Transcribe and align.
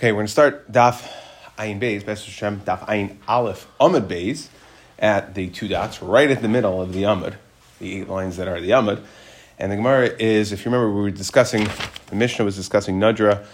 Okay, 0.00 0.12
we're 0.12 0.20
going 0.20 0.28
to 0.28 0.32
start 0.32 0.72
Daf 0.72 1.06
Ayin 1.58 1.78
Beis, 1.78 2.06
Best 2.06 2.24
Hashem, 2.24 2.60
Daf 2.60 2.86
Ayin 2.86 3.16
Aleph, 3.28 3.66
Amud 3.78 4.08
Beis, 4.08 4.48
at 4.98 5.34
the 5.34 5.50
two 5.50 5.68
dots, 5.68 6.00
right 6.00 6.30
at 6.30 6.40
the 6.40 6.48
middle 6.48 6.80
of 6.80 6.94
the 6.94 7.02
Amud, 7.02 7.34
the 7.80 8.00
eight 8.00 8.08
lines 8.08 8.38
that 8.38 8.48
are 8.48 8.62
the 8.62 8.70
Amud. 8.70 9.02
And 9.58 9.70
the 9.70 9.76
Gemara 9.76 10.06
is, 10.18 10.52
if 10.52 10.64
you 10.64 10.70
remember, 10.70 10.90
we 10.90 11.02
were 11.02 11.10
discussing, 11.10 11.68
the 12.06 12.16
Mishnah 12.16 12.46
was 12.46 12.56
discussing 12.56 12.98
Nadra, 12.98 13.44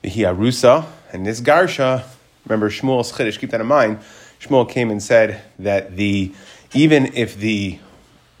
the 0.00 0.08
Hiarusa, 0.08 0.86
and 1.12 1.26
this 1.26 1.42
Garsha, 1.42 2.04
remember 2.46 2.70
Shmuel's 2.70 3.12
Chiddush, 3.12 3.38
keep 3.38 3.50
that 3.50 3.60
in 3.60 3.66
mind. 3.66 3.98
Shmuel 4.40 4.66
came 4.70 4.90
and 4.90 5.02
said 5.02 5.42
that 5.58 5.96
the, 5.96 6.32
even 6.72 7.12
if 7.12 7.36
the 7.36 7.78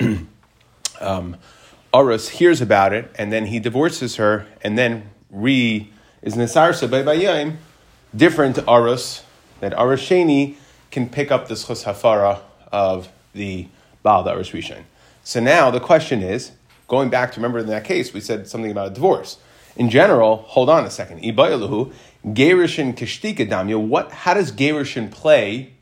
um, 1.02 1.36
Arus 1.92 2.30
hears 2.30 2.62
about 2.62 2.94
it, 2.94 3.14
and 3.16 3.30
then 3.30 3.44
he 3.44 3.58
divorces 3.58 4.16
her, 4.16 4.46
and 4.62 4.78
then 4.78 5.10
re 5.28 5.91
is 6.22 6.34
Nesarsa 6.34 6.88
by 6.90 7.02
Bayayim, 7.02 7.56
different 8.14 8.56
Arus, 8.56 9.22
that 9.60 9.72
Arus 9.72 10.56
can 10.90 11.08
pick 11.08 11.30
up 11.30 11.48
the 11.48 11.54
Schus 11.54 11.84
Hafara 11.84 12.40
of 12.70 13.08
the 13.32 13.66
Baal 14.02 14.24
Arus 14.24 14.52
Rishon. 14.52 14.82
So 15.24 15.40
now 15.40 15.70
the 15.70 15.80
question 15.80 16.22
is, 16.22 16.52
going 16.88 17.10
back 17.10 17.32
to 17.32 17.40
remember 17.40 17.58
in 17.58 17.66
that 17.66 17.84
case, 17.84 18.12
we 18.12 18.20
said 18.20 18.48
something 18.48 18.70
about 18.70 18.88
a 18.88 18.94
divorce. 18.94 19.38
In 19.76 19.88
general, 19.88 20.36
hold 20.36 20.68
on 20.68 20.84
a 20.84 20.90
second. 20.90 21.22
Ibayaluhu, 21.22 21.92
Gerishin 22.26 22.94
Kishtika 22.94 23.48
Damya, 23.48 23.80
what 23.80 24.12
how 24.12 24.34
does 24.34 24.52
Gerishin 24.52 25.10
play 25.10 25.72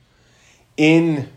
in 0.77 1.29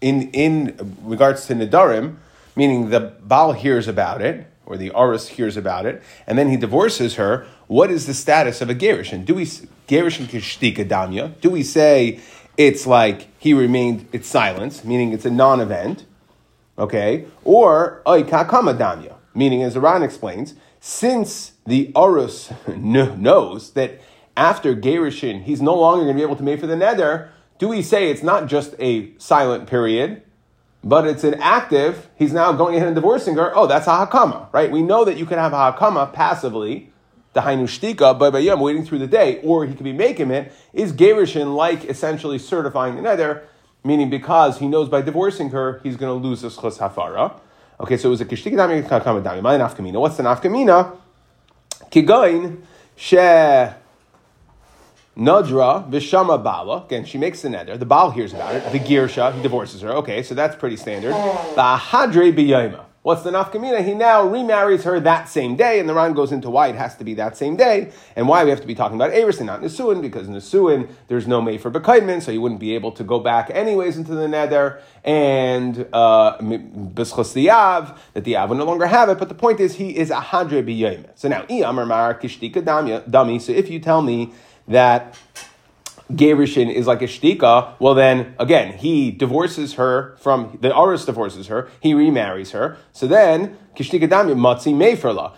in 0.00 0.30
in 0.32 0.96
regards 1.02 1.46
to 1.46 1.54
Nidarim, 1.54 2.16
meaning 2.54 2.90
the 2.90 3.00
Baal 3.00 3.52
hears 3.52 3.88
about 3.88 4.20
it, 4.20 4.46
or 4.66 4.76
the 4.76 4.90
Aris 4.90 5.28
hears 5.28 5.56
about 5.56 5.86
it, 5.86 6.02
and 6.26 6.36
then 6.36 6.50
he 6.50 6.56
divorces 6.56 7.14
her, 7.14 7.46
what 7.68 7.90
is 7.90 8.06
the 8.06 8.14
status 8.14 8.60
of 8.60 8.68
a 8.68 8.74
Gerishin? 8.74 9.24
Do 9.24 9.34
we 9.34 9.44
Gerishin 9.44 10.26
Kishtika 10.26 10.86
Damya? 10.86 11.40
Do 11.40 11.50
we 11.50 11.62
say 11.62 12.20
it's 12.56 12.86
like 12.86 13.28
he 13.38 13.54
remained 13.54 14.08
it's 14.12 14.28
silence, 14.28 14.84
meaning 14.84 15.12
it's 15.12 15.24
a 15.24 15.30
non-event, 15.30 16.04
okay? 16.78 17.26
Or 17.44 18.02
Oikakama 18.06 18.76
Damya, 18.76 19.14
meaning 19.34 19.62
as 19.62 19.76
Iran 19.76 20.02
explains, 20.02 20.54
since 20.80 21.52
the 21.66 21.92
Aris 21.94 22.52
knows 22.76 23.70
that 23.72 24.00
after 24.36 24.74
Gerishin 24.74 25.42
he's 25.42 25.62
no 25.62 25.74
longer 25.74 26.04
going 26.04 26.16
to 26.16 26.20
be 26.20 26.24
able 26.24 26.36
to 26.36 26.42
make 26.42 26.60
for 26.60 26.66
the 26.66 26.76
nether, 26.76 27.30
do 27.58 27.68
we 27.68 27.82
say 27.82 28.10
it's 28.10 28.22
not 28.22 28.46
just 28.46 28.74
a 28.78 29.16
silent 29.18 29.66
period, 29.66 30.22
but 30.84 31.06
it's 31.06 31.24
an 31.24 31.34
active, 31.34 32.08
he's 32.16 32.32
now 32.32 32.52
going 32.52 32.74
ahead 32.76 32.86
and 32.86 32.94
divorcing 32.94 33.36
her, 33.36 33.56
oh, 33.56 33.66
that's 33.66 33.86
a 33.86 33.90
hakama, 33.90 34.52
right? 34.52 34.70
We 34.70 34.82
know 34.82 35.04
that 35.04 35.16
you 35.16 35.26
can 35.26 35.38
have 35.38 35.52
a 35.52 35.56
hakama 35.56 36.12
passively, 36.12 36.92
the 37.32 37.40
hainu 37.40 37.64
shtika, 37.64 38.18
but 38.18 38.34
I'm 38.34 38.60
waiting 38.60 38.84
through 38.84 39.00
the 39.00 39.06
day, 39.06 39.40
or 39.42 39.66
he 39.66 39.74
could 39.74 39.84
be 39.84 39.92
making 39.92 40.30
it, 40.30 40.52
is 40.72 40.92
Gerishin 40.92 41.54
like 41.54 41.84
essentially 41.84 42.38
certifying 42.38 42.96
the 42.96 43.02
nether, 43.02 43.48
meaning 43.84 44.10
because 44.10 44.58
he 44.58 44.68
knows 44.68 44.88
by 44.88 45.02
divorcing 45.02 45.50
her, 45.50 45.80
he's 45.82 45.96
going 45.96 46.20
to 46.20 46.28
lose 46.28 46.42
the 46.42 46.48
schus 46.48 46.78
hafara. 46.78 47.38
Okay, 47.78 47.96
so 47.96 48.08
it 48.08 48.10
was 48.10 48.20
a 48.20 48.24
kishtika 48.24 48.54
dami 48.54 48.82
hakama 48.82 49.22
dami. 49.22 49.42
My 49.42 49.58
nafkamina. 49.58 50.00
What's 50.00 50.16
the 50.16 50.22
nafkamina? 50.22 50.96
Kigoin 51.90 52.62
she 52.96 53.16
Nadra 55.16 55.90
v'shama 55.90 56.42
bala. 56.42 56.84
Again, 56.84 57.04
she 57.04 57.16
makes 57.16 57.40
the 57.42 57.48
neder. 57.48 57.78
The 57.78 57.86
baal 57.86 58.10
hears 58.10 58.34
about 58.34 58.54
it. 58.54 58.70
The 58.70 58.78
girsha, 58.78 59.34
he 59.34 59.42
divorces 59.42 59.80
her. 59.80 59.90
Okay, 59.92 60.22
so 60.22 60.34
that's 60.34 60.54
pretty 60.56 60.76
standard. 60.76 61.12
Bahadre 61.12 62.34
b'yayma. 62.36 62.84
What's 63.06 63.22
the 63.22 63.30
nafkamina? 63.30 63.84
He 63.84 63.94
now 63.94 64.26
remarries 64.26 64.82
her 64.82 64.98
that 64.98 65.28
same 65.28 65.54
day, 65.54 65.78
and 65.78 65.88
the 65.88 65.94
Ran 65.94 66.12
goes 66.12 66.32
into 66.32 66.50
why 66.50 66.66
it 66.66 66.74
has 66.74 66.96
to 66.96 67.04
be 67.04 67.14
that 67.14 67.36
same 67.36 67.54
day, 67.54 67.92
and 68.16 68.26
why 68.26 68.42
we 68.42 68.50
have 68.50 68.60
to 68.60 68.66
be 68.66 68.74
talking 68.74 68.96
about 68.96 69.12
Eris 69.12 69.38
and 69.38 69.46
not 69.46 69.62
Nisuin, 69.62 70.02
because 70.02 70.26
Nisuin, 70.26 70.90
there's 71.06 71.28
no 71.28 71.40
May 71.40 71.56
for 71.56 71.70
Bekaidman, 71.70 72.20
so 72.20 72.32
you 72.32 72.40
wouldn't 72.40 72.58
be 72.58 72.74
able 72.74 72.90
to 72.90 73.04
go 73.04 73.20
back 73.20 73.48
anyways 73.54 73.96
into 73.96 74.12
the 74.12 74.26
Neder, 74.26 74.80
and 75.04 75.86
uh, 75.92 76.36
the 76.40 77.48
Av, 77.48 78.02
that 78.14 78.24
the 78.24 78.36
Av 78.36 78.48
would 78.48 78.58
no 78.58 78.64
longer 78.64 78.86
have 78.86 79.08
it, 79.08 79.18
but 79.18 79.28
the 79.28 79.36
point 79.36 79.60
is, 79.60 79.76
he 79.76 79.96
is 79.96 80.10
a 80.10 80.16
Hadre. 80.16 81.08
So 81.14 81.28
now, 81.28 81.46
I 81.48 81.62
Amar 81.64 81.86
Mar 81.86 82.18
Kishtika 82.18 82.60
Dami, 82.60 83.40
so 83.40 83.52
if 83.52 83.70
you 83.70 83.78
tell 83.78 84.02
me 84.02 84.32
that 84.68 85.16
Gerishin 86.12 86.72
is 86.72 86.86
like 86.86 87.02
a 87.02 87.06
shtika, 87.06 87.74
well 87.80 87.94
then, 87.94 88.34
again, 88.38 88.78
he 88.78 89.10
divorces 89.10 89.74
her 89.74 90.16
from, 90.20 90.56
the 90.60 90.76
Aris 90.76 91.04
divorces 91.04 91.48
her, 91.48 91.68
he 91.80 91.94
remarries 91.94 92.52
her, 92.52 92.76
so 92.92 93.06
then, 93.06 93.56
Kishtika 93.74 94.08
Damya, 94.08 94.34
Matzi 94.34 94.72
Meferla. 94.72 95.34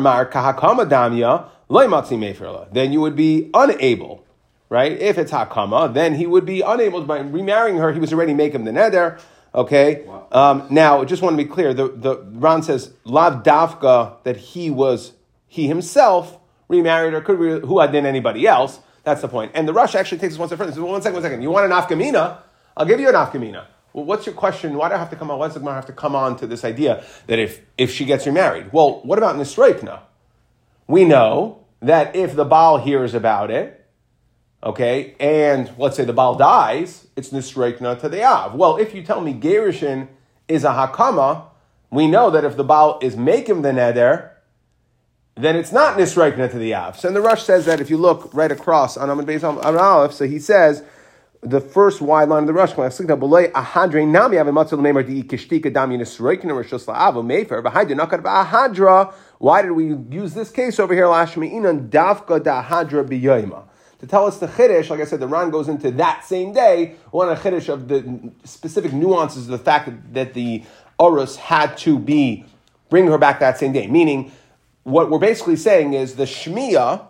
Mar 0.00 0.26
Kahakama 0.26 0.88
Damya, 0.88 1.48
Loi 1.68 1.86
Matzi 1.86 2.16
Meferla. 2.16 2.72
Then 2.72 2.92
you 2.92 3.00
would 3.00 3.16
be 3.16 3.50
unable, 3.52 4.24
right? 4.68 4.92
If 4.92 5.18
it's 5.18 5.32
Hakama, 5.32 5.92
then 5.92 6.14
he 6.14 6.26
would 6.26 6.46
be 6.46 6.60
unable, 6.60 7.02
by 7.02 7.18
remarrying 7.18 7.78
her, 7.78 7.92
he 7.92 7.98
was 7.98 8.12
already 8.12 8.32
making 8.32 8.64
the 8.64 8.70
neder, 8.70 9.20
okay? 9.54 10.04
Wow. 10.06 10.28
Um, 10.30 10.66
now, 10.70 11.04
just 11.04 11.20
want 11.20 11.36
to 11.36 11.42
be 11.42 11.48
clear, 11.48 11.74
the, 11.74 11.88
the 11.88 12.18
Ran 12.32 12.62
says, 12.62 12.92
Lav 13.04 13.42
Dafka, 13.42 14.22
that 14.22 14.36
he 14.36 14.70
was, 14.70 15.12
he 15.48 15.66
himself, 15.66 16.38
remarried 16.68 17.14
or 17.14 17.20
could 17.20 17.38
we, 17.38 17.60
who 17.60 17.80
had 17.80 17.92
been 17.92 18.06
anybody 18.06 18.46
else. 18.46 18.80
That's 19.04 19.20
the 19.20 19.28
point. 19.28 19.52
And 19.54 19.68
the 19.68 19.72
rush 19.72 19.94
actually 19.94 20.18
takes 20.18 20.34
us 20.34 20.38
one 20.38 20.48
step 20.48 20.58
further. 20.58 20.80
Well, 20.82 20.92
one 20.92 21.02
second, 21.02 21.14
one 21.14 21.22
second. 21.22 21.42
You 21.42 21.50
want 21.50 21.70
an 21.70 21.72
afkamina? 21.72 22.38
I'll 22.76 22.86
give 22.86 23.00
you 23.00 23.08
an 23.08 23.14
afkamina. 23.14 23.66
Well, 23.92 24.04
what's 24.04 24.26
your 24.26 24.34
question? 24.34 24.74
Why 24.74 24.88
do 24.88 24.94
I 24.94 24.98
have 24.98 25.10
to 25.10 25.16
come 25.16 25.30
on? 25.30 25.38
Why 25.38 25.46
does 25.48 25.54
the 25.54 25.72
have 25.72 25.86
to 25.86 25.92
come 25.92 26.14
on 26.14 26.36
to 26.38 26.46
this 26.46 26.64
idea 26.64 27.04
that 27.28 27.38
if, 27.38 27.62
if 27.78 27.90
she 27.90 28.04
gets 28.04 28.26
remarried? 28.26 28.72
Well, 28.72 29.00
what 29.04 29.16
about 29.16 29.36
Nisreikna? 29.36 30.00
We 30.86 31.04
know 31.04 31.64
that 31.80 32.14
if 32.14 32.34
the 32.36 32.44
Baal 32.44 32.78
hears 32.78 33.14
about 33.14 33.50
it, 33.50 33.88
okay, 34.62 35.14
and 35.18 35.70
let's 35.78 35.96
say 35.96 36.04
the 36.04 36.12
Baal 36.12 36.34
dies, 36.34 37.06
it's 37.16 37.30
Nisreikna 37.30 37.98
to 38.00 38.08
the 38.08 38.22
Av. 38.22 38.54
Well, 38.54 38.76
if 38.76 38.94
you 38.94 39.02
tell 39.02 39.20
me 39.20 39.32
Gerishin 39.32 40.08
is 40.46 40.64
a 40.64 40.70
Hakama, 40.70 41.44
we 41.90 42.06
know 42.06 42.30
that 42.30 42.44
if 42.44 42.56
the 42.56 42.64
Baal 42.64 42.98
is 43.00 43.16
making 43.16 43.62
the 43.62 43.70
Neder, 43.70 44.30
then 45.36 45.54
it's 45.54 45.70
not 45.70 45.98
nisraikna 45.98 46.50
to 46.50 46.58
the 46.58 46.74
av. 46.74 46.98
So 46.98 47.08
and 47.08 47.16
the 47.16 47.20
Rush 47.20 47.44
says 47.44 47.66
that 47.66 47.80
if 47.80 47.90
you 47.90 47.98
look 47.98 48.32
right 48.32 48.50
across 48.50 48.96
on 48.96 49.10
Amid 49.10 49.26
Beis 49.26 49.42
Amid 49.42 49.64
Aleph, 49.64 50.12
so 50.12 50.26
he 50.26 50.38
says 50.38 50.82
the 51.42 51.60
first 51.60 52.00
wide 52.00 52.30
line 52.30 52.44
of 52.44 52.46
the 52.46 52.54
Rush, 52.54 52.72
why 59.38 59.62
did 59.62 59.72
we 59.72 59.94
use 60.16 60.34
this 60.34 60.50
case 60.50 60.80
over 60.80 60.94
here? 60.94 61.06
Last? 61.06 61.34
To 63.98 64.06
tell 64.06 64.26
us 64.26 64.38
the 64.38 64.46
chiddush, 64.46 64.90
like 64.90 65.00
I 65.00 65.04
said, 65.04 65.20
the 65.20 65.26
Ran 65.28 65.50
goes 65.50 65.68
into 65.68 65.90
that 65.92 66.24
same 66.24 66.52
day, 66.52 66.96
one 67.10 67.28
of 67.28 67.42
the 67.42 67.72
of 67.72 67.88
the 67.88 68.32
specific 68.44 68.92
nuances 68.92 69.44
of 69.44 69.50
the 69.50 69.58
fact 69.58 69.86
that, 69.86 70.14
that 70.14 70.34
the 70.34 70.64
Urus 71.00 71.36
had 71.36 71.76
to 71.78 71.98
be, 71.98 72.44
bring 72.88 73.06
her 73.06 73.18
back 73.18 73.40
that 73.40 73.58
same 73.58 73.72
day. 73.72 73.86
Meaning, 73.86 74.32
what 74.86 75.10
we're 75.10 75.18
basically 75.18 75.56
saying 75.56 75.94
is 75.94 76.14
the 76.14 76.26
Shmiya, 76.26 77.08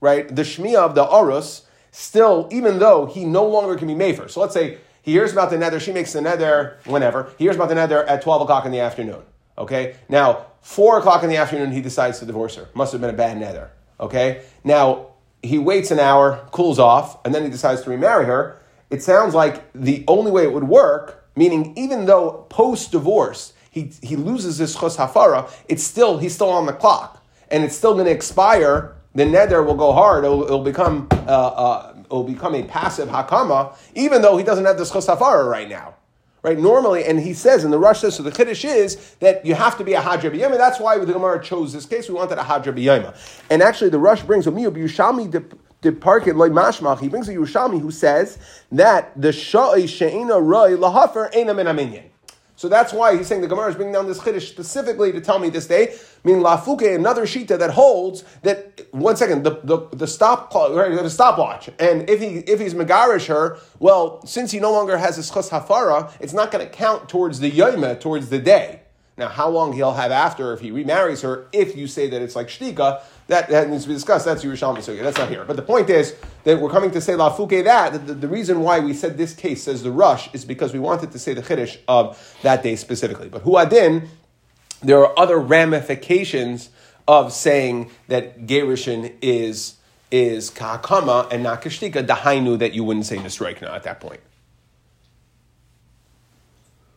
right? 0.00 0.26
The 0.34 0.42
Shmiya 0.42 0.78
of 0.78 0.96
the 0.96 1.06
Arus, 1.06 1.62
still, 1.92 2.48
even 2.50 2.80
though 2.80 3.06
he 3.06 3.24
no 3.24 3.46
longer 3.46 3.76
can 3.76 3.86
be 3.86 3.94
Mefer. 3.94 4.28
So 4.28 4.40
let's 4.40 4.52
say 4.52 4.78
he 5.02 5.12
hears 5.12 5.30
about 5.30 5.50
the 5.50 5.56
nether, 5.56 5.78
she 5.78 5.92
makes 5.92 6.12
the 6.12 6.20
nether 6.20 6.78
whenever. 6.84 7.32
He 7.38 7.44
hears 7.44 7.54
about 7.54 7.68
the 7.68 7.76
nether 7.76 8.02
at 8.08 8.22
12 8.22 8.42
o'clock 8.42 8.66
in 8.66 8.72
the 8.72 8.80
afternoon. 8.80 9.22
Okay? 9.56 9.94
Now, 10.08 10.46
4 10.62 10.98
o'clock 10.98 11.22
in 11.22 11.28
the 11.28 11.36
afternoon, 11.36 11.70
he 11.70 11.80
decides 11.80 12.18
to 12.18 12.26
divorce 12.26 12.56
her. 12.56 12.68
Must 12.74 12.90
have 12.90 13.00
been 13.00 13.10
a 13.10 13.16
bad 13.16 13.38
nether. 13.38 13.70
Okay? 14.00 14.42
Now, 14.64 15.12
he 15.44 15.58
waits 15.58 15.92
an 15.92 16.00
hour, 16.00 16.48
cools 16.50 16.80
off, 16.80 17.24
and 17.24 17.32
then 17.32 17.44
he 17.44 17.50
decides 17.50 17.82
to 17.82 17.90
remarry 17.90 18.26
her. 18.26 18.60
It 18.90 19.00
sounds 19.00 19.32
like 19.32 19.62
the 19.74 20.04
only 20.08 20.32
way 20.32 20.42
it 20.42 20.52
would 20.52 20.64
work, 20.64 21.28
meaning 21.36 21.72
even 21.76 22.06
though 22.06 22.46
post 22.48 22.90
divorce, 22.90 23.51
he, 23.72 23.90
he 24.02 24.16
loses 24.16 24.58
his 24.58 24.76
chos 24.76 24.98
hafara, 24.98 25.50
it's 25.66 25.82
still, 25.82 26.18
he's 26.18 26.34
still 26.34 26.50
on 26.50 26.66
the 26.66 26.74
clock. 26.74 27.24
And 27.50 27.64
it's 27.64 27.74
still 27.74 27.94
going 27.94 28.04
to 28.04 28.12
expire. 28.12 28.94
The 29.14 29.24
nether 29.24 29.62
will 29.62 29.74
go 29.74 29.92
hard. 29.92 30.24
It'll, 30.24 30.44
it'll 30.44 30.62
become, 30.62 31.08
uh, 31.10 31.14
uh, 31.16 31.94
it'll 32.04 32.22
become 32.22 32.54
a 32.54 32.62
passive 32.64 33.08
hakama, 33.08 33.74
even 33.94 34.20
though 34.20 34.36
he 34.36 34.44
doesn't 34.44 34.66
have 34.66 34.76
this 34.76 34.90
chos 34.90 35.06
hafara 35.06 35.50
right 35.50 35.68
now. 35.68 35.94
Right, 36.42 36.58
normally, 36.58 37.04
and 37.04 37.20
he 37.20 37.34
says, 37.34 37.62
and 37.62 37.72
the 37.72 37.78
Rush 37.78 38.00
says, 38.00 38.16
so 38.16 38.24
the 38.24 38.32
Chiddush 38.32 38.64
is 38.64 39.14
that 39.20 39.46
you 39.46 39.54
have 39.54 39.78
to 39.78 39.84
be 39.84 39.94
a 39.94 40.00
Hadra 40.00 40.28
B'yama. 40.28 40.58
That's 40.58 40.80
why 40.80 40.98
the 40.98 41.12
Gemara 41.12 41.40
chose 41.40 41.72
this 41.72 41.86
case. 41.86 42.08
We 42.08 42.16
wanted 42.16 42.36
a 42.36 42.42
Hadra 42.42 42.76
B'yama. 42.76 43.14
And 43.48 43.62
actually, 43.62 43.90
the 43.90 44.00
Rush 44.00 44.22
brings, 44.22 44.44
Yerushalmi 44.44 45.30
Deparkit 45.82 46.34
Loy 46.34 46.48
Mashmach, 46.48 46.98
he 46.98 47.08
brings 47.08 47.28
a 47.28 47.34
Yerushalmi 47.34 47.80
who 47.80 47.92
says 47.92 48.38
that 48.72 49.12
the 49.14 49.28
Sha'i 49.28 49.88
She'ina 49.88 50.40
Roy 50.40 50.76
Lahafer 50.76 51.32
Eina 51.32 51.54
Min 51.54 52.11
so 52.62 52.68
that's 52.68 52.92
why 52.92 53.16
he's 53.16 53.26
saying 53.26 53.40
the 53.40 53.48
Gemara 53.48 53.70
is 53.70 53.74
bringing 53.74 53.92
down 53.92 54.06
this 54.06 54.20
chiddush 54.20 54.48
specifically 54.48 55.10
to 55.10 55.20
tell 55.20 55.40
me 55.40 55.48
this 55.48 55.66
day. 55.66 55.96
Meaning 56.22 56.44
lafuke, 56.44 56.94
another 56.94 57.22
shita 57.22 57.58
that 57.58 57.70
holds 57.70 58.22
that 58.42 58.86
one 58.92 59.16
second 59.16 59.42
the 59.42 59.58
the, 59.64 59.88
the 59.96 60.06
stop 60.06 60.54
right, 60.54 60.92
the 60.94 61.10
stopwatch, 61.10 61.70
and 61.80 62.08
if 62.08 62.20
he 62.20 62.36
if 62.52 62.60
he's 62.60 62.72
megarish 62.72 63.26
her, 63.26 63.58
well, 63.80 64.24
since 64.24 64.52
he 64.52 64.60
no 64.60 64.70
longer 64.70 64.96
has 64.96 65.16
his 65.16 65.28
chos 65.28 65.50
hafara, 65.50 66.12
it's 66.20 66.32
not 66.32 66.52
going 66.52 66.64
to 66.64 66.70
count 66.70 67.08
towards 67.08 67.40
the 67.40 67.50
yoima, 67.50 67.98
towards 67.98 68.28
the 68.28 68.38
day. 68.38 68.82
Now, 69.18 69.26
how 69.26 69.48
long 69.48 69.72
he'll 69.72 69.94
have 69.94 70.12
after 70.12 70.52
if 70.52 70.60
he 70.60 70.70
remarries 70.70 71.22
her, 71.22 71.48
if 71.52 71.76
you 71.76 71.88
say 71.88 72.08
that 72.10 72.22
it's 72.22 72.36
like 72.36 72.46
shtika, 72.46 73.02
that, 73.28 73.48
that 73.48 73.70
needs 73.70 73.84
to 73.84 73.88
be 73.88 73.94
discussed. 73.94 74.24
That's 74.24 74.44
Yerushalmi 74.44 74.78
Sugya. 74.78 75.02
That's 75.02 75.18
not 75.18 75.28
here. 75.28 75.44
But 75.44 75.56
the 75.56 75.62
point 75.62 75.88
is 75.90 76.14
that 76.44 76.60
we're 76.60 76.70
coming 76.70 76.90
to 76.90 77.00
say 77.00 77.14
Lafuke 77.14 77.64
that. 77.64 77.92
The, 77.92 77.98
the, 77.98 78.14
the, 78.14 78.28
reason 78.28 78.60
why 78.60 78.80
we 78.80 78.94
said 78.94 79.16
this 79.16 79.34
case 79.34 79.62
says 79.62 79.82
the 79.82 79.92
rush 79.92 80.32
is 80.34 80.44
because 80.44 80.72
we 80.72 80.78
wanted 80.78 81.12
to 81.12 81.18
say 81.18 81.32
the 81.32 81.42
Chiddush 81.42 81.78
of 81.88 82.36
that 82.42 82.62
day 82.62 82.76
specifically. 82.76 83.28
But 83.28 83.44
Huadin, 83.44 84.08
there 84.82 84.98
are 84.98 85.18
other 85.18 85.38
ramifications 85.38 86.70
of 87.06 87.32
saying 87.32 87.90
that 88.08 88.46
Gerushin 88.46 89.14
is 89.20 89.76
is 90.10 90.50
Kahakama 90.50 91.32
and 91.32 91.42
not 91.42 91.62
Kashtika, 91.62 92.06
Dahainu, 92.06 92.58
that 92.58 92.74
you 92.74 92.84
wouldn't 92.84 93.06
say 93.06 93.16
Nisraikna 93.16 93.70
at 93.70 93.84
that 93.84 93.98
point. 93.98 94.20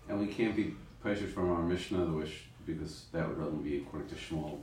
And 0.09 0.19
we 0.19 0.27
can't 0.27 0.53
be 0.53 0.75
pressured 1.01 1.29
from 1.29 1.49
our 1.49 1.61
Mishnah, 1.61 2.05
which 2.07 2.44
because 2.65 3.05
that 3.11 3.27
would 3.27 3.37
rather 3.37 3.51
be 3.51 3.77
according 3.77 4.09
to 4.09 4.15
Shmuel. 4.15 4.59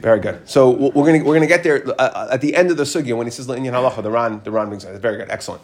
Very 0.00 0.20
good. 0.20 0.48
So 0.48 0.70
we're 0.70 0.90
going 0.90 1.20
to 1.20 1.26
we're 1.26 1.34
going 1.34 1.40
to 1.40 1.46
get 1.46 1.62
there 1.62 1.86
uh, 1.88 1.92
uh, 2.02 2.28
at 2.32 2.40
the 2.40 2.54
end 2.54 2.70
of 2.70 2.76
the 2.76 2.84
sugya 2.84 3.16
when 3.16 3.26
he 3.26 3.30
says 3.30 3.46
Inyan 3.46 3.72
halacha. 3.72 4.02
The 4.02 4.10
Ran 4.10 4.40
the 4.42 4.50
Ran 4.50 4.68
brings 4.68 4.84
it. 4.84 4.98
Very 5.00 5.16
good. 5.16 5.30
Excellent. 5.30 5.62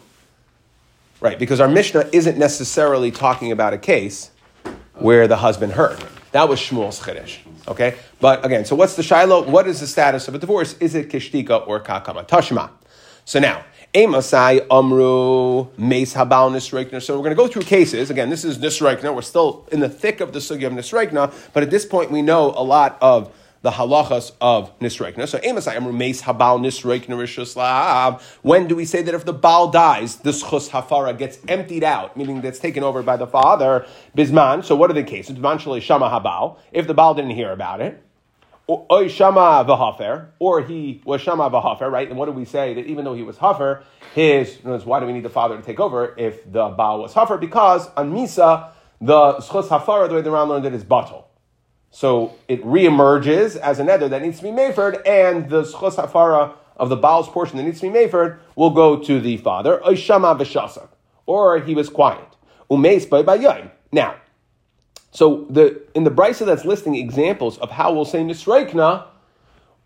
Right, 1.19 1.39
because 1.39 1.61
our 1.61 1.69
Mishnah 1.69 2.09
isn't 2.11 2.37
necessarily 2.37 3.09
talking 3.09 3.51
about 3.51 3.71
a 3.73 3.77
case 3.77 4.31
where 4.95 5.25
the 5.27 5.37
husband 5.37 5.73
heard. 5.73 6.03
That 6.33 6.49
was 6.49 6.59
Shmuel's 6.59 6.99
chiddush. 6.99 7.37
Okay, 7.67 7.95
but 8.19 8.45
again, 8.45 8.65
so 8.65 8.75
what's 8.75 8.95
the 8.95 9.03
shiloh? 9.03 9.43
What 9.43 9.67
is 9.67 9.79
the 9.79 9.87
status 9.87 10.27
of 10.27 10.35
a 10.35 10.39
divorce? 10.39 10.75
Is 10.79 10.95
it 10.95 11.09
kishtika 11.09 11.65
or 11.65 11.79
kakama? 11.79 12.27
Tashma. 12.27 12.71
So 13.23 13.39
now 13.39 13.63
Amasai 13.93 14.65
Amru 14.71 15.67
Mace 15.77 16.15
Habal 16.15 16.51
Nisreikner. 16.51 16.99
So 16.99 17.13
we're 17.13 17.25
going 17.25 17.29
to 17.29 17.35
go 17.35 17.47
through 17.47 17.61
cases. 17.61 18.09
Again, 18.09 18.31
this 18.31 18.43
is 18.43 18.57
Nisreikner. 18.57 19.13
We're 19.13 19.21
still 19.21 19.67
in 19.71 19.81
the 19.81 19.89
thick 19.89 20.19
of 20.19 20.33
the 20.33 20.39
sugya 20.39 20.65
of 20.65 20.73
Nisreikner, 20.73 21.31
but 21.53 21.61
at 21.61 21.69
this 21.69 21.85
point 21.85 22.09
we 22.09 22.23
know 22.23 22.53
a 22.55 22.63
lot 22.63 22.97
of 23.01 23.31
the 23.61 23.69
halachas 23.69 24.31
of 24.41 24.77
Nisreikner. 24.79 25.27
So 25.27 25.37
Amasai 25.37 25.75
Amru 25.75 25.93
Mace 25.93 26.23
Habal 26.23 26.59
Nisreikner 26.59 27.09
Rishuslav. 27.09 28.19
When 28.41 28.67
do 28.67 28.75
we 28.75 28.85
say 28.85 29.03
that 29.03 29.13
if 29.13 29.25
the 29.25 29.33
Baal 29.33 29.69
dies, 29.69 30.15
the 30.17 30.31
Schus 30.31 30.71
Hafara 30.71 31.15
gets 31.15 31.37
emptied 31.47 31.83
out, 31.83 32.17
meaning 32.17 32.41
that's 32.41 32.57
taken 32.57 32.83
over 32.83 33.03
by 33.03 33.15
the 33.15 33.27
father, 33.27 33.85
Bisman. 34.17 34.65
So 34.65 34.75
what 34.75 34.89
are 34.89 34.95
the 34.95 35.03
cases? 35.03 35.37
Bisman 35.37 35.81
Shama 35.83 36.09
Habal. 36.09 36.57
If 36.71 36.87
the 36.87 36.95
Baal 36.95 37.13
didn't 37.13 37.31
hear 37.31 37.51
about 37.51 37.79
it 37.79 38.03
or 38.89 39.09
shama 39.09 39.65
or 40.39 40.61
he 40.61 41.01
was 41.05 41.21
shama 41.21 41.49
v'hafer, 41.49 41.91
right? 41.91 42.09
And 42.09 42.17
what 42.17 42.25
do 42.25 42.31
we 42.31 42.45
say 42.45 42.73
that 42.73 42.85
even 42.85 43.05
though 43.05 43.13
he 43.13 43.23
was 43.23 43.37
hafer, 43.37 43.83
his 44.13 44.57
why 44.63 44.99
do 44.99 45.05
we 45.05 45.13
need 45.13 45.23
the 45.23 45.29
father 45.29 45.55
to 45.57 45.63
take 45.63 45.79
over 45.79 46.13
if 46.17 46.43
the 46.51 46.69
baal 46.69 47.01
was 47.01 47.13
hafer? 47.13 47.37
Because 47.37 47.89
on 47.95 48.13
misa 48.13 48.69
the 49.01 49.33
schus 49.37 49.67
hafara, 49.67 50.07
the 50.07 50.15
way 50.15 50.21
the 50.21 50.31
Ram 50.31 50.49
learned 50.49 50.65
it 50.65 50.73
is 50.73 50.83
batal. 50.83 51.25
So 51.91 52.35
it 52.47 52.63
reemerges 52.63 53.55
as 53.57 53.79
an 53.79 53.87
nether 53.87 54.09
that 54.09 54.21
needs 54.21 54.37
to 54.37 54.43
be 54.43 54.49
maferd, 54.49 55.05
and 55.05 55.49
the 55.49 55.63
schus 55.63 55.95
hafara 55.95 56.53
of 56.77 56.89
the 56.89 56.95
baal's 56.95 57.27
portion 57.29 57.57
that 57.57 57.63
needs 57.63 57.79
to 57.81 57.91
be 57.91 57.97
maferd 57.97 58.39
will 58.55 58.71
go 58.71 58.97
to 58.97 59.19
the 59.19 59.37
father. 59.37 59.81
Shama 59.95 60.35
v'shasak, 60.35 60.89
or 61.25 61.59
he 61.59 61.75
was 61.75 61.89
quiet. 61.89 62.27
Umeis 62.69 63.07
by 63.07 63.71
Now 63.91 64.15
so 65.13 65.45
the 65.49 65.81
in 65.93 66.03
the 66.03 66.11
brisa 66.11 66.45
that's 66.45 66.65
listing 66.65 66.95
examples 66.95 67.59
of 67.59 67.69
how 67.69 67.93
we'll 67.93 68.03
say 68.03 68.21
nisreikna, 68.21 69.05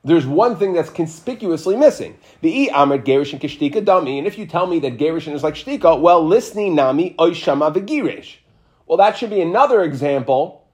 there's 0.03 0.25
one 0.25 0.55
thing 0.55 0.71
that's 0.71 0.89
conspicuously 0.89 1.75
missing. 1.75 2.17
The 2.41 2.69
amid 2.73 3.03
gerish 3.03 3.33
and 3.33 3.41
kishtika 3.41 3.83
dami. 3.83 4.17
And 4.17 4.25
if 4.25 4.37
you 4.37 4.45
tell 4.45 4.65
me 4.67 4.79
that 4.79 4.97
gerishin 4.97 5.33
is 5.33 5.43
like 5.43 5.55
shtika, 5.55 5.99
well, 5.99 6.25
listening 6.25 6.75
nami 6.75 7.13
oishama 7.19 7.73
v'girish. 7.73 8.37
Well, 8.85 8.97
that 8.97 9.17
should 9.17 9.29
be 9.29 9.41
another 9.41 9.83
example, 9.83 10.65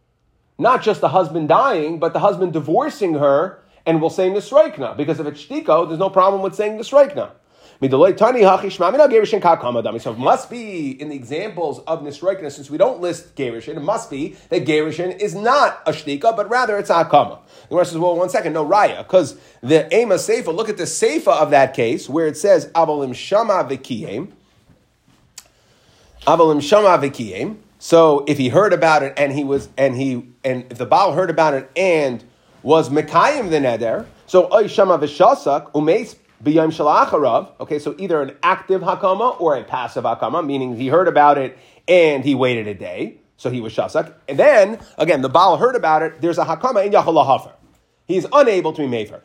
not 0.60 0.84
just 0.84 1.02
the 1.02 1.10
husband 1.10 1.48
dying, 1.48 1.98
but 1.98 2.14
the 2.14 2.20
husband 2.20 2.54
divorcing 2.54 3.16
her, 3.16 3.64
and 3.88 4.00
we'll 4.00 4.12
say 4.12 4.30
nisreikna. 4.30 4.96
Because 4.96 5.20
if 5.20 5.26
it's 5.26 5.44
shtika, 5.44 5.88
there's 5.88 6.00
no 6.00 6.12
problem 6.12 6.44
with 6.44 6.54
saying 6.54 6.78
nisreikna. 6.78 7.32
So 7.82 7.88
it 10.12 10.18
must 10.18 10.50
be 10.50 10.92
in 10.92 11.10
the 11.10 11.16
examples 11.16 11.80
of 11.80 12.02
Nisroikna, 12.02 12.52
since 12.52 12.70
we 12.70 12.78
don't 12.78 13.02
list 13.02 13.36
Gerishin, 13.36 13.76
it 13.76 13.82
must 13.82 14.10
be 14.10 14.38
that 14.50 14.66
Gerishin 14.66 15.20
is 15.20 15.36
not 15.36 15.82
a 15.86 15.92
Shtika, 15.92 16.36
but 16.36 16.50
rather 16.50 16.78
it's 16.78 16.90
a 16.90 17.04
Hakama. 17.04 17.40
The 17.70 17.76
rest 17.76 17.92
says, 17.92 18.00
well, 18.00 18.16
one 18.16 18.30
second, 18.30 18.54
no 18.54 18.66
Raya, 18.66 19.00
because 19.00 19.36
the 19.62 19.94
Ema 19.96 20.16
Seifa, 20.16 20.56
look 20.56 20.70
at 20.70 20.78
the 20.78 20.84
Seifa 20.84 21.34
of 21.42 21.50
that 21.50 21.74
case, 21.74 22.08
where 22.08 22.28
it 22.28 22.38
says, 22.38 22.68
Avalim 22.68 23.14
Shama 23.16 23.66
Vikiyem. 23.70 24.32
Avalim 26.26 26.62
Shama 26.62 26.98
Vikiyem. 27.06 27.58
So 27.80 28.24
if 28.28 28.38
he 28.38 28.48
heard 28.48 28.72
about 28.72 29.04
it 29.04 29.14
and 29.18 29.34
he 29.34 29.44
was, 29.44 29.68
and 29.78 29.98
he, 29.98 30.26
and 30.46 30.66
if 30.72 30.78
the 30.78 30.86
Baal 30.86 31.12
heard 31.12 31.30
about 31.30 31.54
it 31.54 31.70
and 31.76 32.24
was 32.62 32.90
Mekayim 32.90 33.50
the 33.50 33.58
Neder, 33.58 34.06
so 34.26 34.48
Oy 34.54 34.68
Shama 34.68 34.98
Vishasak, 34.98 35.72
B'yom 36.44 36.72
shalacharav. 36.72 37.52
Okay, 37.62 37.80
so 37.80 37.96
either 37.98 38.22
an 38.22 38.36
active 38.44 38.82
hakama 38.82 39.40
or 39.40 39.56
a 39.56 39.64
passive 39.64 40.04
hakama, 40.04 40.46
meaning 40.46 40.76
he 40.76 40.88
heard 40.88 41.08
about 41.08 41.38
it 41.38 41.58
and 41.88 42.24
he 42.24 42.36
waited 42.36 42.68
a 42.68 42.74
day, 42.74 43.20
so 43.38 43.50
he 43.50 43.62
was 43.62 43.74
shasak. 43.74 44.14
And 44.28 44.38
then 44.38 44.80
again, 44.98 45.22
the 45.22 45.30
Baal 45.30 45.58
heard 45.58 45.76
about 45.76 46.02
it. 46.02 46.22
There's 46.22 46.38
a 46.38 46.46
hakama 46.46 46.86
in 46.86 46.92
yachalahafer. 46.92 47.54
He's 48.06 48.26
unable 48.34 48.74
to 48.74 48.82
be 48.82 48.88
mefer. 48.88 49.22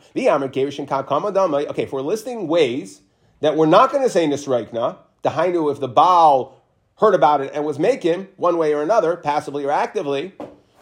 Okay, 1.69 1.83
if 1.83 1.91
we're 1.91 2.01
listing 2.01 2.47
ways 2.47 3.01
that 3.41 3.57
we're 3.57 3.65
not 3.65 3.91
going 3.91 4.03
to 4.03 4.09
say 4.09 4.25
nisreikna, 4.25 4.97
the 5.21 5.29
hainu 5.29 5.71
if 5.71 5.79
the 5.81 5.89
Baal 5.89 6.55
heard 6.99 7.13
about 7.13 7.41
it 7.41 7.51
and 7.53 7.65
was 7.65 7.77
making 7.77 8.27
one 8.37 8.57
way 8.57 8.73
or 8.73 8.81
another, 8.81 9.17
passively 9.17 9.65
or 9.65 9.71
actively, 9.71 10.33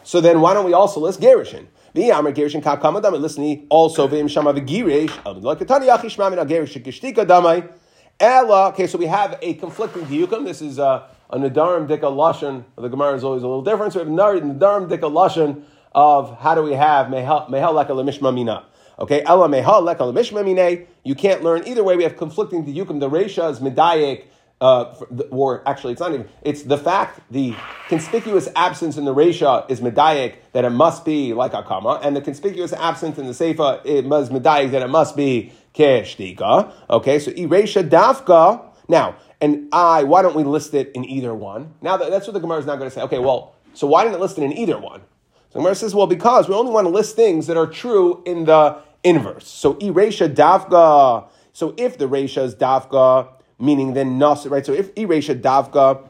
so 0.04 0.20
then 0.20 0.40
why 0.40 0.54
don't 0.54 0.64
we 0.64 0.72
also 0.72 1.00
list 1.00 1.20
gerishin? 1.20 1.66
The 1.98 2.12
Amr 2.12 2.30
Gerishin 2.30 2.62
Kakamadam, 2.62 3.20
listen 3.20 3.66
also 3.68 4.06
Vim 4.06 4.28
Shama 4.28 4.54
Vigirish, 4.54 5.10
like 5.42 5.58
Katani 5.58 5.88
Yachi 5.88 6.02
Shmamin 6.02 6.38
Agerish 6.38 6.80
Kishtika 6.80 7.26
Damai. 7.26 7.68
Ella, 8.20 8.68
okay, 8.68 8.86
so 8.86 8.98
we 8.98 9.06
have 9.06 9.36
a 9.42 9.54
conflicting 9.54 10.04
diukum. 10.04 10.44
This 10.44 10.62
is 10.62 10.78
uh, 10.78 11.08
a 11.28 11.36
Nadarim 11.36 11.88
Dika 11.88 12.02
Lashon. 12.02 12.62
The 12.76 12.86
Gemara 12.86 13.16
is 13.16 13.24
always 13.24 13.42
a 13.42 13.48
little 13.48 13.64
different. 13.64 13.94
So 13.94 14.04
we 14.04 14.08
have 14.08 14.14
Nadarim 14.14 14.88
Dika 14.88 15.10
Lashon 15.10 15.64
of 15.92 16.38
how 16.38 16.54
do 16.54 16.62
we 16.62 16.74
have 16.74 17.08
Mehel 17.08 17.50
Leka 17.50 17.90
Lemishma 17.90 18.32
Mina. 18.32 18.64
Okay, 19.00 19.22
Ella 19.22 19.48
Mehel 19.48 19.82
Leka 19.82 20.04
Lemishma 20.04 20.44
Mine. 20.44 20.86
You 21.02 21.16
can't 21.16 21.42
learn 21.42 21.66
either 21.66 21.82
way. 21.82 21.96
We 21.96 22.04
have 22.04 22.16
conflicting 22.16 22.64
diukum. 22.64 23.00
The 23.00 23.10
Resha 23.10 23.50
is 23.50 23.58
Medayik 23.58 24.26
uh, 24.60 24.94
or 25.30 25.66
actually, 25.68 25.92
it's 25.92 26.00
not 26.00 26.12
even. 26.12 26.28
It's 26.42 26.62
the 26.62 26.78
fact 26.78 27.20
the 27.30 27.54
conspicuous 27.88 28.48
absence 28.56 28.96
in 28.96 29.04
the 29.04 29.14
resha 29.14 29.70
is 29.70 29.80
medayik 29.80 30.36
that 30.52 30.64
it 30.64 30.70
must 30.70 31.04
be 31.04 31.32
like 31.32 31.54
a 31.54 31.62
kama, 31.62 32.00
and 32.02 32.16
the 32.16 32.20
conspicuous 32.20 32.72
absence 32.72 33.18
in 33.18 33.26
the 33.26 33.32
seifa 33.32 33.80
it 33.84 34.04
medayik 34.04 34.72
that 34.72 34.82
it 34.82 34.88
must 34.88 35.16
be 35.16 35.52
keshtika. 35.74 36.72
Okay, 36.90 37.18
so 37.18 37.30
iresha 37.32 37.88
dafka. 37.88 38.64
Now, 38.88 39.16
and 39.40 39.68
I, 39.72 40.02
why 40.04 40.22
don't 40.22 40.34
we 40.34 40.42
list 40.42 40.74
it 40.74 40.90
in 40.94 41.04
either 41.04 41.34
one? 41.34 41.74
Now 41.80 41.96
that, 41.96 42.10
that's 42.10 42.26
what 42.26 42.32
the 42.32 42.40
Gemara 42.40 42.58
is 42.58 42.66
not 42.66 42.78
going 42.78 42.90
to 42.90 42.94
say. 42.94 43.02
Okay, 43.02 43.18
well, 43.18 43.54
so 43.74 43.86
why 43.86 44.02
didn't 44.02 44.16
it 44.16 44.20
list 44.20 44.38
it 44.38 44.44
in 44.44 44.52
either 44.52 44.78
one? 44.78 45.02
So 45.50 45.52
the 45.52 45.58
Gemara 45.60 45.74
says, 45.76 45.94
well, 45.94 46.06
because 46.06 46.48
we 46.48 46.54
only 46.54 46.72
want 46.72 46.86
to 46.86 46.90
list 46.90 47.14
things 47.14 47.46
that 47.46 47.56
are 47.56 47.66
true 47.66 48.22
in 48.26 48.46
the 48.46 48.78
inverse. 49.04 49.46
So 49.46 49.74
iresha 49.74 50.34
dafka. 50.34 51.28
So 51.52 51.74
if 51.76 51.98
the 51.98 52.08
resha 52.08 52.42
is 52.44 52.54
dafka 52.56 53.28
meaning 53.58 53.94
then 53.94 54.18
nas, 54.18 54.46
right? 54.46 54.64
So 54.64 54.72
if 54.72 54.94
Eresha 54.94 55.40
Davka, 55.40 56.08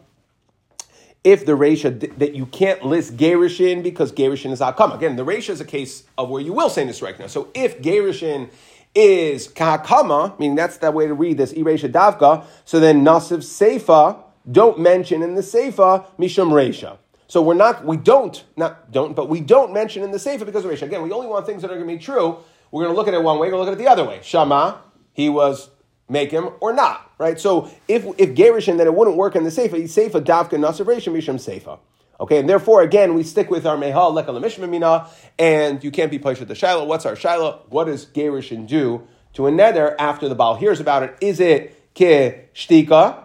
if 1.24 1.44
the 1.44 1.52
Resha 1.52 2.18
that 2.18 2.34
you 2.34 2.46
can't 2.46 2.84
list 2.84 3.16
Gerishin 3.16 3.82
because 3.82 4.12
Gerishin 4.12 4.52
is 4.52 4.60
Akam. 4.60 4.94
Again, 4.94 5.16
the 5.16 5.24
Resha 5.24 5.50
is 5.50 5.60
a 5.60 5.64
case 5.64 6.04
of 6.16 6.30
where 6.30 6.40
you 6.40 6.52
will 6.52 6.70
say 6.70 6.84
this 6.84 7.02
right. 7.02 7.30
So 7.30 7.48
if 7.54 7.82
Gerishin 7.82 8.50
is 8.94 9.48
Kakama, 9.48 10.38
meaning 10.38 10.56
that's 10.56 10.78
that 10.78 10.94
way 10.94 11.06
to 11.06 11.14
read 11.14 11.36
this, 11.36 11.52
Eresha 11.52 11.90
Davka, 11.90 12.44
so 12.64 12.80
then 12.80 13.04
Nasiv 13.04 13.38
Seifa, 13.38 14.22
don't 14.50 14.78
mention 14.78 15.22
in 15.22 15.34
the 15.34 15.42
Seifa 15.42 16.06
Mishum 16.18 16.50
Resha. 16.50 16.96
So 17.26 17.42
we're 17.42 17.54
not, 17.54 17.84
we 17.84 17.98
don't, 17.98 18.42
not 18.56 18.90
don't, 18.90 19.14
but 19.14 19.28
we 19.28 19.40
don't 19.40 19.74
mention 19.74 20.02
in 20.02 20.12
the 20.12 20.18
Seifa 20.18 20.46
because 20.46 20.64
of 20.64 20.70
Resha. 20.70 20.82
Again, 20.82 21.02
we 21.02 21.12
only 21.12 21.26
want 21.26 21.44
things 21.44 21.60
that 21.62 21.70
are 21.70 21.74
going 21.74 21.86
to 21.86 21.94
be 21.94 22.02
true. 22.02 22.38
We're 22.70 22.84
going 22.84 22.94
to 22.94 22.98
look 22.98 23.08
at 23.08 23.14
it 23.14 23.22
one 23.22 23.38
way, 23.38 23.48
we're 23.48 23.52
going 23.52 23.66
to 23.66 23.70
look 23.70 23.78
at 23.78 23.80
it 23.80 23.84
the 23.84 23.90
other 23.90 24.04
way. 24.04 24.20
Shama, 24.22 24.80
he 25.12 25.28
was 25.28 25.68
make 26.08 26.30
him 26.30 26.50
or 26.60 26.72
not, 26.72 27.12
right? 27.18 27.38
So 27.38 27.70
if 27.86 28.04
if 28.18 28.30
Gerishin, 28.34 28.78
then 28.78 28.86
it 28.86 28.94
wouldn't 28.94 29.16
work 29.16 29.36
in 29.36 29.44
the 29.44 29.50
Seifa. 29.50 29.76
He's 29.76 29.94
Seifa 29.94 30.22
Davka 30.22 30.58
Nasavration 30.58 31.12
Misham 31.12 31.36
Seifa. 31.36 31.78
Okay, 32.20 32.38
and 32.38 32.48
therefore, 32.48 32.82
again, 32.82 33.14
we 33.14 33.22
stick 33.22 33.48
with 33.48 33.64
our 33.64 33.76
Mehal 33.76 34.12
Leka 34.12 34.66
Mina, 34.66 35.08
and 35.38 35.84
you 35.84 35.92
can't 35.92 36.10
be 36.10 36.18
pushed 36.18 36.40
with 36.40 36.48
the 36.48 36.54
Shiloh. 36.54 36.84
What's 36.84 37.06
our 37.06 37.14
Shiloh? 37.14 37.62
What 37.68 37.84
does 37.84 38.06
Gerishin 38.06 38.66
do 38.66 39.06
to 39.34 39.46
a 39.46 39.52
nether 39.52 39.94
after 40.00 40.28
the 40.28 40.34
Baal 40.34 40.56
hears 40.56 40.80
about 40.80 41.04
it? 41.04 41.16
Is 41.20 41.38
it 41.38 41.72
Ke 41.94 42.50
Shtika? 42.54 43.24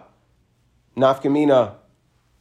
Nafkamina 0.96 1.74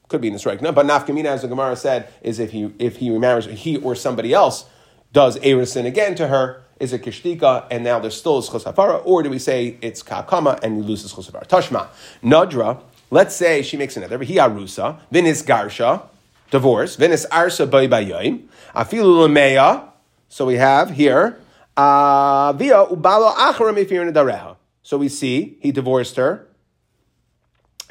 could 0.10 0.22
be 0.22 0.28
in 0.28 0.34
the 0.34 0.40
strike, 0.40 0.62
no, 0.62 0.72
but 0.72 0.86
Nafkamina, 0.86 1.26
as 1.26 1.42
the 1.42 1.48
Gemara 1.48 1.76
said, 1.76 2.08
is 2.22 2.38
if 2.38 2.52
he 2.52 2.72
if 2.78 2.98
he 2.98 3.10
remarries, 3.10 3.46
he 3.46 3.78
or 3.78 3.96
somebody 3.96 4.32
else 4.32 4.66
does 5.12 5.40
Erisin 5.40 5.86
again 5.86 6.14
to 6.16 6.28
her, 6.28 6.63
is 6.80 6.94
it 6.94 7.02
kishtika, 7.02 7.66
and 7.70 7.84
now 7.84 8.00
there's 8.00 8.18
still 8.18 8.40
a 8.40 8.42
schos 8.42 9.02
or 9.06 9.24
do 9.24 9.30
we 9.30 9.40
say 9.40 9.78
it's 9.82 10.04
kakama 10.04 10.60
and 10.64 10.78
you 10.78 10.84
lose 10.84 11.04
the 11.04 11.10
schos 11.10 11.32
Tashma, 11.48 11.88
nadra. 12.24 12.82
Let's 13.10 13.36
say 13.36 13.62
she 13.62 13.78
makes 13.78 13.96
another. 13.96 14.18
He 14.24 14.36
arusa 14.36 15.00
vinis 15.12 15.44
garsha, 15.46 16.04
divorce 16.50 16.98
vinis 16.98 17.28
arsa 17.30 17.70
bay 17.70 17.88
bayim 17.88 18.48
afilu 18.76 19.28
lemeya. 19.28 19.90
So 20.30 20.46
we 20.48 20.56
have 20.56 20.90
here 20.90 21.40
ah, 21.78 22.50
Avia 22.50 22.86
ubalo 22.86 23.32
achara 23.34 23.72
mefir 23.72 24.12
nedareha. 24.12 24.56
So 24.82 24.98
we 24.98 25.10
see 25.10 25.58
he 25.62 25.72
divorced 25.72 26.16
her. 26.16 26.48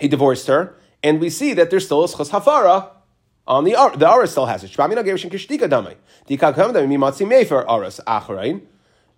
He 0.00 0.08
divorced 0.08 0.48
her, 0.48 0.74
and 1.04 1.20
we 1.20 1.30
see 1.30 1.52
that 1.52 1.70
there's 1.70 1.84
still 1.84 2.02
a 2.02 2.08
schos 2.08 2.30
hafara 2.30 2.88
on 3.46 3.64
the 3.64 3.76
the 3.96 4.10
aris 4.10 4.32
still 4.32 4.46
has 4.46 4.64
it. 4.64 4.72
Shpamina 4.72 5.04
gerushin 5.04 5.30
kishtika 5.30 5.68
damei. 5.68 5.94
Dikak 6.28 6.54
kamda 6.54 6.84
mimatzi 6.84 7.26
mefer 7.26 7.64
aris 7.68 8.00
acharain. 8.06 8.62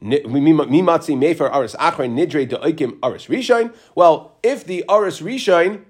Mefer 0.02 1.50
aris 1.52 1.74
oikim 1.76 2.98
aris. 3.02 3.70
Well, 3.94 4.38
if 4.42 4.64
the 4.64 4.84
aris 4.88 5.20
rishain 5.20 5.84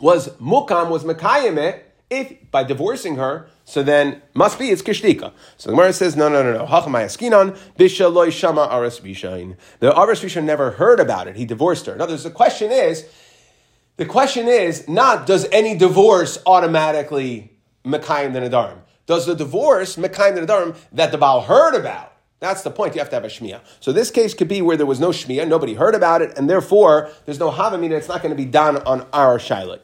was 0.00 0.28
mukam 0.36 0.90
was 0.90 1.04
mekayim 1.04 1.80
if 2.10 2.50
by 2.50 2.64
divorcing 2.64 3.16
her, 3.16 3.48
so 3.64 3.84
then 3.84 4.20
must 4.34 4.58
be 4.58 4.70
it's 4.70 4.82
kishtika. 4.82 5.32
So 5.56 5.70
the 5.70 5.76
Gemara 5.76 5.92
says 5.92 6.16
no 6.16 6.28
no 6.28 6.42
no 6.42 6.52
no 6.52 6.66
hachamayaskinan 6.66 7.56
bishaloi 7.78 8.32
shama 8.32 8.68
aris 8.70 8.98
rishain. 9.00 9.56
The 9.78 9.96
aris 9.96 10.20
rishain 10.22 10.44
never 10.44 10.72
heard 10.72 10.98
about 10.98 11.28
it. 11.28 11.36
He 11.36 11.44
divorced 11.44 11.86
her. 11.86 11.94
Now, 11.96 12.06
the 12.06 12.30
question 12.30 12.72
is 12.72 13.06
the 13.96 14.06
question 14.06 14.48
is 14.48 14.88
not 14.88 15.26
does 15.26 15.46
any 15.52 15.76
divorce 15.76 16.38
automatically 16.46 17.52
Mekayim 17.84 18.32
the 18.32 18.40
Nadarim? 18.40 18.78
Does 19.06 19.26
the 19.26 19.34
divorce 19.36 19.96
Mekayim 19.96 20.34
the 20.34 20.46
Nadarim 20.46 20.76
that 20.92 21.12
the 21.12 21.18
Baal 21.18 21.42
heard 21.42 21.74
about? 21.74 22.09
That's 22.40 22.62
the 22.62 22.70
point. 22.70 22.94
You 22.94 23.00
have 23.00 23.10
to 23.10 23.16
have 23.16 23.24
a 23.24 23.28
Shmiya. 23.28 23.60
So 23.80 23.92
this 23.92 24.10
case 24.10 24.32
could 24.32 24.48
be 24.48 24.62
where 24.62 24.76
there 24.76 24.86
was 24.86 24.98
no 24.98 25.10
Shmiya, 25.10 25.46
nobody 25.46 25.74
heard 25.74 25.94
about 25.94 26.22
it, 26.22 26.36
and 26.38 26.48
therefore 26.48 27.10
there's 27.26 27.38
no 27.38 27.50
Havamina, 27.50 27.92
it's 27.92 28.08
not 28.08 28.22
going 28.22 28.34
to 28.34 28.36
be 28.36 28.46
done 28.46 28.78
on 28.78 29.06
our 29.12 29.38
Shaila. 29.38 29.78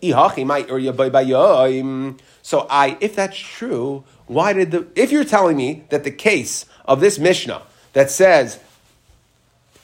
So 2.43 2.67
I, 2.71 2.97
if 3.01 3.15
that's 3.15 3.37
true, 3.37 4.05
why 4.27 4.55
did 4.55 4.71
the, 4.71 4.87
if 4.97 5.13
you're 5.13 5.25
telling 5.25 5.59
me 5.59 5.85
that 5.91 6.05
the 6.05 6.11
case 6.11 6.65
of 6.87 7.01
this 7.01 7.19
Mishnah 7.19 7.63
that 7.93 8.11
says, 8.11 8.59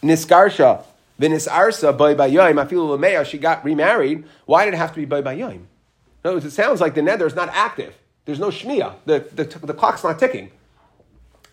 Niskarsha, 0.02 0.85
Vinis 1.21 1.47
Arsa 1.47 1.97
boy 1.97 2.14
bayoim 2.14 2.55
afilu 2.55 2.99
lamea 2.99 3.25
she 3.25 3.38
got 3.38 3.64
remarried. 3.64 4.25
Why 4.47 4.64
did 4.64 4.75
it 4.75 4.79
have 4.79 4.93
to 4.95 4.97
be 4.97 5.05
boy 5.05 5.23
bayoim? 5.23 5.52
In 5.55 5.67
other 6.25 6.37
words, 6.37 6.47
it 6.47 6.50
sounds 6.52 6.81
like 6.81 6.95
the 6.95 7.02
nether 7.02 7.26
is 7.26 7.35
not 7.35 7.50
active. 7.50 7.95
There's 8.25 8.41
no 8.41 8.49
shmia. 8.49 8.95
The, 9.05 9.26
the, 9.33 9.45
the 9.59 9.75
clock's 9.75 10.02
not 10.02 10.19
ticking. 10.19 10.50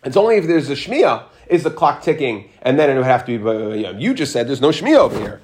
It's 0.04 0.16
only 0.16 0.36
if 0.36 0.46
there's 0.46 0.70
a 0.70 0.74
shmia 0.74 1.24
is 1.46 1.62
the 1.62 1.70
clock 1.70 2.02
ticking, 2.02 2.50
and 2.62 2.78
then 2.78 2.90
it 2.90 2.94
would 2.94 3.04
have 3.04 3.26
to 3.26 3.38
be. 3.38 3.86
Uh, 3.86 3.92
you 3.92 4.14
just 4.14 4.32
said 4.32 4.48
there's 4.48 4.60
no 4.60 4.70
shmia 4.70 4.96
over 4.96 5.18
here. 5.18 5.40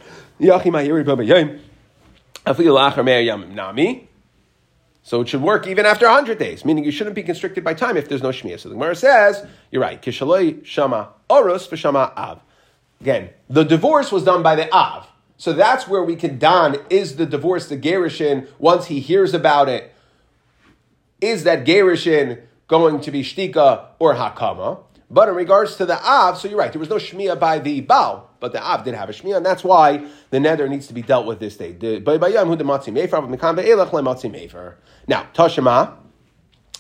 So 5.07 5.21
it 5.21 5.29
should 5.29 5.41
work 5.43 5.67
even 5.67 5.87
after 5.87 6.07
100 6.07 6.39
days, 6.39 6.65
meaning 6.65 6.85
you 6.85 6.91
shouldn't 6.91 7.15
be 7.15 7.23
constricted 7.23 7.63
by 7.63 7.75
time 7.75 7.97
if 7.97 8.09
there's 8.09 8.23
no 8.23 8.31
Shmiya. 8.31 8.59
So 8.59 8.69
the 8.69 8.75
Gemara 8.75 8.97
says, 8.97 9.47
you're 9.71 9.81
right. 9.81 10.03
Shama 10.05 11.09
orus 11.31 11.69
v'shama 11.69 12.13
av. 12.17 12.41
Again, 13.01 13.31
the 13.49 13.65
divorce 13.65 14.11
was 14.11 14.25
done 14.25 14.43
by 14.43 14.57
the 14.57 14.73
Av. 14.75 15.07
So 15.37 15.53
that's 15.53 15.87
where 15.87 16.03
we 16.03 16.17
can 16.17 16.39
don 16.39 16.77
is 16.91 17.17
the 17.17 17.27
divorce 17.27 17.69
the 17.69 17.77
Gerishin 17.77 18.49
once 18.59 18.87
he 18.87 19.01
hears 19.01 19.35
about 19.35 19.69
it. 19.69 19.95
Is 21.21 21.45
that 21.45 21.65
Gerishin 21.65 22.43
going 22.69 23.01
to 23.01 23.11
be 23.11 23.23
Shtika 23.23 23.87
or 23.99 24.15
Hakama? 24.15 24.81
But 25.09 25.29
in 25.29 25.37
regards 25.37 25.77
to 25.77 25.87
the 25.87 25.97
Av, 26.05 26.37
so 26.37 26.49
you're 26.49 26.59
right, 26.59 26.73
there 26.73 26.81
was 26.81 26.91
no 26.91 26.97
Shmiya 26.97 27.39
by 27.39 27.61
the 27.61 27.81
bow, 27.81 28.29
but 28.41 28.53
the 28.53 28.61
Av 28.61 28.85
did 28.85 28.95
have 28.95 29.09
a 29.09 29.13
Shmiya, 29.13 29.37
and 29.37 29.47
that's 29.47 29.63
why 29.63 30.05
the 30.31 30.41
Nether 30.41 30.69
needs 30.69 30.89
to 30.89 30.95
be 30.95 31.03
dealt 31.03 31.27
with 31.27 31.39
this 31.39 31.57
day. 31.57 31.73
Now, 31.81 32.01
Tashema, 35.33 35.97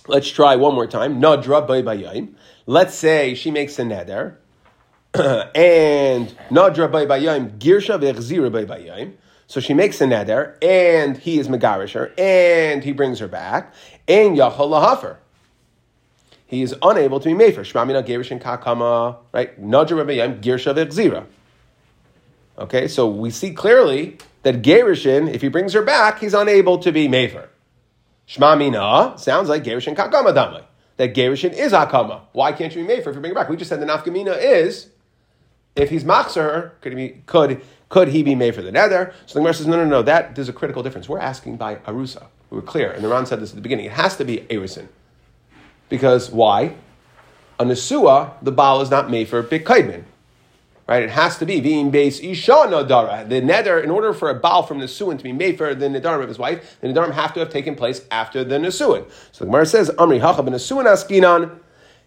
let's 0.08 0.28
try 0.28 0.56
one 0.56 0.74
more 0.74 0.88
time. 0.88 1.20
Nadra 1.20 2.34
Let's 2.66 2.94
say 2.96 3.34
she 3.34 3.52
makes 3.52 3.78
a 3.78 3.84
Nether 3.84 4.40
and 5.14 6.36
Nadra 6.50 6.90
by 6.90 7.06
Bayayim, 7.06 7.58
Girsha 7.58 7.98
ve'chzira 8.00 8.50
by 8.52 8.64
Bayayim. 8.64 9.14
So 9.46 9.60
she 9.60 9.74
makes 9.74 10.00
a 10.00 10.04
neder, 10.06 10.56
and 10.62 11.16
he 11.16 11.38
is 11.38 11.46
megarish 11.48 11.92
her, 11.92 12.12
and 12.18 12.82
he 12.82 12.92
brings 12.92 13.20
her 13.20 13.28
back, 13.28 13.72
and 14.08 14.36
yachal 14.36 14.70
lahafer. 14.70 15.18
He 16.46 16.62
is 16.62 16.74
unable 16.82 17.20
to 17.20 17.28
be 17.28 17.34
made 17.34 17.54
for 17.54 17.62
Shmamina 17.62 18.06
Gerish 18.06 18.38
Kakama, 18.40 19.16
right? 19.32 19.60
Nadra 19.60 20.04
Bayayim, 20.04 20.40
Girsha 20.40 20.74
ve'chzira. 20.74 21.26
Okay, 22.58 22.88
so 22.88 23.08
we 23.08 23.30
see 23.30 23.52
clearly 23.52 24.18
that 24.42 24.62
Gerishin, 24.62 25.32
if 25.32 25.42
he 25.42 25.48
brings 25.48 25.72
her 25.72 25.82
back, 25.82 26.20
he's 26.20 26.34
unable 26.34 26.78
to 26.78 26.92
be 26.92 27.08
Mefer. 27.08 27.48
Shmamina 28.28 29.18
sounds 29.18 29.48
like 29.48 29.64
Gerishin 29.64 29.96
Kakama 29.96 30.32
Damai. 30.32 30.64
That 30.96 31.14
Gerishin 31.14 31.52
is 31.52 31.72
Akama. 31.72 32.22
Why 32.32 32.52
can't 32.52 32.74
you 32.74 32.86
be 32.86 32.94
Mefer 32.94 33.08
if 33.08 33.14
you 33.16 33.20
bring 33.20 33.30
her 33.30 33.34
back? 33.34 33.48
We 33.48 33.56
just 33.56 33.68
said 33.68 33.80
the 33.80 33.86
Nafkamina 33.86 34.38
is 34.40 34.88
if 35.76 35.90
he's 35.90 36.04
machzer, 36.04 36.72
could 36.80 36.92
he 36.92 37.08
be, 37.08 37.22
could 37.26 37.60
could 37.88 38.08
he 38.08 38.22
be 38.22 38.34
made 38.34 38.54
for 38.54 38.62
the 38.62 38.72
nether? 38.72 39.14
So 39.26 39.34
the 39.34 39.40
Gemara 39.40 39.54
says, 39.54 39.66
no, 39.66 39.76
no, 39.76 39.84
no, 39.84 40.02
that 40.02 40.34
there's 40.34 40.48
a 40.48 40.52
critical 40.52 40.82
difference. 40.82 41.08
We're 41.08 41.20
asking 41.20 41.56
by 41.56 41.76
arusa. 41.76 42.26
We 42.50 42.56
were 42.56 42.62
clear, 42.62 42.90
and 42.90 43.04
the 43.04 43.08
Ran 43.08 43.26
said 43.26 43.40
this 43.40 43.50
at 43.50 43.56
the 43.56 43.62
beginning. 43.62 43.86
It 43.86 43.92
has 43.92 44.16
to 44.16 44.24
be 44.24 44.38
erisin, 44.50 44.88
because 45.88 46.30
why? 46.30 46.74
A 47.58 47.64
nesua, 47.64 48.32
the 48.42 48.52
baal 48.52 48.80
is 48.82 48.90
not 48.90 49.10
made 49.10 49.28
for 49.28 49.42
bikaidmin. 49.42 50.04
Right? 50.86 51.02
It 51.02 51.10
has 51.10 51.36
to 51.38 51.46
be 51.46 51.60
being 51.60 51.90
base 51.90 52.20
isha 52.20 52.52
nadara. 52.52 53.28
The 53.28 53.40
nether, 53.40 53.80
in 53.80 53.90
order 53.90 54.12
for 54.12 54.30
a 54.30 54.34
baal 54.34 54.62
from 54.62 54.78
nesuin 54.78 55.18
to 55.18 55.24
be 55.24 55.32
made 55.32 55.58
for 55.58 55.74
the 55.74 55.86
nedarim 55.86 56.22
of 56.22 56.28
his 56.28 56.38
wife, 56.38 56.76
the 56.80 56.88
nedarim 56.88 57.12
have 57.12 57.34
to 57.34 57.40
have 57.40 57.50
taken 57.50 57.74
place 57.74 58.02
after 58.10 58.44
the 58.44 58.56
nesuin. 58.56 59.04
So 59.32 59.44
the 59.44 59.46
Gemara 59.46 59.66
says, 59.66 59.90
Amri 59.98 60.20
hachab 60.20 60.48
nesuin 60.48 60.84
askinan. 60.84 61.58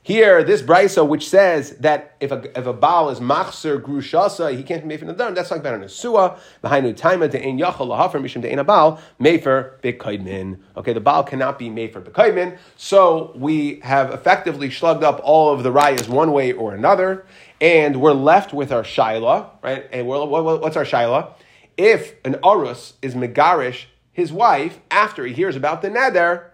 Here, 0.02 0.44
this 0.44 0.62
brisa 0.62 1.06
which 1.06 1.28
says 1.28 1.72
that 1.78 2.16
if 2.22 2.32
a 2.32 2.58
if 2.58 2.66
a 2.66 2.74
baal 2.74 3.10
is 3.10 3.20
machzer 3.20 3.82
grushasa, 3.82 4.56
he 4.56 4.64
can't 4.64 4.88
be 4.88 4.96
the 4.96 5.14
darm. 5.14 5.36
That's 5.36 5.50
talking 5.50 5.60
about 5.60 5.76
an 5.76 5.82
asua. 5.82 6.40
Behind 6.62 6.86
taima 6.96 7.30
de 7.30 7.46
ein 7.46 7.60
yachal 7.60 7.88
lahafer 7.88 8.14
mishum 8.14 8.42
de 8.42 8.50
ein 8.50 8.66
baal 8.66 9.00
mefer 9.20 9.80
bekaidmin. 9.82 10.60
Okay, 10.78 10.94
the 10.94 11.02
baal 11.02 11.24
cannot 11.24 11.60
be 11.60 11.70
made 11.70 11.92
for 11.92 12.02
bekaidmin. 12.02 12.58
So 12.78 13.34
we 13.36 13.82
have 13.82 14.12
effectively 14.12 14.72
slugged 14.72 15.04
up 15.04 15.20
all 15.22 15.54
of 15.54 15.64
the 15.64 15.72
rayas 15.72 16.08
one 16.08 16.32
way 16.32 16.54
or 16.54 16.74
another, 16.74 17.26
and 17.60 18.00
we're 18.02 18.14
left 18.14 18.54
with 18.54 18.72
our 18.72 18.84
shaila, 18.84 19.50
right? 19.62 19.86
And 19.92 20.08
what's 20.08 20.78
our 20.78 20.86
shaila? 20.86 21.34
If 21.78 22.16
an 22.24 22.36
arus 22.36 22.94
is 23.02 23.16
megarish 23.16 23.86
his 24.12 24.32
wife 24.32 24.80
after 24.90 25.26
he 25.26 25.34
hears 25.34 25.56
about 25.56 25.82
the 25.82 25.90
neder, 25.90 26.49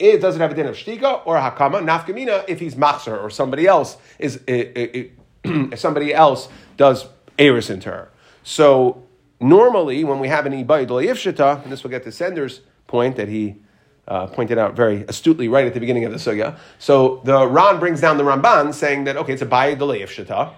it 0.00 0.20
doesn't 0.20 0.40
have 0.40 0.50
a 0.50 0.54
din 0.54 0.66
of 0.66 0.74
shtika 0.74 1.20
or 1.26 1.36
hakama 1.36 1.82
nafkamina 1.82 2.44
if 2.48 2.58
he's 2.58 2.74
machzer 2.74 3.22
or 3.22 3.28
somebody 3.30 3.66
else 3.66 3.98
is 4.18 4.40
if 4.48 5.78
somebody 5.78 6.14
else 6.14 6.48
does 6.76 7.06
eris 7.38 7.70
into 7.70 7.90
her. 7.90 8.10
So 8.42 9.06
normally 9.40 10.02
when 10.04 10.18
we 10.18 10.28
have 10.28 10.46
an 10.46 10.52
ibayid 10.52 11.62
and 11.62 11.72
this 11.72 11.82
will 11.82 11.90
get 11.90 12.02
to 12.04 12.08
Sender's 12.10 12.62
point 12.86 13.16
that 13.16 13.28
he 13.28 13.56
uh, 14.08 14.26
pointed 14.26 14.58
out 14.58 14.74
very 14.74 15.04
astutely 15.06 15.48
right 15.48 15.66
at 15.66 15.74
the 15.74 15.80
beginning 15.80 16.04
of 16.04 16.12
the 16.12 16.18
sugya. 16.18 16.58
So 16.78 17.20
the 17.24 17.46
Ran 17.46 17.78
brings 17.78 18.00
down 18.00 18.16
the 18.16 18.24
Ramban 18.24 18.72
saying 18.72 19.04
that 19.04 19.16
okay, 19.18 19.34
it's 19.34 19.42
a 19.42 19.46
bayid 19.46 19.78
ifshita, 19.78 20.54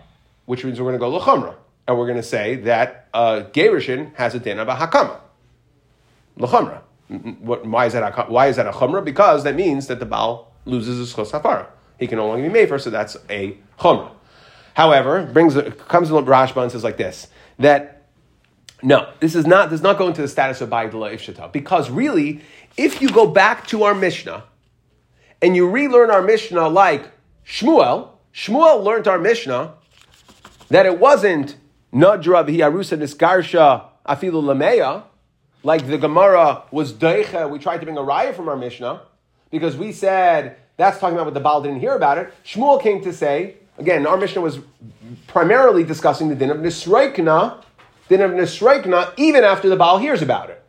which 0.46 0.64
means 0.64 0.80
we're 0.80 0.96
going 0.96 0.98
to 0.98 0.98
go 0.98 1.18
lachamra, 1.18 1.56
and 1.88 1.98
we're 1.98 2.06
going 2.06 2.16
to 2.16 2.22
say 2.22 2.56
that 2.56 3.08
uh, 3.12 3.42
Gerishin 3.52 4.14
has 4.14 4.34
a 4.34 4.38
din 4.38 4.60
of 4.60 4.68
a 4.68 4.76
hakama, 4.76 5.18
lachamra. 6.38 6.82
What, 7.40 7.66
why 7.66 7.86
is 7.86 7.92
that 7.92 8.02
a, 8.02 8.22
why 8.30 8.46
is 8.46 8.56
that 8.56 8.66
a 8.66 8.72
chumrah? 8.72 9.04
Because 9.04 9.44
that 9.44 9.54
means 9.54 9.86
that 9.88 10.00
the 10.00 10.06
Baal 10.06 10.52
loses 10.64 10.98
his 10.98 11.12
chos 11.12 11.32
hafara. 11.32 11.66
He 11.98 12.06
can 12.06 12.18
no 12.18 12.28
longer 12.28 12.42
be 12.42 12.48
made 12.48 12.68
for, 12.68 12.78
so 12.78 12.90
that's 12.90 13.16
a 13.28 13.56
chumrah. 13.78 14.12
However, 14.74 15.26
brings 15.26 15.54
comes 15.88 16.10
in 16.10 16.16
Rashba 16.16 16.62
and 16.62 16.72
says 16.72 16.84
like 16.84 16.96
this 16.96 17.28
that 17.58 18.02
no, 18.82 19.12
this 19.20 19.34
is 19.34 19.46
not 19.46 19.70
does 19.70 19.82
not 19.82 19.98
go 19.98 20.08
into 20.08 20.22
the 20.22 20.28
status 20.28 20.60
of 20.60 20.70
Ba'idula 20.70 21.14
Ifshata 21.14 21.52
because 21.52 21.90
really, 21.90 22.40
if 22.76 23.00
you 23.00 23.10
go 23.10 23.26
back 23.26 23.66
to 23.68 23.84
our 23.84 23.94
Mishnah 23.94 24.44
and 25.40 25.54
you 25.54 25.68
relearn 25.68 26.10
our 26.10 26.22
Mishnah 26.22 26.68
like 26.68 27.10
Shmuel, 27.46 28.10
Shmuel 28.34 28.82
learned 28.82 29.06
our 29.06 29.18
Mishnah 29.18 29.74
that 30.68 30.86
it 30.86 30.98
wasn't 30.98 31.56
Nadra 31.92 32.44
Arusa 32.44 32.98
Niskarsha 32.98 33.84
Afilu 34.06 34.42
Lameya 34.42 35.04
like 35.62 35.86
the 35.86 35.98
Gemara 35.98 36.64
was 36.70 36.92
deicha, 36.92 37.48
we 37.50 37.58
tried 37.58 37.78
to 37.78 37.86
bring 37.86 37.98
a 37.98 38.02
raya 38.02 38.34
from 38.34 38.48
our 38.48 38.56
Mishnah 38.56 39.02
because 39.50 39.76
we 39.76 39.92
said 39.92 40.56
that's 40.76 40.98
talking 40.98 41.14
about 41.14 41.26
what 41.26 41.34
the 41.34 41.40
Baal 41.40 41.62
didn't 41.62 41.80
hear 41.80 41.94
about 41.94 42.18
it. 42.18 42.32
Shmuel 42.44 42.82
came 42.82 43.02
to 43.02 43.12
say, 43.12 43.56
again, 43.78 44.06
our 44.06 44.16
Mishnah 44.16 44.40
was 44.40 44.58
primarily 45.26 45.84
discussing 45.84 46.28
the 46.28 46.34
din 46.34 46.50
of 46.50 46.56
Nisraikna, 46.58 47.62
din 48.08 48.20
of 48.20 48.30
Nisraikna, 48.32 49.12
even 49.16 49.44
after 49.44 49.68
the 49.68 49.76
Baal 49.76 49.98
hears 49.98 50.22
about 50.22 50.50
it. 50.50 50.62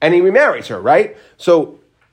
And 0.00 0.12
he 0.14 0.20
remarries 0.20 0.68
her, 0.68 0.80
right? 0.80 1.16
So. 1.36 1.80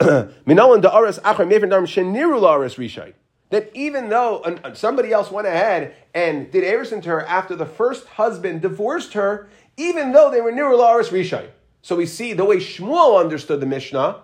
That 3.50 3.70
even 3.74 4.08
though 4.08 4.38
uh, 4.38 4.74
somebody 4.74 5.12
else 5.12 5.30
went 5.30 5.46
ahead 5.46 5.94
and 6.12 6.50
did 6.50 6.64
Everson 6.64 7.00
to 7.02 7.10
her 7.10 7.24
after 7.24 7.54
the 7.54 7.64
first 7.64 8.08
husband 8.08 8.60
divorced 8.60 9.12
her, 9.12 9.48
even 9.76 10.10
though 10.10 10.32
they 10.32 10.40
were 10.40 10.50
niru 10.50 10.76
la'aras 10.76 11.10
rishai. 11.10 11.46
So 11.84 11.96
we 11.96 12.06
see 12.06 12.32
the 12.32 12.46
way 12.46 12.56
Shmuel 12.56 13.20
understood 13.20 13.60
the 13.60 13.66
Mishnah 13.66 14.22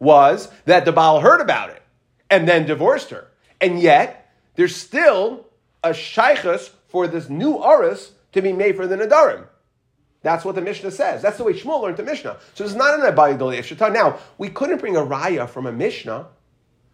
was 0.00 0.50
that 0.64 0.84
the 0.84 0.90
Baal 0.90 1.20
heard 1.20 1.40
about 1.40 1.70
it 1.70 1.80
and 2.28 2.48
then 2.48 2.66
divorced 2.66 3.10
her. 3.10 3.28
And 3.60 3.78
yet, 3.78 4.34
there's 4.56 4.74
still 4.74 5.46
a 5.84 5.90
shaykhus 5.90 6.70
for 6.88 7.06
this 7.06 7.28
new 7.28 7.62
Aris 7.62 8.10
to 8.32 8.42
be 8.42 8.52
made 8.52 8.74
for 8.74 8.88
the 8.88 8.96
Nadarim. 8.96 9.46
That's 10.22 10.44
what 10.44 10.56
the 10.56 10.62
Mishnah 10.62 10.90
says. 10.90 11.22
That's 11.22 11.38
the 11.38 11.44
way 11.44 11.52
Shmuel 11.52 11.80
learned 11.80 11.96
the 11.96 12.02
Mishnah. 12.02 12.38
So 12.54 12.64
it's 12.64 12.74
not 12.74 12.98
an 12.98 13.06
Abayidoli 13.06 13.60
Ifshata. 13.60 13.92
Now, 13.92 14.18
we 14.36 14.48
couldn't 14.48 14.78
bring 14.78 14.96
a 14.96 15.00
Raya 15.00 15.48
from 15.48 15.66
a 15.66 15.72
Mishnah. 15.72 16.26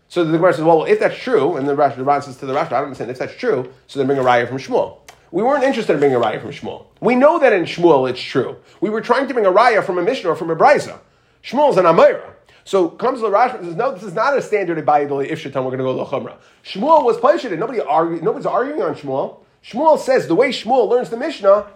So 0.09 0.25
the 0.25 0.33
Gemara 0.33 0.53
says, 0.53 0.65
well, 0.65 0.85
if 0.85 1.00
that's 1.00 1.17
true, 1.17 1.57
and 1.57 1.67
the 1.67 1.75
Ran 1.75 2.21
says 2.21 2.37
to 2.37 2.45
the 2.45 2.53
Rashi, 2.53 2.67
I 2.67 2.81
don't 2.81 2.85
understand, 2.85 3.11
if 3.11 3.19
that's 3.19 3.37
true, 3.37 3.73
so 3.87 3.99
then 3.99 4.07
bring 4.07 4.19
a 4.19 4.23
Raya 4.23 4.47
from 4.47 4.59
Shmuel. 4.59 4.99
We 5.30 5.42
weren't 5.42 5.64
interested 5.64 5.92
in 5.95 5.99
bringing 5.99 6.16
a 6.16 6.21
Raya 6.21 6.40
from 6.40 6.50
Shmuel. 6.50 6.87
We 7.00 7.14
know 7.14 7.38
that 7.38 7.52
in 7.52 7.64
Shmuel 7.64 8.09
it's 8.09 8.21
true. 8.21 8.56
We 8.80 8.90
were 8.90 9.00
trying 9.00 9.28
to 9.28 9.35
bring 9.35 9.47
a 9.47 9.50
Raya 9.50 9.85
from 9.85 9.99
a 9.99 10.02
Mishnah 10.02 10.30
or 10.30 10.37
from 10.37 10.50
a 10.50 10.56
Brisa. 10.56 10.99
Shmuel's 11.42 11.76
an 11.76 11.85
Amira. 11.85 12.33
So 12.64 12.88
comes 12.88 13.21
the 13.21 13.28
Rashi 13.28 13.56
and 13.56 13.66
says, 13.66 13.76
no, 13.76 13.92
this 13.92 14.02
is 14.02 14.14
not 14.14 14.37
a 14.37 14.42
standard 14.42 14.85
Abayidoli 14.85 15.30
Ifshata, 15.30 15.64
we're 15.64 15.76
going 15.76 15.78
to 15.78 15.85
go 15.85 16.04
Lachumra. 16.04 16.37
Shmuel 16.64 17.04
was 17.04 17.16
Paishated. 17.18 17.59
Nobody 17.59 17.80
argue, 17.80 18.21
nobody's 18.21 18.47
arguing 18.47 18.83
on 18.83 18.95
Shmuel. 18.95 19.38
Shmuel 19.64 19.99
says 19.99 20.26
the 20.26 20.35
way 20.35 20.50
Shmuel 20.50 20.88
learns 20.88 21.11
the 21.11 21.16
Mishnah, 21.16 21.66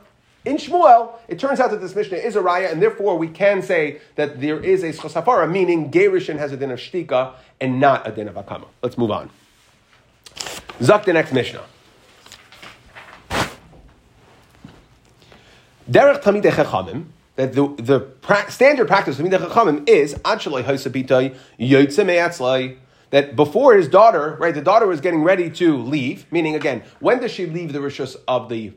in 0.45 0.57
Shmuel, 0.57 1.13
it 1.29 1.39
turns 1.39 1.61
out 1.61 1.71
that 1.71 1.83
this 1.83 1.95
Mishnah 1.95 2.17
is 2.17 2.35
a 2.35 2.41
raya, 2.41 2.73
and 2.73 2.81
therefore 2.81 3.19
we 3.19 3.29
can 3.29 3.61
say 3.61 4.01
that 4.15 4.41
there 4.41 4.59
is 4.59 4.83
a 4.83 4.91
schosafara, 4.91 5.51
meaning 5.51 5.91
Gerishin 5.91 6.39
has 6.39 6.51
a 6.51 6.57
din 6.57 6.71
of 6.71 6.79
shtika 6.79 7.35
and 7.61 7.79
not 7.79 8.09
a 8.09 8.11
din 8.11 8.27
of 8.27 8.37
akama. 8.37 8.67
Let's 8.83 8.97
move 8.97 9.11
on. 9.11 9.29
Zuk 10.81 11.05
the 11.05 11.13
next 11.13 11.33
Mishnah. 11.33 11.63
Derech 15.91 16.23
Talmidei 16.23 16.53
Chachamim, 16.53 17.07
that 17.35 17.53
the, 17.55 17.67
the 17.77 17.99
pra- 17.99 18.49
standard 18.49 18.87
practice 18.87 19.19
of 19.19 19.27
Talmidei 19.27 19.49
Chachamim 19.49 19.89
is 19.89 20.15
Achalei 20.15 20.63
Haisabitai 20.63 21.37
Yotze 21.59 22.07
Me'atzlai, 22.07 22.77
that 23.11 23.35
before 23.35 23.75
his 23.75 23.89
daughter, 23.89 24.37
right, 24.39 24.55
the 24.55 24.63
daughter 24.63 24.87
was 24.87 25.01
getting 25.01 25.25
ready 25.25 25.51
to 25.51 25.77
leave, 25.77 26.31
meaning 26.31 26.55
again, 26.55 26.85
when 27.01 27.19
does 27.19 27.33
she 27.33 27.47
leave 27.47 27.73
the 27.73 27.81
rishus 27.81 28.15
of 28.29 28.49
the 28.49 28.73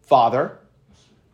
father? 0.00 0.58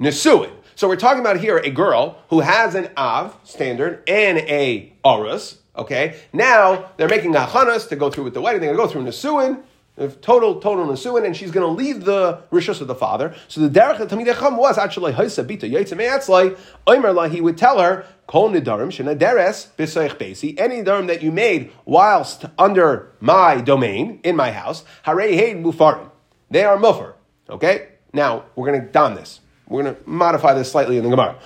Nesuin. 0.00 0.50
So 0.74 0.88
we're 0.88 0.96
talking 0.96 1.20
about 1.20 1.38
here 1.38 1.58
a 1.58 1.70
girl 1.70 2.18
who 2.30 2.40
has 2.40 2.74
an 2.74 2.90
Av 2.96 3.36
standard 3.44 4.02
and 4.08 4.38
a 4.38 4.92
Arus. 5.04 5.58
Okay, 5.76 6.18
now 6.32 6.90
they're 6.96 7.08
making 7.08 7.36
a 7.36 7.40
achanas 7.40 7.88
to 7.90 7.96
go 7.96 8.10
through 8.10 8.24
with 8.24 8.34
the 8.34 8.40
wedding. 8.40 8.60
They're 8.60 8.74
going 8.74 8.88
to 8.88 8.94
go 8.94 9.00
through 9.00 9.08
Nesuin, 9.08 9.62
total 10.08 10.60
total 10.60 10.86
Nesuin, 10.86 11.24
and 11.24 11.36
she's 11.36 11.50
going 11.50 11.66
to 11.66 11.72
leave 11.72 12.04
the 12.04 12.42
rishus 12.50 12.80
of 12.80 12.86
the 12.86 12.94
father. 12.94 13.34
So 13.48 13.60
the 13.60 13.68
derech 13.68 14.00
of 14.00 14.08
Tamid 14.08 14.26
Echam 14.26 14.56
was 14.56 14.78
actually 14.78 15.12
Haisa 15.12 15.44
Bita 15.44 15.96
Me'atzlai. 15.96 16.56
Oimerla, 16.86 17.30
he 17.30 17.40
would 17.40 17.58
tell 17.58 17.78
her 17.80 18.06
Kol 18.26 18.50
Nidarim 18.50 18.90
Shenaderes 18.90 19.68
B'Seich 19.76 20.16
Besi. 20.16 20.58
Any 20.58 20.82
Nidarim 20.82 21.06
that 21.08 21.22
you 21.22 21.30
made 21.30 21.70
whilst 21.84 22.46
under 22.58 23.12
my 23.20 23.60
domain 23.60 24.20
in 24.24 24.36
my 24.36 24.52
house, 24.52 24.84
Harei 25.04 25.38
Heid 25.38 25.62
Mufarim. 25.62 26.10
They 26.50 26.64
are 26.64 26.76
mufar. 26.76 27.14
Okay, 27.48 27.88
now 28.12 28.44
we're 28.56 28.66
going 28.66 28.80
to 28.80 28.86
don 28.90 29.14
this. 29.14 29.40
We're 29.68 29.82
going 29.84 29.94
to 29.94 30.00
modify 30.08 30.54
this 30.54 30.70
slightly 30.70 30.96
in 30.96 31.04
the 31.04 31.10
Gemara. 31.10 31.36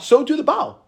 So 0.00 0.24
do 0.24 0.36
the 0.36 0.44
Baal. 0.44 0.86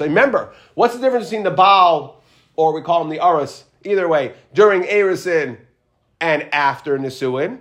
Remember, 0.00 0.52
what's 0.74 0.94
the 0.94 1.00
difference 1.00 1.26
between 1.26 1.44
the 1.44 1.50
Baal, 1.50 2.22
or 2.56 2.74
we 2.74 2.82
call 2.82 3.00
him 3.02 3.08
the 3.08 3.24
Aris, 3.24 3.64
either 3.84 4.08
way, 4.08 4.34
during 4.52 4.82
Erisin 4.82 5.58
and 6.20 6.42
after 6.52 6.98
Nisuin? 6.98 7.60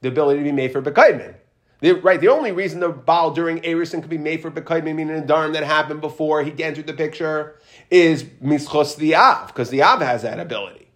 The 0.00 0.08
ability 0.08 0.38
to 0.40 0.44
be 0.44 0.52
made 0.52 0.72
for 0.72 0.80
Bekaidman. 0.80 1.34
Right, 1.82 2.20
the 2.20 2.28
only 2.28 2.52
reason 2.52 2.80
the 2.80 2.90
Baal 2.90 3.30
during 3.30 3.60
Erisin 3.60 4.02
could 4.02 4.10
be 4.10 4.18
made 4.18 4.42
for 4.42 4.50
Bekaidman, 4.50 4.96
meaning 4.96 5.18
a 5.18 5.22
Dharm 5.22 5.54
that 5.54 5.64
happened 5.64 6.02
before 6.02 6.42
he 6.42 6.62
entered 6.62 6.86
the 6.86 6.92
picture, 6.92 7.58
is 7.90 8.24
Mischos 8.42 8.96
the 8.96 9.14
Av, 9.14 9.46
because 9.46 9.70
the 9.70 9.82
Av 9.82 10.00
has 10.00 10.22
that 10.22 10.38
ability. 10.38 10.88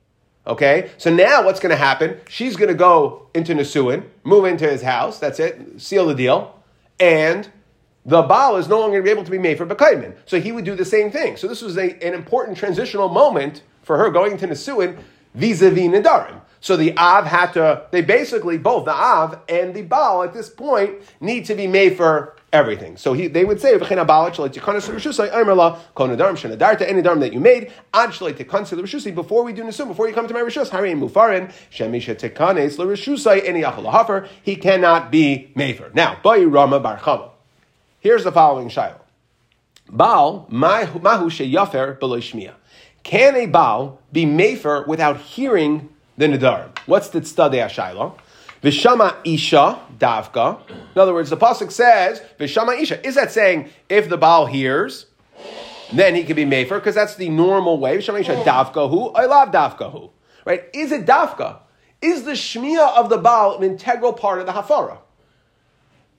Okay, 0.46 0.90
so 0.98 1.14
now 1.14 1.42
what's 1.42 1.58
going 1.58 1.70
to 1.70 1.76
happen? 1.76 2.20
She's 2.28 2.54
going 2.56 2.68
to 2.68 2.74
go 2.74 3.30
into 3.34 3.54
Nisuin, 3.54 4.04
move 4.24 4.44
into 4.44 4.68
his 4.68 4.82
house. 4.82 5.18
That's 5.18 5.40
it. 5.40 5.80
Seal 5.80 6.06
the 6.06 6.14
deal, 6.14 6.62
and 7.00 7.48
the 8.04 8.20
Baal 8.20 8.56
is 8.56 8.68
no 8.68 8.78
longer 8.78 9.00
going 9.00 9.04
to 9.04 9.06
be 9.06 9.10
able 9.10 9.24
to 9.24 9.30
be 9.30 9.38
made 9.38 9.56
for 9.56 9.64
Bekaiman. 9.64 10.14
So 10.26 10.38
he 10.38 10.52
would 10.52 10.66
do 10.66 10.74
the 10.74 10.84
same 10.84 11.10
thing. 11.10 11.38
So 11.38 11.48
this 11.48 11.62
was 11.62 11.78
a, 11.78 11.92
an 12.06 12.12
important 12.12 12.58
transitional 12.58 13.08
moment 13.08 13.62
for 13.84 13.98
her 13.98 14.10
going 14.10 14.36
to 14.38 14.48
Nisuin 14.48 14.98
vis-a-vis 15.34 15.88
Nadarim. 15.88 16.40
So 16.60 16.76
the 16.78 16.96
Av 16.96 17.26
had 17.26 17.52
to, 17.52 17.86
they 17.90 18.00
basically, 18.00 18.56
both 18.56 18.86
the 18.86 18.94
Av 18.94 19.38
and 19.50 19.74
the 19.74 19.82
Baal 19.82 20.22
at 20.22 20.32
this 20.32 20.48
point 20.48 20.94
need 21.20 21.44
to 21.44 21.54
be 21.54 21.66
made 21.66 21.94
for 21.94 22.36
everything. 22.54 22.96
So 22.96 23.12
he, 23.12 23.26
they 23.26 23.44
would 23.44 23.60
say, 23.60 23.76
that 23.76 23.90
you 27.34 27.40
made, 27.40 27.72
before 29.14 29.44
we 29.44 29.52
do 29.52 29.62
Nisum, 29.62 29.88
before 29.88 30.08
you 30.08 30.14
come 30.14 30.26
to 30.26 30.32
my 30.32 30.40
Rishus, 30.40 30.70
Harim 30.70 31.00
Mufarin, 31.02 31.52
Shemisha 31.70 32.14
Tekanes, 32.14 32.78
Lerishusai, 32.78 33.46
any 33.46 33.60
Achalahafer, 33.60 34.26
he 34.42 34.56
cannot 34.56 35.10
be 35.10 35.52
Mefer. 35.54 35.94
Now, 35.94 36.18
Rama 36.24 36.80
Bar 36.80 37.30
Here's 38.00 38.24
the 38.24 38.32
following 38.32 38.70
Shiloh. 38.70 39.02
Baal, 39.90 40.46
mahu 40.50 41.28
sheyafer 41.28 42.00
beloy 42.00 42.20
Can 43.04 43.36
a 43.36 43.46
Baal 43.46 44.00
be 44.12 44.24
Mefer 44.24 44.86
without 44.86 45.18
hearing 45.20 45.90
the 46.16 46.26
Nadarim? 46.26 46.76
What's 46.86 47.10
the 47.10 47.20
tzadei 47.20 47.68
Shiloh? 47.68 48.16
Vishama 48.62 49.14
Isha 49.24 49.78
Davka. 49.98 50.58
In 50.70 51.00
other 51.00 51.12
words, 51.12 51.28
the 51.28 51.36
pasuk 51.36 51.70
says 51.70 52.22
Vishama 52.40 52.80
Isha. 52.80 53.06
Is 53.06 53.14
that 53.14 53.30
saying 53.30 53.68
if 53.90 54.08
the 54.08 54.16
Baal 54.16 54.46
hears, 54.46 55.06
then 55.92 56.14
he 56.14 56.24
can 56.24 56.34
be 56.34 56.46
Mefer? 56.46 56.76
Because 56.76 56.94
that's 56.94 57.16
the 57.16 57.28
normal 57.28 57.78
way. 57.78 57.98
Vishama 57.98 58.20
Isha 58.20 58.36
Davka 58.36 58.88
who 58.88 59.10
I 59.10 59.26
love 59.26 59.50
Davka 59.50 59.92
who. 59.92 60.10
Right? 60.46 60.64
Is 60.72 60.90
it 60.90 61.04
Davka? 61.04 61.58
Is 62.00 62.24
the 62.24 62.32
Shmiya 62.32 62.96
of 62.96 63.10
the 63.10 63.18
Baal 63.18 63.58
an 63.58 63.64
integral 63.64 64.14
part 64.14 64.40
of 64.40 64.46
the 64.46 64.52
Hafara? 64.52 64.98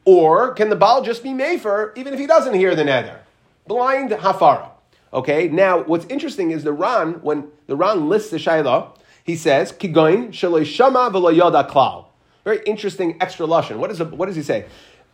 Or 0.05 0.53
can 0.53 0.69
the 0.69 0.75
Baal 0.75 1.01
just 1.01 1.23
be 1.23 1.29
Mefer 1.29 1.97
even 1.97 2.13
if 2.13 2.19
he 2.19 2.27
doesn't 2.27 2.53
hear 2.53 2.75
the 2.75 2.83
Nether? 2.83 3.21
Blind 3.67 4.11
Hafara. 4.11 4.69
Okay, 5.15 5.47
now 5.47 5.81
what's 5.81 6.05
interesting 6.07 6.51
is 6.51 6.65
the 6.65 6.73
Ran, 6.73 7.21
when 7.21 7.47
the 7.67 7.77
Ran 7.77 8.09
lists 8.09 8.31
the 8.31 8.37
Shaila, 8.37 8.89
he 9.23 9.37
says, 9.37 9.71
Kigoin 9.71 10.33
Shama 10.33 11.09
V'Lo 11.09 11.69
Klal. 11.69 12.07
Very 12.43 12.59
interesting 12.65 13.17
extra 13.21 13.47
lashon. 13.47 13.77
What, 13.77 13.97
what 14.11 14.25
does 14.25 14.35
he 14.35 14.43
say? 14.43 14.65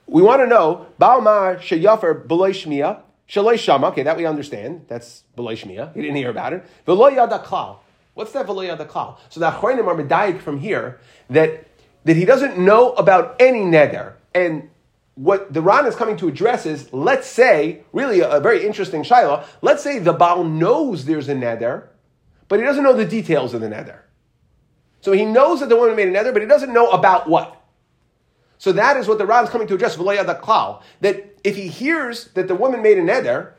We 0.08 0.24
want 0.24 0.42
to 0.42 0.48
know, 0.48 0.88
Baalmar 1.00 1.60
sheyafer 1.60 2.26
b'loy 2.26 2.50
shmiya, 2.50 3.02
shaloi 3.30 3.60
shama, 3.60 3.90
okay, 3.90 4.02
that 4.02 4.18
we 4.18 4.26
understand. 4.26 4.86
That's 4.88 5.24
b'loy. 5.38 5.56
He 5.56 6.02
didn't 6.02 6.16
hear 6.16 6.32
about 6.32 6.54
it. 6.54 6.66
V'loy 6.88 7.16
yada 7.16 7.78
What's 8.16 8.32
that 8.32 8.48
v'loy 8.48 8.68
yada 8.68 8.86
klal? 8.86 9.20
So 9.30 9.40
the 9.40 9.52
achronim 9.52 9.86
are 9.86 9.96
medayik 9.96 10.42
from 10.42 10.60
here 10.60 11.00
that, 11.30 11.68
that 12.06 12.16
he 12.16 12.26
doesn't 12.26 12.58
know 12.58 12.94
about 12.94 13.36
any 13.40 13.62
neder. 13.62 14.14
And 14.34 14.71
what 15.16 15.54
the 15.54 15.62
Ran 15.62 15.86
is 15.86 15.96
coming 15.96 16.18
to 16.18 16.28
address 16.28 16.66
is, 16.66 16.92
let's 16.94 17.28
say, 17.28 17.84
really 17.92 18.22
a, 18.22 18.30
a 18.30 18.40
very 18.40 18.66
interesting 18.66 19.04
shiloh, 19.04 19.44
let's 19.62 19.84
say 19.84 20.00
the 20.00 20.14
Baal 20.14 20.44
knows 20.44 21.06
there's 21.06 21.30
a 21.30 21.36
neder, 21.36 21.88
but 22.48 22.60
he 22.60 22.66
doesn't 22.66 22.84
know 22.84 22.94
the 22.94 23.06
details 23.06 23.54
of 23.54 23.62
the 23.62 23.68
neder. 23.68 24.00
So 25.02 25.12
he 25.12 25.26
knows 25.26 25.60
that 25.60 25.70
the 25.70 25.76
woman 25.76 25.96
made 25.96 26.08
a 26.08 26.12
nether, 26.12 26.32
but 26.32 26.42
he 26.42 26.48
doesn't 26.48 26.74
know 26.74 26.92
about 26.92 27.30
what. 27.30 27.58
So 28.58 28.72
that 28.74 28.96
is 28.98 29.08
what 29.08 29.18
the 29.18 29.26
Ran 29.26 29.44
is 29.44 29.50
coming 29.50 29.68
to 29.68 29.74
address, 29.74 29.98
klal, 29.98 30.82
that 31.02 31.40
if 31.44 31.56
he 31.56 31.68
hears 31.68 32.26
that 32.36 32.48
the 32.48 32.56
woman 32.56 32.82
made 32.82 32.98
a 33.00 33.04
nether, 33.04 33.56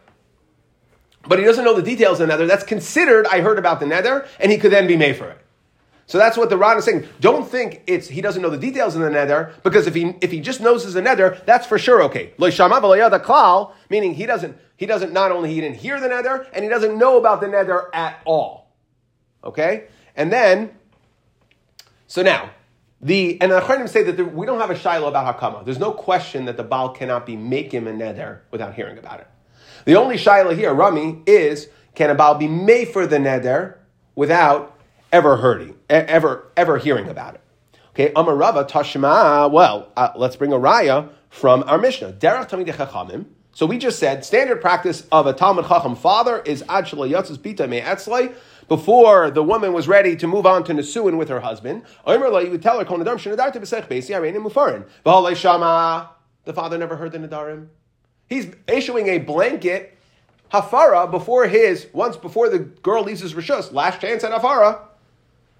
but 1.26 1.38
he 1.38 1.44
doesn't 1.44 1.64
know 1.64 1.74
the 1.74 1.82
details 1.82 2.20
of 2.20 2.28
the 2.28 2.32
nether, 2.32 2.46
that's 2.46 2.64
considered, 2.64 3.26
I 3.26 3.40
heard 3.40 3.58
about 3.58 3.80
the 3.80 3.86
nether, 3.86 4.26
and 4.38 4.52
he 4.52 4.58
could 4.58 4.70
then 4.70 4.86
be 4.86 4.96
made 4.96 5.16
for 5.16 5.28
it. 5.28 5.38
So 6.12 6.18
that's 6.18 6.36
what 6.36 6.50
the 6.50 6.58
Ran 6.58 6.76
is 6.76 6.84
saying. 6.84 7.08
Don't 7.20 7.48
think 7.48 7.84
it's 7.86 8.06
he 8.06 8.20
doesn't 8.20 8.42
know 8.42 8.50
the 8.50 8.58
details 8.58 8.94
in 8.94 9.00
the 9.00 9.08
nether, 9.08 9.54
because 9.62 9.86
if 9.86 9.94
he 9.94 10.14
if 10.20 10.30
he 10.30 10.40
just 10.40 10.60
knows 10.60 10.84
it's 10.84 10.94
a 10.94 11.00
nether, 11.00 11.40
that's 11.46 11.66
for 11.66 11.78
sure 11.78 12.02
okay. 12.02 12.34
Meaning 12.38 14.12
he 14.12 14.26
doesn't 14.26 14.58
he 14.76 14.84
doesn't 14.84 15.14
not 15.14 15.32
only 15.32 15.54
he 15.54 15.62
didn't 15.62 15.78
hear 15.78 15.98
the 15.98 16.08
nether, 16.08 16.46
and 16.52 16.64
he 16.64 16.68
doesn't 16.68 16.98
know 16.98 17.16
about 17.16 17.40
the 17.40 17.48
nether 17.48 17.88
at 17.94 18.20
all. 18.26 18.74
Okay? 19.42 19.84
And 20.14 20.30
then 20.30 20.72
so 22.08 22.20
now, 22.20 22.50
the 23.00 23.40
and 23.40 23.50
the 23.50 23.62
Achronim 23.62 23.88
say 23.88 24.02
that 24.02 24.18
there, 24.18 24.26
we 24.26 24.44
don't 24.44 24.60
have 24.60 24.68
a 24.68 24.78
shiloh 24.78 25.08
about 25.08 25.40
Hakama. 25.40 25.64
There's 25.64 25.78
no 25.78 25.92
question 25.92 26.44
that 26.44 26.58
the 26.58 26.62
Baal 26.62 26.90
cannot 26.90 27.24
be 27.24 27.36
making 27.36 27.86
a 27.86 27.90
neder 27.90 28.40
without 28.50 28.74
hearing 28.74 28.98
about 28.98 29.20
it. 29.20 29.28
The 29.86 29.96
only 29.96 30.18
shiloh 30.18 30.54
here, 30.54 30.74
Rami, 30.74 31.22
is 31.26 31.70
can 31.94 32.10
a 32.10 32.14
Baal 32.14 32.34
be 32.34 32.48
made 32.48 32.88
for 32.88 33.06
the 33.06 33.16
neder 33.16 33.78
without 34.14 34.78
ever 35.12 35.36
hearing, 35.36 35.76
ever 35.88 36.50
ever 36.56 36.78
hearing 36.78 37.08
about 37.08 37.34
it? 37.34 37.40
Okay, 37.90 38.10
Amarava 38.14 38.68
Tashma. 38.68 39.50
Well, 39.50 39.92
uh, 39.96 40.10
let's 40.16 40.36
bring 40.36 40.52
a 40.52 40.58
raya 40.58 41.10
from 41.28 41.62
our 41.66 41.78
Mishnah. 41.78 42.14
Chachamim. 42.14 43.26
So 43.54 43.66
we 43.66 43.76
just 43.76 43.98
said 43.98 44.24
standard 44.24 44.62
practice 44.62 45.06
of 45.12 45.26
a 45.26 45.34
Talmud 45.34 45.66
Chacham 45.66 45.94
father 45.94 46.40
is 46.40 46.64
Ad 46.70 46.86
Yatzis 46.86 47.36
Bita 47.36 47.68
Me'etzlei 47.68 48.34
before 48.68 49.30
the 49.30 49.42
woman 49.42 49.74
was 49.74 49.86
ready 49.86 50.16
to 50.16 50.26
move 50.26 50.46
on 50.46 50.64
to 50.64 50.72
Nisuin 50.72 51.18
with 51.18 51.28
her 51.28 51.40
husband, 51.40 51.82
you 52.06 52.18
would 52.18 52.62
tell 52.62 52.78
her, 52.78 52.84
the 56.44 56.52
father 56.54 56.78
never 56.78 56.96
heard 56.96 57.12
the 57.12 57.18
Nadarim. 57.18 57.68
He's 58.28 58.54
issuing 58.66 59.08
a 59.08 59.18
blanket 59.18 59.98
hafara 60.50 61.10
before 61.10 61.46
his, 61.46 61.86
once 61.92 62.16
before 62.16 62.48
the 62.48 62.60
girl 62.60 63.02
leaves 63.02 63.20
his 63.20 63.34
rishus, 63.34 63.72
last 63.72 64.00
chance 64.00 64.24
at 64.24 64.32
hafara. 64.32 64.80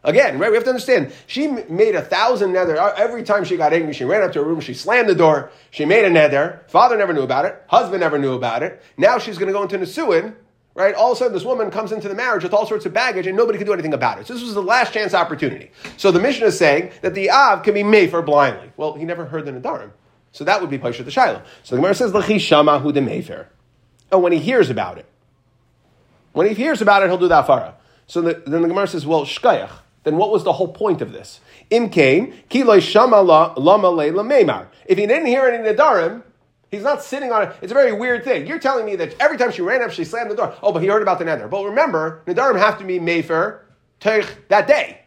Again, 0.05 0.38
right? 0.38 0.51
We 0.51 0.57
have 0.57 0.65
to 0.65 0.71
understand. 0.71 1.12
She 1.29 1.47
made 1.47 1.95
a 1.95 2.03
thousand 2.03 2.53
nether. 2.53 2.77
Uh, 2.77 2.93
every 2.97 3.23
time 3.23 3.45
she 3.45 3.57
got 3.57 3.73
angry, 3.73 3.93
she 3.93 4.05
ran 4.05 4.23
up 4.23 4.33
to 4.33 4.41
her 4.41 4.45
room, 4.45 4.61
she 4.61 4.75
slammed 4.75 5.09
the 5.09 5.15
door, 5.15 5.53
she 5.71 5.85
made 5.85 6.05
a 6.05 6.11
nether. 6.11 6.65
Father 6.67 6.97
never 6.97 7.12
knew 7.12 7.23
about 7.23 7.45
it. 7.45 7.62
Husband 7.69 8.01
never 8.01 8.19
knew 8.19 8.35
about 8.35 8.65
it. 8.65 8.83
Now 8.97 9.19
she's 9.19 9.38
going 9.38 9.47
to 9.47 9.53
go 9.53 9.62
into 9.62 9.79
Nisuin, 9.79 10.35
right? 10.75 10.93
All 10.97 11.12
of 11.12 11.17
a 11.17 11.19
sudden, 11.19 11.33
this 11.33 11.45
woman 11.45 11.71
comes 11.71 11.93
into 11.93 12.09
the 12.09 12.17
marriage 12.17 12.43
with 12.43 12.53
all 12.53 12.67
sorts 12.67 12.85
of 12.85 12.93
baggage, 12.93 13.29
and 13.29 13.37
nobody 13.37 13.59
can 13.59 13.67
do 13.67 13.73
anything 13.73 13.95
about 13.95 14.19
it. 14.19 14.27
So 14.27 14.35
this 14.35 14.43
was 14.43 14.55
the 14.55 14.62
last 14.62 14.93
chance 14.93 15.15
opportunity. 15.15 15.71
So 15.97 16.11
the 16.11 16.19
Mishnah 16.21 16.47
is 16.47 16.59
saying 16.59 16.91
that 17.03 17.15
the 17.15 17.31
Av 17.31 17.62
can 17.62 17.75
be 17.75 17.85
made 17.85 18.11
for 18.11 18.23
blindly. 18.23 18.73
Well, 18.77 18.95
he 18.95 19.05
never 19.05 19.25
heard 19.25 19.45
the 19.45 19.53
Nadarim. 19.53 19.93
So 20.33 20.43
that 20.45 20.61
would 20.61 20.71
be 20.71 20.79
Paisha 20.79 21.05
the 21.05 21.12
Shiloh. 21.12 21.43
So 21.62 21.77
the 21.77 21.81
Gemara 21.81 21.95
says, 21.95 22.12
L'chi 22.12 22.41
shama 22.41 22.81
hu 22.81 22.91
de 22.91 23.01
mefer. 23.01 23.47
Oh, 24.11 24.19
when 24.19 24.33
he 24.33 24.38
hears 24.38 24.69
about 24.69 24.99
it. 24.99 25.07
When 26.33 26.49
he 26.49 26.55
hears 26.55 26.83
about 26.83 27.03
it, 27.03 27.09
he'll 27.09 27.19
do 27.19 27.29
the 27.29 27.43
afara. 27.43 27.75
So 28.07 28.21
the, 28.21 28.43
then 28.47 28.62
the 28.62 28.69
Gemara 28.69 28.88
says, 28.88 29.07
well, 29.07 29.25
shkayach. 29.25 29.71
Then 30.05 30.17
what 30.17 30.31
was 30.31 30.45
the 30.45 30.53
whole 30.53 30.69
point 30.69 31.01
of 31.01 31.12
this? 31.12 31.41
Im 31.71 31.88
kain, 31.88 32.35
ki 32.49 32.81
shama 32.81 33.21
lama 33.23 33.88
meimar. 33.88 34.67
If 34.87 34.99
he 34.99 35.07
didn't 35.07 35.27
hear 35.27 35.47
any 35.47 35.62
nadarim, 35.62 36.23
he's 36.71 36.83
not 36.83 37.03
sitting 37.03 37.31
on 37.31 37.43
it. 37.43 37.57
It's 37.62 37.71
a 37.71 37.75
very 37.75 37.93
weird 37.93 38.25
thing. 38.25 38.47
You're 38.47 38.59
telling 38.59 38.85
me 38.85 38.97
that 38.97 39.15
every 39.21 39.38
time 39.38 39.53
she 39.53 39.62
ran 39.62 39.83
up, 39.83 39.93
she 39.93 40.05
slammed 40.05 40.31
the 40.31 40.35
door. 40.35 40.55
Oh, 40.62 40.73
but 40.73 40.83
he 40.83 40.88
heard 40.88 41.03
about 41.03 41.19
the 41.19 41.25
nether. 41.25 41.47
But 41.47 41.65
remember, 41.65 42.23
nadarim 42.27 42.59
have 42.59 42.79
to 42.79 42.85
be 42.85 42.99
mefer 42.99 43.61
that 44.49 44.67
day. 44.67 45.01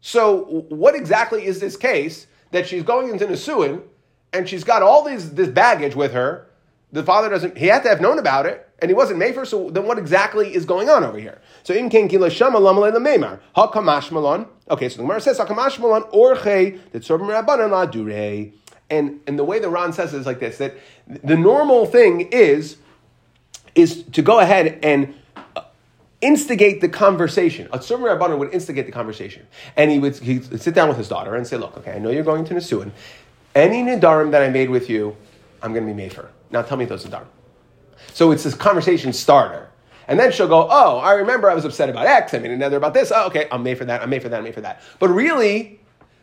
So 0.00 0.64
what 0.68 0.94
exactly 0.94 1.44
is 1.44 1.58
this 1.58 1.76
case 1.76 2.28
that 2.52 2.68
she's 2.68 2.84
going 2.84 3.08
into 3.10 3.26
Nisuin 3.26 3.82
and 4.32 4.48
she's 4.48 4.62
got 4.62 4.82
all 4.82 5.02
these 5.02 5.32
this 5.32 5.48
baggage 5.48 5.96
with 5.96 6.12
her? 6.12 6.47
The 6.92 7.02
father 7.02 7.28
doesn't. 7.28 7.58
He 7.58 7.66
had 7.66 7.82
to 7.82 7.88
have 7.88 8.00
known 8.00 8.18
about 8.18 8.46
it 8.46 8.68
and 8.80 8.90
he 8.90 8.94
wasn't 8.94 9.20
Mefer, 9.20 9.46
so 9.46 9.70
then 9.70 9.86
what 9.86 9.98
exactly 9.98 10.54
is 10.54 10.64
going 10.64 10.88
on 10.88 11.02
over 11.02 11.18
here? 11.18 11.40
So 11.64 11.74
in 11.74 11.88
King 11.88 12.08
Kila 12.08 12.30
Shama 12.30 12.60
Lamalei 12.60 12.92
Lamemar. 12.92 13.40
Hakamash 13.56 14.12
Malon. 14.12 14.46
Okay, 14.70 14.88
so 14.88 14.98
the 14.98 15.02
Gemara 15.02 15.20
says 15.20 15.38
Hakamash 15.38 15.78
Malon 15.80 16.02
Orche 16.04 16.78
the 16.92 17.00
Tzorban 17.00 17.28
Rabbanan 17.28 17.70
La 17.70 17.86
Dure. 17.86 18.52
And 18.90 19.20
and 19.26 19.38
the 19.38 19.44
way 19.44 19.58
the 19.58 19.68
Ron 19.68 19.92
says 19.92 20.14
it 20.14 20.18
is 20.18 20.26
like 20.26 20.38
this: 20.38 20.58
that 20.58 20.74
the 21.06 21.36
normal 21.36 21.86
thing 21.86 22.28
is 22.32 22.76
is 23.74 24.04
to 24.12 24.22
go 24.22 24.38
ahead 24.38 24.78
and 24.82 25.14
uh, 25.56 25.62
instigate 26.20 26.80
the 26.80 26.88
conversation. 26.88 27.66
A 27.72 27.78
Tzorban 27.78 28.16
Rabbanan 28.16 28.38
would 28.38 28.54
instigate 28.54 28.86
the 28.86 28.92
conversation, 28.92 29.46
and 29.76 29.90
he 29.90 29.98
would 29.98 30.16
he'd 30.18 30.60
sit 30.60 30.74
down 30.74 30.88
with 30.88 30.96
his 30.96 31.08
daughter 31.08 31.34
and 31.34 31.46
say, 31.46 31.56
"Look, 31.56 31.76
okay, 31.78 31.92
I 31.92 31.98
know 31.98 32.10
you're 32.10 32.22
going 32.22 32.44
to 32.46 32.54
Nisuin. 32.54 32.92
Any 33.54 33.82
nidarim 33.82 34.30
that 34.30 34.42
I 34.42 34.48
made 34.50 34.70
with 34.70 34.88
you, 34.88 35.16
I'm 35.62 35.74
going 35.74 35.86
to 35.86 35.92
be 35.92 36.00
Mefer. 36.00 36.28
Now 36.50 36.62
tell 36.62 36.76
me 36.76 36.84
those 36.84 37.04
nidarim." 37.04 37.26
So 38.12 38.30
it's 38.30 38.44
this 38.44 38.54
conversation 38.54 39.12
starter. 39.12 39.68
And 40.08 40.18
then 40.18 40.32
she'll 40.32 40.48
go, 40.48 40.66
oh, 40.70 40.98
I 40.98 41.12
remember 41.12 41.50
I 41.50 41.54
was 41.54 41.66
upset 41.66 41.90
about 41.90 42.06
X. 42.06 42.32
I 42.32 42.38
made 42.38 42.50
another 42.50 42.78
about 42.78 42.94
this. 42.94 43.12
Oh, 43.14 43.26
okay, 43.26 43.46
I'm 43.52 43.62
made 43.62 43.76
for 43.76 43.84
that. 43.84 44.00
I'm 44.02 44.08
made 44.08 44.22
for 44.22 44.30
that. 44.30 44.38
I'm 44.38 44.44
made 44.44 44.54
for 44.54 44.62
that. 44.62 44.80
But 44.98 45.10
really, 45.10 45.80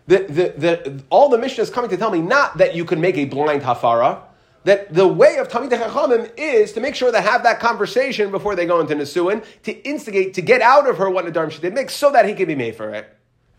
the, 0.08 0.24
the, 0.24 0.54
the, 0.58 1.04
all 1.12 1.30
the 1.30 1.38
mission 1.38 1.62
is 1.62 1.70
coming 1.70 1.92
to 1.92 1.98
tell 1.98 2.10
me 2.10 2.20
not 2.20 2.58
that 2.58 2.76
you 2.76 2.84
can 2.84 3.00
make 3.00 3.16
a 3.16 3.26
blind 3.26 3.62
hafara, 3.62 4.22
that 4.64 4.92
the 4.92 5.08
way 5.08 5.38
of 5.38 5.48
Talmid 5.50 5.70
Chachamim 5.70 6.32
is 6.36 6.74
to 6.74 6.80
make 6.80 6.96
sure 6.96 7.12
they 7.12 7.22
have 7.22 7.44
that 7.44 7.60
conversation 7.60 8.32
before 8.32 8.56
they 8.56 8.66
go 8.66 8.80
into 8.80 8.96
Nisuin, 8.96 9.46
to 9.62 9.72
instigate, 9.88 10.34
to 10.34 10.42
get 10.42 10.62
out 10.62 10.90
of 10.90 10.98
her 10.98 11.08
what 11.08 11.26
Nadarm 11.26 11.52
she 11.52 11.62
did 11.62 11.76
make, 11.76 11.92
so 11.92 12.12
that 12.12 12.28
he 12.28 12.34
can 12.34 12.48
be 12.48 12.56
made 12.56 12.76
for 12.76 12.90
it. 12.90 13.08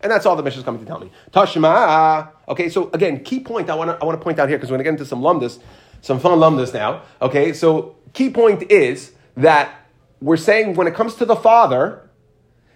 And 0.01 0.11
that's 0.11 0.25
all 0.25 0.35
the 0.35 0.43
mission 0.43 0.59
is 0.59 0.65
coming 0.65 0.81
to 0.81 0.85
tell 0.85 0.99
me. 0.99 1.09
Tashma. 1.31 2.29
Okay, 2.49 2.67
so 2.67 2.89
again, 2.93 3.23
key 3.23 3.39
point 3.39 3.69
I 3.69 3.75
want 3.75 3.89
to 3.89 3.97
I 3.99 4.05
want 4.05 4.19
to 4.19 4.23
point 4.23 4.37
out 4.37 4.47
here 4.47 4.57
because 4.57 4.69
we're 4.69 4.75
going 4.77 4.85
to 4.85 4.91
get 4.91 4.99
into 4.99 5.05
some 5.05 5.23
fun 6.01 6.39
lumdus 6.39 6.73
now. 6.73 7.03
Okay, 7.21 7.53
so 7.53 7.95
key 8.13 8.29
point 8.29 8.71
is 8.71 9.11
that 9.35 9.73
we're 10.21 10.37
saying 10.37 10.75
when 10.75 10.87
it 10.87 10.95
comes 10.95 11.15
to 11.15 11.25
the 11.25 11.35
father, 11.35 12.09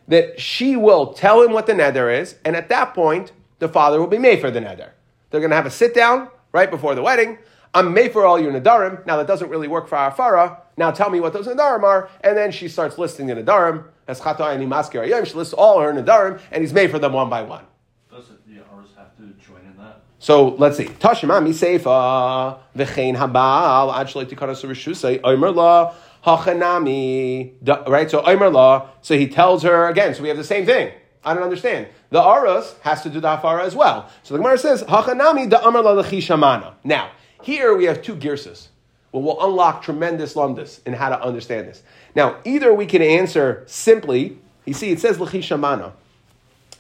that 0.07 0.39
she 0.39 0.75
will 0.75 1.13
tell 1.13 1.41
him 1.41 1.51
what 1.51 1.67
the 1.67 1.73
nether 1.73 2.09
is, 2.09 2.35
and 2.43 2.55
at 2.55 2.69
that 2.69 2.93
point, 2.93 3.31
the 3.59 3.69
father 3.69 3.99
will 3.99 4.07
be 4.07 4.17
made 4.17 4.41
for 4.41 4.51
the 4.51 4.61
nether. 4.61 4.93
They're 5.29 5.39
going 5.39 5.51
to 5.51 5.55
have 5.55 5.65
a 5.65 5.71
sit 5.71 5.93
down 5.93 6.29
right 6.51 6.69
before 6.69 6.95
the 6.95 7.01
wedding. 7.01 7.37
I'm 7.73 7.93
made 7.93 8.11
for 8.11 8.25
all 8.25 8.39
your 8.39 8.51
nadarim. 8.51 9.05
Now 9.05 9.17
that 9.17 9.27
doesn't 9.27 9.49
really 9.49 9.67
work 9.67 9.87
for 9.87 9.95
our 9.97 10.13
farah. 10.13 10.59
Now 10.75 10.91
tell 10.91 11.09
me 11.09 11.19
what 11.19 11.31
those 11.31 11.47
nadarim 11.47 11.83
are, 11.83 12.09
and 12.21 12.37
then 12.37 12.51
she 12.51 12.67
starts 12.67 12.97
listing 12.97 13.27
the 13.27 13.35
nadarim. 13.35 13.85
As 14.07 14.19
and 14.19 14.69
maskir 14.69 15.25
she 15.25 15.33
lists 15.33 15.53
all 15.53 15.79
her 15.79 15.93
nadarim, 15.93 16.41
and 16.51 16.61
he's 16.61 16.73
made 16.73 16.91
for 16.91 16.99
them 16.99 17.13
one 17.13 17.29
by 17.29 17.43
one. 17.43 17.63
Does 18.09 18.25
the 18.45 18.61
ours 18.73 18.89
have 18.97 19.15
to 19.17 19.23
join 19.45 19.61
in 19.65 19.77
that? 19.77 20.01
So 20.21 20.49
let's 20.49 20.77
see. 20.77 20.85
Tashima 20.85 21.43
mi 21.43 21.49
seifa 21.49 22.59
v'chein 22.77 23.17
habal 23.17 23.91
tikaras 24.29 25.19
omer 25.23 25.51
la 25.51 25.93
hachanami. 26.23 27.53
Right. 27.89 28.09
So 28.09 28.21
omer 28.21 28.51
la. 28.51 28.89
So 29.01 29.17
he 29.17 29.27
tells 29.27 29.63
her 29.63 29.87
again. 29.87 30.13
So 30.13 30.21
we 30.21 30.29
have 30.29 30.37
the 30.37 30.43
same 30.43 30.67
thing. 30.67 30.93
I 31.25 31.33
don't 31.33 31.41
understand. 31.41 31.87
The 32.11 32.21
aros 32.21 32.75
has 32.81 33.01
to 33.01 33.09
do 33.09 33.19
the 33.19 33.35
hafara 33.35 33.63
as 33.63 33.75
well. 33.75 34.11
So 34.21 34.35
the 34.35 34.37
Gemara 34.37 34.59
says 34.59 34.83
hachanami 34.83 35.49
da 35.49 35.59
omer 35.63 35.81
la. 35.81 36.73
Now 36.83 37.11
here 37.41 37.75
we 37.75 37.85
have 37.85 38.03
two 38.03 38.15
girsas. 38.15 38.67
Well, 39.11 39.23
we'll 39.23 39.43
unlock 39.43 39.81
tremendous 39.81 40.35
lumdus 40.35 40.85
in 40.85 40.93
how 40.93 41.09
to 41.09 41.19
understand 41.19 41.67
this. 41.67 41.81
Now, 42.15 42.37
either 42.45 42.71
we 42.73 42.85
can 42.85 43.01
answer 43.01 43.63
simply. 43.65 44.37
You 44.65 44.73
see, 44.73 44.91
it 44.91 44.99
says 44.99 45.17
lechishamana. 45.17 45.91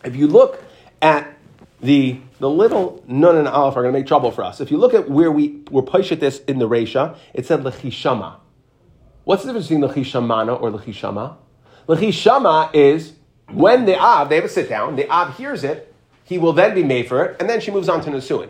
If 0.05 0.15
you 0.15 0.27
look 0.27 0.63
at 1.01 1.27
the, 1.81 2.19
the 2.39 2.49
little 2.49 3.03
nun 3.07 3.37
and 3.37 3.47
aleph 3.47 3.75
are 3.75 3.81
going 3.81 3.93
to 3.93 3.99
make 3.99 4.07
trouble 4.07 4.31
for 4.31 4.43
us. 4.43 4.61
If 4.61 4.71
you 4.71 4.77
look 4.77 4.93
at 4.93 5.09
where 5.09 5.31
we 5.31 5.61
were 5.71 5.81
pushed 5.81 6.11
at 6.11 6.19
this 6.19 6.39
in 6.41 6.59
the 6.59 6.69
Resha, 6.69 7.17
it 7.33 7.45
said 7.45 7.61
lechishama. 7.61 8.35
What's 9.23 9.43
the 9.43 9.49
difference 9.49 9.67
between 9.67 9.89
lechishamana 9.89 10.61
or 10.61 10.71
lechishama? 10.71 11.37
Lechishama 11.87 12.73
is 12.73 13.13
when 13.49 13.85
the 13.85 13.99
Av, 13.99 14.29
they 14.29 14.35
have 14.35 14.45
a 14.45 14.49
sit 14.49 14.69
down, 14.69 14.95
the 14.95 15.09
Av 15.09 15.35
hears 15.37 15.63
it, 15.63 15.93
he 16.23 16.37
will 16.37 16.53
then 16.53 16.73
be 16.73 16.83
made 16.83 17.07
for 17.07 17.25
it, 17.25 17.37
and 17.39 17.49
then 17.49 17.59
she 17.59 17.71
moves 17.71 17.89
on 17.89 18.01
to 18.01 18.09
Nasuin. 18.09 18.49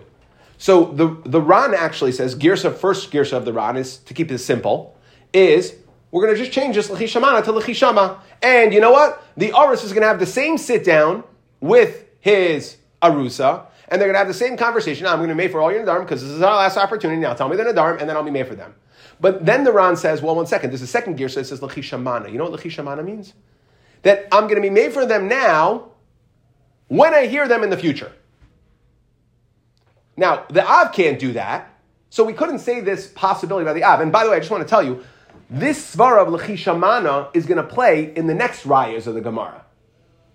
So 0.57 0.85
the, 0.85 1.19
the 1.25 1.41
Ran 1.41 1.73
actually 1.73 2.11
says, 2.11 2.35
Girsa, 2.35 2.75
first 2.75 3.11
Girsa 3.11 3.33
of 3.33 3.45
the 3.45 3.53
Ran 3.53 3.77
is, 3.77 3.97
to 3.97 4.13
keep 4.13 4.31
it 4.31 4.37
simple, 4.37 4.95
is 5.33 5.75
we're 6.11 6.23
going 6.23 6.35
to 6.35 6.39
just 6.39 6.53
change 6.53 6.75
this 6.75 6.89
Lechishamana 6.89 7.43
to 7.45 7.51
Lechishama. 7.51 8.19
And 8.43 8.73
you 8.73 8.79
know 8.79 8.91
what? 8.91 9.23
The 9.37 9.53
Aris 9.57 9.83
is 9.83 9.93
going 9.93 10.01
to 10.01 10.07
have 10.07 10.19
the 10.19 10.25
same 10.25 10.57
sit 10.57 10.83
down 10.83 11.23
with 11.61 12.05
his 12.19 12.77
Arusa, 13.01 13.65
and 13.87 13.99
they're 13.99 14.07
going 14.07 14.15
to 14.15 14.19
have 14.19 14.27
the 14.27 14.33
same 14.33 14.55
conversation. 14.57 15.05
I'm 15.07 15.17
going 15.17 15.29
to 15.29 15.35
make 15.35 15.51
for 15.51 15.61
all 15.61 15.71
your 15.71 15.85
Nadarim 15.85 16.01
because 16.01 16.21
this 16.21 16.31
is 16.31 16.41
our 16.41 16.55
last 16.55 16.77
opportunity. 16.77 17.19
Now 17.19 17.33
tell 17.33 17.49
me 17.49 17.57
the 17.57 17.63
Nadarim, 17.63 17.99
and 17.99 18.09
then 18.09 18.15
I'll 18.15 18.23
be 18.23 18.31
made 18.31 18.47
for 18.47 18.55
them. 18.55 18.73
But 19.19 19.45
then 19.45 19.63
the 19.63 19.71
Ran 19.71 19.95
says, 19.95 20.21
well, 20.21 20.35
one 20.35 20.47
second, 20.47 20.71
there's 20.71 20.81
a 20.81 20.87
second 20.87 21.15
gear, 21.15 21.29
so 21.29 21.39
it 21.39 21.45
says 21.45 21.59
Lechishamana. 21.59 22.31
You 22.31 22.37
know 22.37 22.49
what 22.49 22.59
Lechishamana 22.59 23.05
means? 23.05 23.33
That 24.01 24.27
I'm 24.31 24.43
going 24.43 24.55
to 24.55 24.61
be 24.61 24.69
made 24.69 24.93
for 24.93 25.05
them 25.05 25.27
now 25.27 25.91
when 26.87 27.13
I 27.13 27.27
hear 27.27 27.47
them 27.47 27.63
in 27.63 27.69
the 27.69 27.77
future. 27.77 28.11
Now, 30.17 30.45
the 30.49 30.67
Av 30.67 30.91
can't 30.91 31.19
do 31.19 31.33
that, 31.33 31.73
so 32.09 32.23
we 32.23 32.33
couldn't 32.33 32.59
say 32.59 32.81
this 32.81 33.07
possibility 33.07 33.63
about 33.63 33.75
the 33.75 33.83
Av. 33.83 34.01
And 34.01 34.11
by 34.11 34.23
the 34.23 34.31
way, 34.31 34.37
I 34.37 34.39
just 34.39 34.51
want 34.51 34.63
to 34.63 34.69
tell 34.69 34.83
you, 34.83 35.03
this 35.49 35.95
svara 35.95 36.25
of 36.25 36.27
Lechishamana 36.27 37.29
is 37.35 37.45
going 37.45 37.57
to 37.57 37.63
play 37.63 38.13
in 38.15 38.27
the 38.27 38.33
next 38.33 38.63
rayas 38.63 39.05
of 39.05 39.13
the 39.13 39.21
Gemara. 39.21 39.65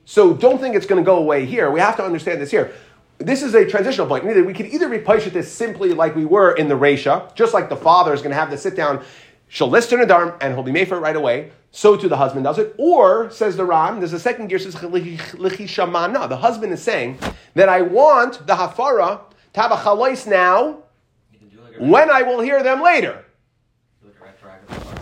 So 0.09 0.33
don't 0.33 0.59
think 0.59 0.77
it's 0.77 0.87
going 0.87 1.03
to 1.03 1.05
go 1.05 1.17
away 1.17 1.45
here. 1.45 1.71
We 1.71 1.81
have 1.81 1.97
to 1.97 2.05
understand 2.05 2.41
this 2.41 2.51
here. 2.51 2.73
This 3.19 3.43
is 3.43 3.55
a 3.55 3.69
transitional 3.69 4.07
point. 4.07 4.25
We 4.25 4.55
could 4.55 4.67
either 4.67 4.89
replace 4.89 5.25
this 5.31 5.53
simply 5.53 5.93
like 5.93 6.15
we 6.15 6.25
were 6.25 6.53
in 6.53 6.69
the 6.69 6.77
Resha, 6.77 7.35
just 7.35 7.53
like 7.53 7.69
the 7.69 7.77
father 7.77 8.15
is 8.15 8.23
going 8.23 8.31
to 8.31 8.37
have 8.37 8.51
to 8.51 8.57
sit 8.57 8.77
down, 8.77 9.05
she'll 9.49 9.69
list 9.69 9.91
her 9.91 9.97
Nadarm, 9.97 10.37
and 10.41 10.55
he'll 10.55 10.63
be 10.63 10.71
made 10.71 10.89
for 10.89 10.97
it 10.97 11.01
right 11.01 11.17
away. 11.17 11.51
So 11.73 11.97
too 11.97 12.09
the 12.09 12.17
husband 12.17 12.45
does 12.45 12.59
it. 12.59 12.75
Or, 12.79 13.31
says 13.31 13.57
the 13.57 13.65
Ram, 13.65 13.99
there's 13.99 14.13
a 14.13 14.21
second 14.21 14.47
gear, 14.47 14.61
says 14.61 14.77
Shamana. 14.77 16.29
The 16.29 16.37
husband 16.37 16.73
is 16.73 16.83
saying 16.83 17.19
that 17.55 17.69
I 17.69 17.83
want 17.83 18.47
the 18.47 18.55
Hafara 18.55 19.23
to 19.55 19.61
have 19.61 19.73
a 19.73 19.77
chalais 19.77 20.27
now 20.29 20.85
when 21.79 22.11
I 22.11 22.23
will 22.23 22.41
hear 22.41 22.63
them 22.63 22.81
later. 22.81 23.26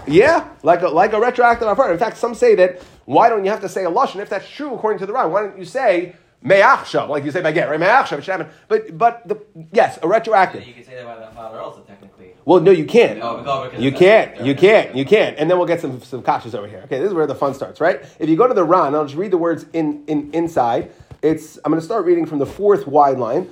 Yeah, 0.07 0.49
like 0.62 0.83
a, 0.83 0.88
like 0.88 1.12
a 1.12 1.21
retroactive 1.21 1.67
hafara. 1.69 1.93
In 1.93 1.99
fact, 1.99 2.17
some 2.19 2.35
say 2.35 2.55
that 2.57 2.83
why 3.05 3.29
don't 3.29 3.45
you 3.45 3.51
have 3.51 3.61
to 3.62 3.69
say 3.69 3.85
a 3.85 3.90
lashon 3.90 4.21
if 4.21 4.29
that's 4.29 4.49
true 4.49 4.75
according 4.75 4.99
to 5.01 5.07
the 5.07 5.12
Ran? 5.12 5.31
Why 5.31 5.43
don't 5.43 5.59
you 5.59 5.64
say 5.64 6.17
me'achshav 6.43 7.09
like 7.09 7.25
you 7.25 7.31
say 7.31 7.40
by 7.40 7.53
get 7.53 7.69
right 7.69 7.81
me'achshav? 7.81 8.19
It 8.19 8.25
should 8.25 8.33
happen. 8.33 8.49
But 8.69 8.97
but 8.97 9.27
the, 9.27 9.40
yes, 9.73 9.99
a 10.03 10.09
retroactive. 10.09 10.67
You 10.67 10.75
can 10.75 10.85
say 10.85 10.97
that 10.97 11.05
by 11.05 11.17
that 11.17 11.35
father 11.35 11.61
also 11.61 11.81
technically. 11.81 12.35
Well, 12.45 12.61
no, 12.61 12.71
you 12.71 12.85
can't. 12.85 13.21
Oh, 13.23 13.38
because 13.38 13.81
you 13.81 13.93
can't. 13.93 14.40
You 14.45 14.55
can't. 14.55 14.95
You 14.95 15.05
can't. 15.07 15.38
And 15.38 15.51
then 15.51 15.57
we'll 15.57 15.67
get 15.67 15.81
some 15.81 16.01
some 16.03 16.23
kashas 16.23 16.55
over 16.55 16.69
here. 16.69 16.83
Okay, 16.85 16.99
this 16.99 17.09
is 17.09 17.14
where 17.14 17.27
the 17.27 17.35
fun 17.35 17.55
starts, 17.55 17.81
right? 17.81 18.03
If 18.19 18.29
you 18.29 18.37
go 18.37 18.47
to 18.47 18.55
the 18.55 18.64
Ran, 18.64 18.95
I'll 18.95 19.07
just 19.07 19.17
read 19.17 19.31
the 19.31 19.38
words 19.38 19.64
in, 19.73 20.05
in 20.07 20.31
inside. 20.35 20.93
It's 21.23 21.57
I'm 21.64 21.71
going 21.71 21.81
to 21.81 21.85
start 21.85 22.05
reading 22.05 22.27
from 22.27 22.38
the 22.38 22.47
fourth 22.47 22.87
wide 22.87 23.17
line. 23.19 23.51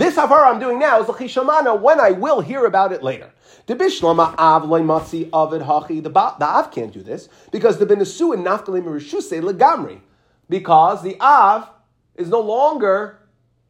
This 0.00 0.16
hafara 0.16 0.46
I'm 0.46 0.58
doing 0.58 0.78
now 0.78 1.02
is 1.02 1.08
l'chishamana 1.10 1.78
when 1.78 2.00
I 2.00 2.12
will 2.12 2.40
hear 2.40 2.64
about 2.64 2.90
it 2.90 3.02
later. 3.02 3.30
The 3.66 3.76
bishlama 3.76 4.34
av 4.38 4.62
matzi 4.62 5.28
avid 5.30 5.60
hachi. 5.60 6.02
The 6.02 6.10
av 6.18 6.70
can't 6.70 6.90
do 6.90 7.02
this 7.02 7.28
because 7.52 7.76
the 7.76 7.84
benesu 7.84 8.32
and 8.32 8.42
nafkalim 8.42 8.84
rishuse 8.84 9.38
legamri 9.42 10.00
because 10.48 11.02
the 11.02 11.18
av 11.20 11.68
is 12.14 12.30
no 12.30 12.40
longer 12.40 13.18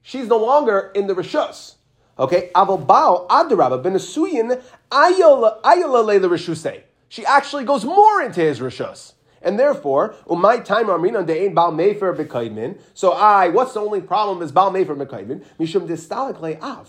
she's 0.02 0.28
no 0.28 0.36
longer 0.36 0.92
in 0.94 1.08
the 1.08 1.16
rishus. 1.16 1.74
Okay, 2.16 2.52
aval 2.54 2.86
bao 2.86 3.26
adarabba 3.26 3.82
benesuyin 3.82 4.62
ayola 4.92 5.60
le 5.64 6.28
rishuse. 6.28 6.80
She 7.08 7.26
actually 7.26 7.64
goes 7.64 7.84
more 7.84 8.22
into 8.22 8.40
his 8.40 8.60
rishus. 8.60 9.14
And 9.42 9.58
therefore, 9.58 10.14
umay 10.26 10.64
time 10.64 10.86
amrinan 10.86 11.26
de'ein 11.26 11.54
bal 11.54 11.72
mefer 11.72 12.14
b'kaidmin. 12.14 12.78
So 12.94 13.12
I, 13.12 13.48
what's 13.48 13.74
the 13.74 13.80
only 13.80 14.00
problem 14.00 14.42
is 14.42 14.52
bal 14.52 14.70
mefer 14.70 14.96
b'kaidmin? 14.96 15.44
Mishum 15.58 15.86
distalik 15.86 16.38
le'av. 16.40 16.88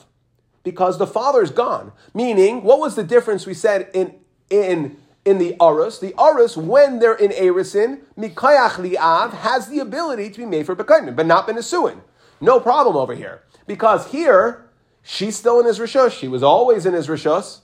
Because 0.63 0.99
the 0.99 1.07
father's 1.07 1.51
gone. 1.51 1.91
Meaning, 2.13 2.63
what 2.63 2.79
was 2.79 2.95
the 2.95 3.03
difference 3.03 3.45
we 3.45 3.53
said 3.53 3.89
in, 3.93 4.15
in, 4.49 4.97
in 5.25 5.37
the 5.37 5.55
Arus? 5.59 5.99
The 5.99 6.11
Arus, 6.13 6.55
when 6.57 6.99
they're 6.99 7.15
in 7.15 7.31
Erisin, 7.31 8.01
mikayach 8.17 8.75
li'av, 8.75 9.33
has 9.33 9.69
the 9.69 9.79
ability 9.79 10.29
to 10.31 10.37
be 10.39 10.45
mefer 10.45 10.75
b'kaidmin, 10.75 11.15
but 11.15 11.25
not 11.25 11.47
benesuin. 11.47 12.01
No 12.41 12.59
problem 12.59 12.95
over 12.97 13.15
here. 13.15 13.43
Because 13.65 14.11
here, 14.11 14.69
she's 15.01 15.37
still 15.37 15.59
in 15.59 15.65
his 15.65 15.79
rishus. 15.79 16.11
She 16.11 16.27
was 16.27 16.43
always 16.43 16.85
in 16.85 16.93
his 16.93 17.07
rishus. 17.07 17.61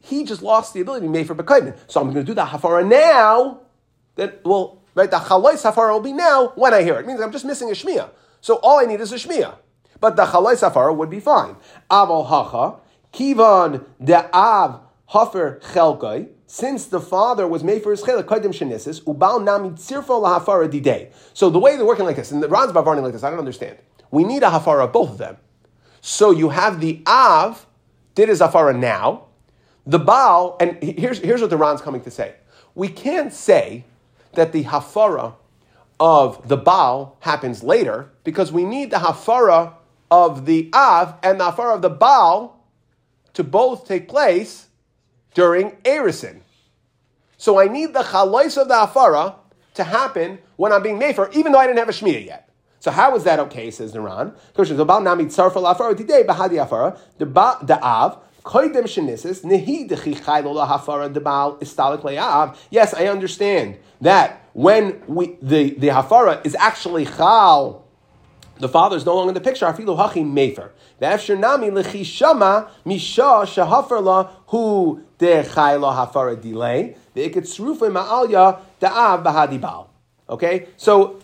He 0.00 0.24
just 0.24 0.42
lost 0.42 0.74
the 0.74 0.80
ability 0.80 1.06
to 1.06 1.12
be 1.12 1.18
mefer 1.22 1.36
b'kaidmin. 1.36 1.76
So 1.86 2.00
I'm 2.00 2.06
going 2.06 2.24
to 2.24 2.24
do 2.24 2.34
the 2.34 2.46
hafara 2.46 2.88
now 2.88 3.61
that 4.16 4.44
well, 4.44 4.82
right, 4.94 5.10
the 5.10 5.18
chalais 5.18 5.62
hafara 5.62 5.92
will 5.92 6.00
be 6.00 6.12
now 6.12 6.52
when 6.54 6.74
I 6.74 6.82
hear 6.82 6.96
it. 6.96 7.00
it. 7.00 7.06
means 7.06 7.20
I'm 7.20 7.32
just 7.32 7.44
missing 7.44 7.68
a 7.70 7.72
shmiya. 7.72 8.10
So 8.40 8.56
all 8.56 8.80
I 8.80 8.84
need 8.84 9.00
is 9.00 9.12
a 9.12 9.16
shmiya. 9.16 9.56
But 10.00 10.16
the 10.16 10.26
chalais 10.26 10.68
hafara 10.68 10.94
would 10.94 11.10
be 11.10 11.20
fine. 11.20 11.56
Aval 11.90 12.28
hacha, 12.28 12.80
kivan 13.12 13.84
de 14.02 14.28
av 14.34 14.80
hafer 15.06 15.60
chelkai, 15.60 16.28
since 16.46 16.86
the 16.86 17.00
father 17.00 17.46
was 17.46 17.64
made 17.64 17.82
for 17.82 17.92
his 17.92 18.02
chelik 18.02 18.24
kaidim 18.24 18.52
shenisis, 18.52 19.02
ubal 19.04 19.42
nami 19.42 19.70
tzirfo 19.70 20.20
lahafara 20.22 20.68
didei. 20.68 21.12
So 21.32 21.50
the 21.50 21.58
way 21.58 21.76
they're 21.76 21.86
working 21.86 22.04
like 22.04 22.16
this, 22.16 22.30
and 22.30 22.42
the 22.42 22.48
Ran's 22.48 22.72
running 22.72 23.04
like 23.04 23.12
this, 23.12 23.22
I 23.22 23.30
don't 23.30 23.38
understand. 23.38 23.78
We 24.10 24.24
need 24.24 24.42
a 24.42 24.50
hafara 24.50 24.92
both 24.92 25.10
of 25.10 25.18
them. 25.18 25.38
So 26.00 26.30
you 26.30 26.50
have 26.50 26.80
the 26.80 27.02
av 27.06 27.66
did 28.14 28.28
his 28.28 28.40
hafara 28.40 28.78
now, 28.78 29.26
the 29.86 29.98
Baal, 29.98 30.56
and 30.60 30.82
here's, 30.82 31.18
here's 31.18 31.40
what 31.40 31.50
the 31.50 31.56
Ran's 31.56 31.80
coming 31.80 32.02
to 32.02 32.10
say. 32.10 32.34
We 32.74 32.88
can't 32.88 33.32
say 33.32 33.84
that 34.34 34.52
the 34.52 34.64
hafara 34.64 35.34
of 36.00 36.48
the 36.48 36.56
Baal 36.56 37.16
happens 37.20 37.62
later 37.62 38.10
because 38.24 38.50
we 38.52 38.64
need 38.64 38.90
the 38.90 38.96
hafara 38.96 39.74
of 40.10 40.46
the 40.46 40.70
Av 40.72 41.14
and 41.22 41.40
the 41.40 41.50
hafara 41.50 41.74
of 41.76 41.82
the 41.82 41.90
Baal 41.90 42.60
to 43.34 43.44
both 43.44 43.86
take 43.86 44.08
place 44.08 44.66
during 45.34 45.70
Erisin. 45.84 46.40
So 47.36 47.58
I 47.58 47.66
need 47.66 47.92
the 47.94 48.02
chalais 48.02 48.60
of 48.60 48.68
the 48.68 48.74
hafara 48.74 49.36
to 49.74 49.84
happen 49.84 50.38
when 50.56 50.72
I'm 50.72 50.82
being 50.82 50.98
made 50.98 51.14
for, 51.14 51.30
even 51.32 51.52
though 51.52 51.58
I 51.58 51.66
didn't 51.66 51.78
have 51.78 51.88
a 51.88 51.92
shmiyah 51.92 52.26
yet. 52.26 52.48
So 52.80 52.90
how 52.90 53.14
is 53.16 53.24
that 53.24 53.38
okay? 53.38 53.70
Says 53.70 53.92
Naran. 53.92 54.34
The 54.54 54.62
Av 54.62 54.68
Koidem 54.68 55.30
shenisis 55.30 55.36
nehi 56.48 56.68
hafara 56.68 56.98
debal 57.18 57.66
istalik 57.66 57.80
le'av. 57.80 58.18
Yes, 58.44 59.44
I 62.94 63.06
understand 63.06 63.78
that 64.00 64.48
when 64.52 65.02
we 65.06 65.36
the, 65.40 65.70
the 65.70 65.86
hafara 65.88 66.44
is 66.44 66.56
actually 66.56 67.06
chal, 67.06 67.86
the 68.58 68.68
father 68.68 68.96
is 68.96 69.06
no 69.06 69.14
longer 69.14 69.30
in 69.30 69.34
the 69.34 69.40
picture. 69.40 69.66
Afilu 69.66 69.96
hachi 69.96 70.24
mefer. 70.24 70.70
Ve'efsher 71.00 71.38
nami 71.38 72.04
shama 72.04 72.68
misha 72.84 73.22
shahafar 73.22 74.02
la 74.02 74.24
hu 74.46 75.00
de 75.18 75.44
chayla 75.44 75.94
hafara 75.94 76.40
delay. 76.40 76.96
Ve'ikit 77.14 77.46
srufa 77.46 77.88
ma'alya 77.90 78.58
da'av 78.80 79.22
bahadibal. 79.22 79.86
Okay, 80.28 80.66
so 80.76 81.20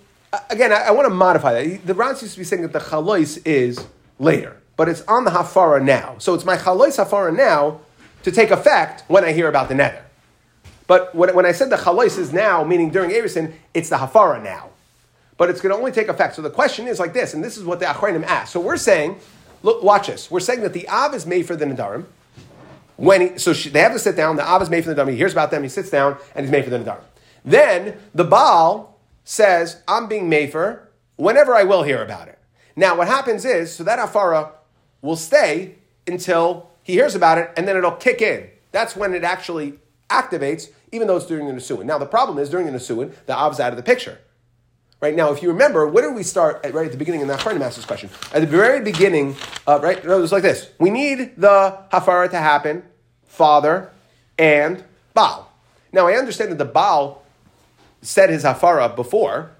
again, 0.50 0.72
I, 0.72 0.92
want 0.92 1.08
to 1.08 1.14
modify 1.14 1.62
that. 1.62 1.86
The 1.86 1.94
Ran 1.94 2.14
seems 2.14 2.34
to 2.34 2.38
be 2.38 2.44
saying 2.44 2.62
that 2.62 2.72
the 2.72 2.78
chalois 2.78 3.40
is 3.44 3.84
later 4.18 4.62
but 4.78 4.88
it's 4.88 5.02
on 5.02 5.24
the 5.24 5.32
hafara 5.32 5.84
now. 5.84 6.14
So 6.18 6.32
it's 6.34 6.44
my 6.44 6.56
chalois 6.56 7.04
hafara 7.04 7.36
now 7.36 7.80
to 8.22 8.30
take 8.30 8.52
effect 8.52 9.02
when 9.08 9.24
I 9.24 9.32
hear 9.32 9.48
about 9.48 9.68
the 9.68 9.74
nether. 9.74 10.02
But 10.86 11.14
when, 11.14 11.34
when 11.34 11.44
I 11.44 11.52
said 11.52 11.68
the 11.68 11.76
chalois 11.76 12.16
is 12.16 12.32
now, 12.32 12.62
meaning 12.62 12.88
during 12.88 13.10
Erisin, 13.10 13.54
it's 13.74 13.90
the 13.90 13.96
hafara 13.96 14.42
now. 14.42 14.70
But 15.36 15.50
it's 15.50 15.60
going 15.60 15.74
to 15.74 15.76
only 15.76 15.90
take 15.90 16.08
effect. 16.08 16.36
So 16.36 16.42
the 16.42 16.50
question 16.50 16.86
is 16.86 17.00
like 17.00 17.12
this, 17.12 17.34
and 17.34 17.42
this 17.42 17.56
is 17.56 17.64
what 17.64 17.80
the 17.80 17.86
Achronim 17.86 18.24
asked. 18.24 18.52
So 18.52 18.60
we're 18.60 18.76
saying, 18.76 19.18
look, 19.62 19.82
watch 19.82 20.06
this. 20.06 20.30
We're 20.30 20.40
saying 20.40 20.62
that 20.62 20.72
the 20.72 20.88
Av 20.88 21.12
is 21.12 21.26
made 21.26 21.46
for 21.46 21.56
the 21.56 21.64
Nadarim. 21.64 22.06
When 22.96 23.20
he, 23.20 23.38
so 23.38 23.52
she, 23.52 23.70
they 23.70 23.80
have 23.80 23.92
to 23.92 23.98
sit 23.98 24.16
down. 24.16 24.36
The 24.36 24.48
Av 24.48 24.62
is 24.62 24.70
made 24.70 24.84
for 24.84 24.94
the 24.94 25.00
Nadarim. 25.00 25.10
He 25.10 25.16
hears 25.16 25.32
about 25.32 25.50
them. 25.50 25.64
He 25.64 25.68
sits 25.68 25.90
down, 25.90 26.16
and 26.34 26.46
he's 26.46 26.52
made 26.52 26.64
for 26.64 26.70
the 26.70 26.78
Nadarim. 26.78 27.02
Then 27.44 27.98
the 28.14 28.24
Baal 28.24 28.96
says, 29.24 29.82
"I'm 29.86 30.08
being 30.08 30.28
made 30.28 30.50
for 30.52 30.88
whenever 31.16 31.54
I 31.54 31.64
will 31.64 31.82
hear 31.84 32.02
about 32.02 32.28
it." 32.28 32.38
Now, 32.74 32.96
what 32.96 33.06
happens 33.06 33.44
is, 33.44 33.74
so 33.74 33.84
that 33.84 33.98
Afara 34.00 34.52
will 35.02 35.16
stay 35.16 35.76
until 36.06 36.70
he 36.82 36.94
hears 36.94 37.14
about 37.14 37.38
it, 37.38 37.50
and 37.56 37.68
then 37.68 37.76
it'll 37.76 37.92
kick 37.92 38.22
in. 38.22 38.48
That's 38.72 38.96
when 38.96 39.14
it 39.14 39.24
actually 39.24 39.78
activates, 40.10 40.70
even 40.92 41.06
though 41.06 41.16
it's 41.16 41.26
during 41.26 41.46
the 41.46 41.52
Nisuin. 41.52 41.84
Now, 41.84 41.98
the 41.98 42.06
problem 42.06 42.38
is 42.38 42.48
during 42.48 42.66
the 42.66 42.72
Nisuin, 42.72 43.12
the 43.26 43.36
Av's 43.36 43.60
out 43.60 43.72
of 43.72 43.76
the 43.76 43.82
picture. 43.82 44.18
Right 45.00 45.14
now, 45.14 45.30
if 45.30 45.42
you 45.42 45.50
remember, 45.50 45.86
where 45.86 46.02
did 46.02 46.16
we 46.16 46.24
start 46.24 46.64
at, 46.64 46.74
right 46.74 46.86
at 46.86 46.92
the 46.92 46.98
beginning 46.98 47.20
in 47.20 47.28
the 47.28 47.34
Acharnim 47.34 47.60
asked 47.60 47.76
this 47.76 47.84
question? 47.84 48.10
At 48.32 48.40
the 48.40 48.46
very 48.46 48.80
beginning, 48.80 49.36
uh, 49.66 49.78
right? 49.80 50.02
It 50.02 50.08
was 50.08 50.32
like 50.32 50.42
this. 50.42 50.70
We 50.80 50.90
need 50.90 51.36
the 51.36 51.78
Hafara 51.92 52.30
to 52.30 52.38
happen, 52.38 52.82
father 53.26 53.92
and 54.38 54.82
Baal. 55.14 55.52
Now, 55.92 56.08
I 56.08 56.14
understand 56.14 56.50
that 56.50 56.58
the 56.58 56.64
Baal 56.64 57.22
said 58.02 58.30
his 58.30 58.44
Hafara 58.44 58.94
before, 58.94 59.52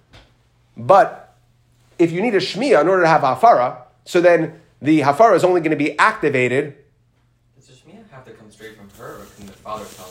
but 0.76 1.36
if 1.98 2.10
you 2.10 2.20
need 2.20 2.34
a 2.34 2.38
Shmiya 2.38 2.80
in 2.80 2.88
order 2.88 3.02
to 3.02 3.08
have 3.08 3.22
Hafara, 3.22 3.82
so 4.04 4.20
then 4.20 4.60
the 4.80 5.00
hafara 5.00 5.36
is 5.36 5.44
only 5.44 5.60
going 5.60 5.70
to 5.70 5.76
be 5.76 5.98
activated. 5.98 6.76
Does 7.56 7.66
the 7.66 7.74
shmiyah 7.74 8.08
have 8.10 8.24
to 8.24 8.32
come 8.32 8.50
straight 8.50 8.76
from 8.76 8.88
her, 8.90 9.22
or 9.22 9.26
can 9.36 9.46
the 9.46 9.52
father 9.52 9.84
tell? 9.96 10.08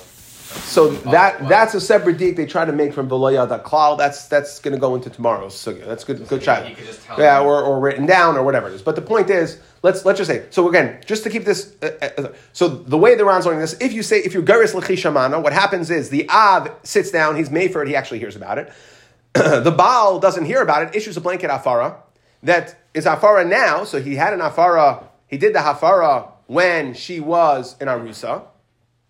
So 0.47 0.91
that 0.91 1.47
that's 1.49 1.73
a 1.73 1.81
separate 1.81 2.17
deek 2.17 2.37
they 2.37 2.45
try 2.45 2.63
to 2.63 2.71
make 2.71 2.93
from 2.93 3.09
cloud. 3.09 3.95
That's 3.95 4.27
that's 4.27 4.59
going 4.59 4.73
to 4.73 4.79
go 4.79 4.95
into 4.95 5.09
tomorrow's 5.09 5.55
sugya. 5.55 5.85
That's 5.85 6.03
good. 6.03 6.25
good 6.27 6.41
shot. 6.41 6.69
Yeah, 7.17 7.41
or, 7.41 7.61
or 7.63 7.79
written 7.79 8.05
down 8.05 8.37
or 8.37 8.43
whatever 8.43 8.69
it 8.69 8.73
is. 8.73 8.81
But 8.81 8.95
the 8.95 9.01
point 9.01 9.29
is, 9.29 9.59
let's 9.83 10.05
let's 10.05 10.17
just 10.17 10.29
say. 10.29 10.45
So 10.49 10.69
again, 10.69 11.01
just 11.05 11.23
to 11.23 11.29
keep 11.29 11.43
this. 11.43 11.75
Uh, 11.81 11.97
uh, 12.01 12.21
uh 12.21 12.33
so 12.53 12.69
the 12.69 12.97
way 12.97 13.15
the 13.15 13.25
Ran's 13.25 13.45
learning 13.45 13.61
this, 13.61 13.75
if 13.81 13.91
you 13.91 14.03
say 14.03 14.19
if 14.19 14.33
you're 14.33 14.43
garis 14.43 14.73
lechishamana, 14.73 15.41
what 15.43 15.51
happens 15.51 15.89
is 15.89 16.09
the 16.09 16.29
av 16.29 16.71
sits 16.83 17.11
down. 17.11 17.35
He's 17.35 17.51
made 17.51 17.73
for 17.73 17.81
it. 17.83 17.89
He 17.89 17.95
actually 17.95 18.19
hears 18.19 18.35
about 18.35 18.57
it. 18.57 18.71
the 19.33 19.73
Baal 19.75 20.19
doesn't 20.19 20.45
hear 20.45 20.61
about 20.61 20.83
it. 20.83 20.95
Issues 20.95 21.17
a 21.17 21.21
blanket 21.21 21.49
afara 21.49 21.97
that 22.43 22.86
is 22.97 23.05
Hafara 23.05 23.47
now, 23.47 23.83
so 23.83 24.01
he 24.01 24.15
had 24.15 24.33
an 24.33 24.39
Hafara, 24.39 25.03
he 25.27 25.37
did 25.37 25.53
the 25.53 25.59
Hafara 25.59 26.31
when 26.47 26.95
she 26.95 27.19
was 27.19 27.75
in 27.79 27.87
Arusa, 27.87 28.43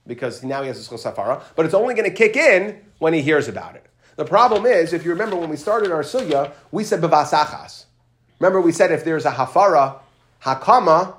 because 0.06 0.44
now 0.44 0.62
he 0.62 0.68
has 0.68 0.86
a 0.86 0.90
Schos 0.90 1.10
Hafara, 1.10 1.42
but 1.56 1.66
it's 1.66 1.74
only 1.74 1.96
going 1.96 2.10
to 2.10 2.16
kick 2.16 2.36
in 2.36 2.82
when 3.00 3.14
he 3.14 3.22
hears 3.22 3.48
about 3.48 3.76
it. 3.76 3.86
The 4.18 4.26
problem 4.26 4.66
is, 4.66 4.92
if 4.92 5.06
you 5.06 5.12
remember 5.12 5.38
when 5.38 5.50
we 5.50 5.56
started 5.56 5.92
our 5.92 6.04
Sugya, 6.04 6.52
we 6.70 6.84
said 6.84 7.00
Bavasachas. 7.00 7.86
Remember, 8.40 8.60
we 8.60 8.74
said 8.74 8.92
if 8.92 9.06
there's 9.06 9.26
a 9.26 9.32
Hafara, 9.32 10.00
Hakama, 10.44 11.16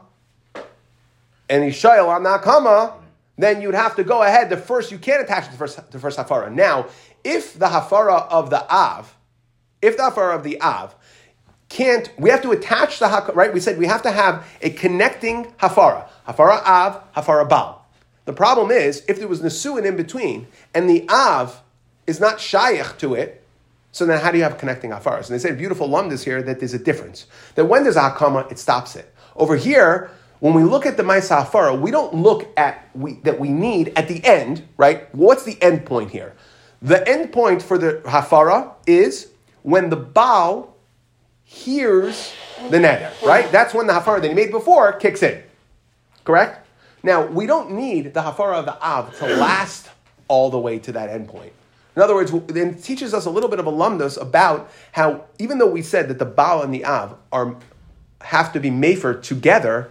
and 1.48 1.64
Yishael 1.64 2.08
on 2.08 2.22
the 2.22 2.28
Hakama, 2.28 2.92
then 3.38 3.62
you'd 3.62 3.74
have 3.74 3.96
to 3.96 4.04
go 4.04 4.22
ahead. 4.22 4.50
The 4.50 4.58
first, 4.58 4.92
you 4.92 4.98
can't 4.98 5.22
attach 5.22 5.44
it 5.44 5.46
to 5.46 5.52
the 5.52 5.58
first, 5.58 5.90
the 5.90 5.98
first 5.98 6.18
Hafara. 6.18 6.52
Now, 6.52 6.88
if 7.24 7.58
the 7.58 7.66
Hafara 7.66 8.28
of 8.28 8.50
the 8.50 8.70
Av, 8.70 9.16
if 9.80 9.96
the 9.96 10.02
Hafara 10.02 10.34
of 10.34 10.42
the 10.42 10.60
Av 10.60 10.94
can't, 11.68 12.10
we 12.18 12.30
have 12.30 12.42
to 12.42 12.50
attach 12.50 12.98
the 12.98 13.32
right? 13.34 13.52
We 13.52 13.60
said 13.60 13.78
we 13.78 13.86
have 13.86 14.02
to 14.02 14.10
have 14.10 14.46
a 14.62 14.70
connecting 14.70 15.46
hafara. 15.60 16.08
Hafara 16.26 16.62
av, 16.64 17.02
hafara 17.14 17.48
bal. 17.48 17.86
The 18.24 18.32
problem 18.32 18.70
is, 18.70 19.04
if 19.08 19.18
there 19.18 19.28
was 19.28 19.40
nesuin 19.40 19.86
in 19.86 19.96
between, 19.96 20.46
and 20.74 20.88
the 20.88 21.06
av 21.08 21.62
is 22.06 22.20
not 22.20 22.38
shayach 22.38 22.98
to 22.98 23.14
it, 23.14 23.44
so 23.92 24.06
then 24.06 24.20
how 24.20 24.30
do 24.30 24.38
you 24.38 24.44
have 24.44 24.58
connecting 24.58 24.90
hafaras? 24.90 25.30
And 25.30 25.34
they 25.34 25.38
say 25.38 25.52
beautiful 25.52 25.88
lumdas 25.88 26.24
here 26.24 26.42
that 26.42 26.58
there's 26.58 26.74
a 26.74 26.78
difference. 26.78 27.26
That 27.54 27.66
when 27.66 27.84
there's 27.84 27.96
a 27.96 28.10
hakama, 28.10 28.50
it 28.50 28.58
stops 28.58 28.96
it. 28.96 29.14
Over 29.36 29.56
here, 29.56 30.10
when 30.40 30.54
we 30.54 30.62
look 30.62 30.86
at 30.86 30.96
the 30.96 31.02
Maisa 31.02 31.44
Hafara, 31.44 31.78
we 31.78 31.90
don't 31.90 32.14
look 32.14 32.48
at 32.56 32.88
we, 32.94 33.14
that 33.24 33.40
we 33.40 33.48
need 33.48 33.92
at 33.96 34.08
the 34.08 34.24
end, 34.24 34.66
right? 34.76 35.12
What's 35.14 35.44
the 35.44 35.60
end 35.62 35.84
point 35.84 36.10
here? 36.10 36.34
The 36.80 37.06
end 37.08 37.32
point 37.32 37.62
for 37.62 37.76
the 37.76 38.02
Hafara 38.04 38.74
is 38.86 39.28
when 39.62 39.90
the 39.90 39.96
Baal 39.96 40.67
hears 41.48 42.34
the 42.68 42.76
neder, 42.76 43.10
right? 43.22 43.50
That's 43.50 43.72
when 43.72 43.86
the 43.86 43.94
hafara 43.94 44.20
that 44.20 44.28
he 44.28 44.34
made 44.34 44.50
before 44.50 44.92
kicks 44.92 45.22
in. 45.22 45.42
Correct? 46.22 46.66
Now, 47.02 47.24
we 47.24 47.46
don't 47.46 47.70
need 47.70 48.12
the 48.12 48.20
hafara 48.20 48.58
of 48.58 48.66
the 48.66 48.78
av 48.82 49.16
to 49.18 49.26
last 49.36 49.88
all 50.28 50.50
the 50.50 50.58
way 50.58 50.78
to 50.80 50.92
that 50.92 51.08
endpoint. 51.08 51.52
In 51.96 52.02
other 52.02 52.14
words, 52.14 52.32
it 52.32 52.82
teaches 52.84 53.14
us 53.14 53.24
a 53.24 53.30
little 53.30 53.48
bit 53.48 53.58
of 53.58 53.66
alumnus 53.66 54.18
about 54.18 54.70
how, 54.92 55.24
even 55.38 55.56
though 55.56 55.70
we 55.70 55.80
said 55.80 56.08
that 56.08 56.18
the 56.18 56.26
Baal 56.26 56.62
and 56.62 56.72
the 56.72 56.84
Av 56.84 57.16
are, 57.32 57.56
have 58.20 58.52
to 58.52 58.60
be 58.60 58.70
mafer 58.70 59.20
together, 59.20 59.90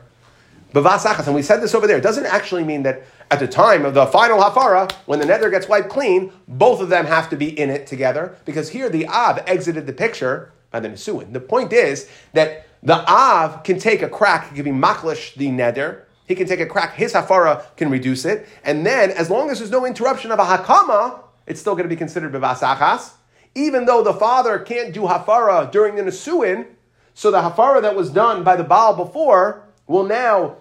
and 0.76 1.34
we 1.34 1.42
said 1.42 1.58
this 1.58 1.74
over 1.74 1.88
there, 1.88 1.98
it 1.98 2.04
doesn't 2.04 2.28
actually 2.28 2.64
mean 2.64 2.84
that 2.84 3.04
at 3.32 3.40
the 3.40 3.48
time 3.48 3.84
of 3.84 3.96
the 3.96 4.06
final 4.06 4.40
hafara, 4.40 4.92
when 5.08 5.18
the 5.18 5.26
nether 5.26 5.50
gets 5.50 5.68
wiped 5.68 5.90
clean, 5.90 6.32
both 6.48 6.82
of 6.82 6.90
them 6.90 7.08
have 7.08 7.32
to 7.32 7.36
be 7.36 7.60
in 7.60 7.72
it 7.72 7.88
together, 7.88 8.38
because 8.46 8.70
here 8.70 8.90
the 8.90 9.08
Av 9.08 9.40
exited 9.48 9.88
the 9.88 9.94
picture 9.94 10.52
by 10.72 10.80
the 10.80 10.90
Nisuin. 10.90 11.34
The 11.34 11.40
point 11.40 11.74
is 11.74 12.10
that 12.34 12.68
the 12.84 12.96
Av 13.10 13.64
can 13.64 13.80
take 13.80 14.02
a 14.02 14.10
crack, 14.10 14.54
can 14.54 14.64
be 14.64 14.72
maklish 14.72 15.36
the 15.36 15.48
neder, 15.48 16.04
he 16.28 16.36
can 16.36 16.46
take 16.46 16.60
a 16.60 16.66
crack, 16.66 16.96
his 16.96 17.14
hafara 17.14 17.76
can 17.78 17.90
reduce 17.90 18.26
it, 18.26 18.48
and 18.64 18.86
then 18.86 19.12
as 19.12 19.30
long 19.30 19.50
as 19.50 19.60
there's 19.60 19.72
no 19.72 19.86
interruption 19.86 20.32
of 20.32 20.40
a 20.40 20.46
hakama, 20.46 21.22
it's 21.46 21.60
still 21.60 21.74
going 21.74 21.86
to 21.86 21.90
be 21.90 21.96
considered 21.96 22.34
bevasachas, 22.34 23.14
even 23.56 23.86
though 23.86 24.04
the 24.04 24.14
father 24.14 24.60
can't 24.60 24.94
do 24.94 25.02
hafara 25.02 25.72
during 25.72 25.96
the 25.96 26.04
nesuin. 26.04 26.68
So 27.14 27.32
the 27.32 27.42
hafara 27.42 27.82
that 27.82 27.96
was 27.96 28.12
done 28.12 28.44
by 28.44 28.58
the 28.58 28.64
Baal 28.64 28.94
before 28.94 29.64
will 29.88 30.04
now, 30.04 30.58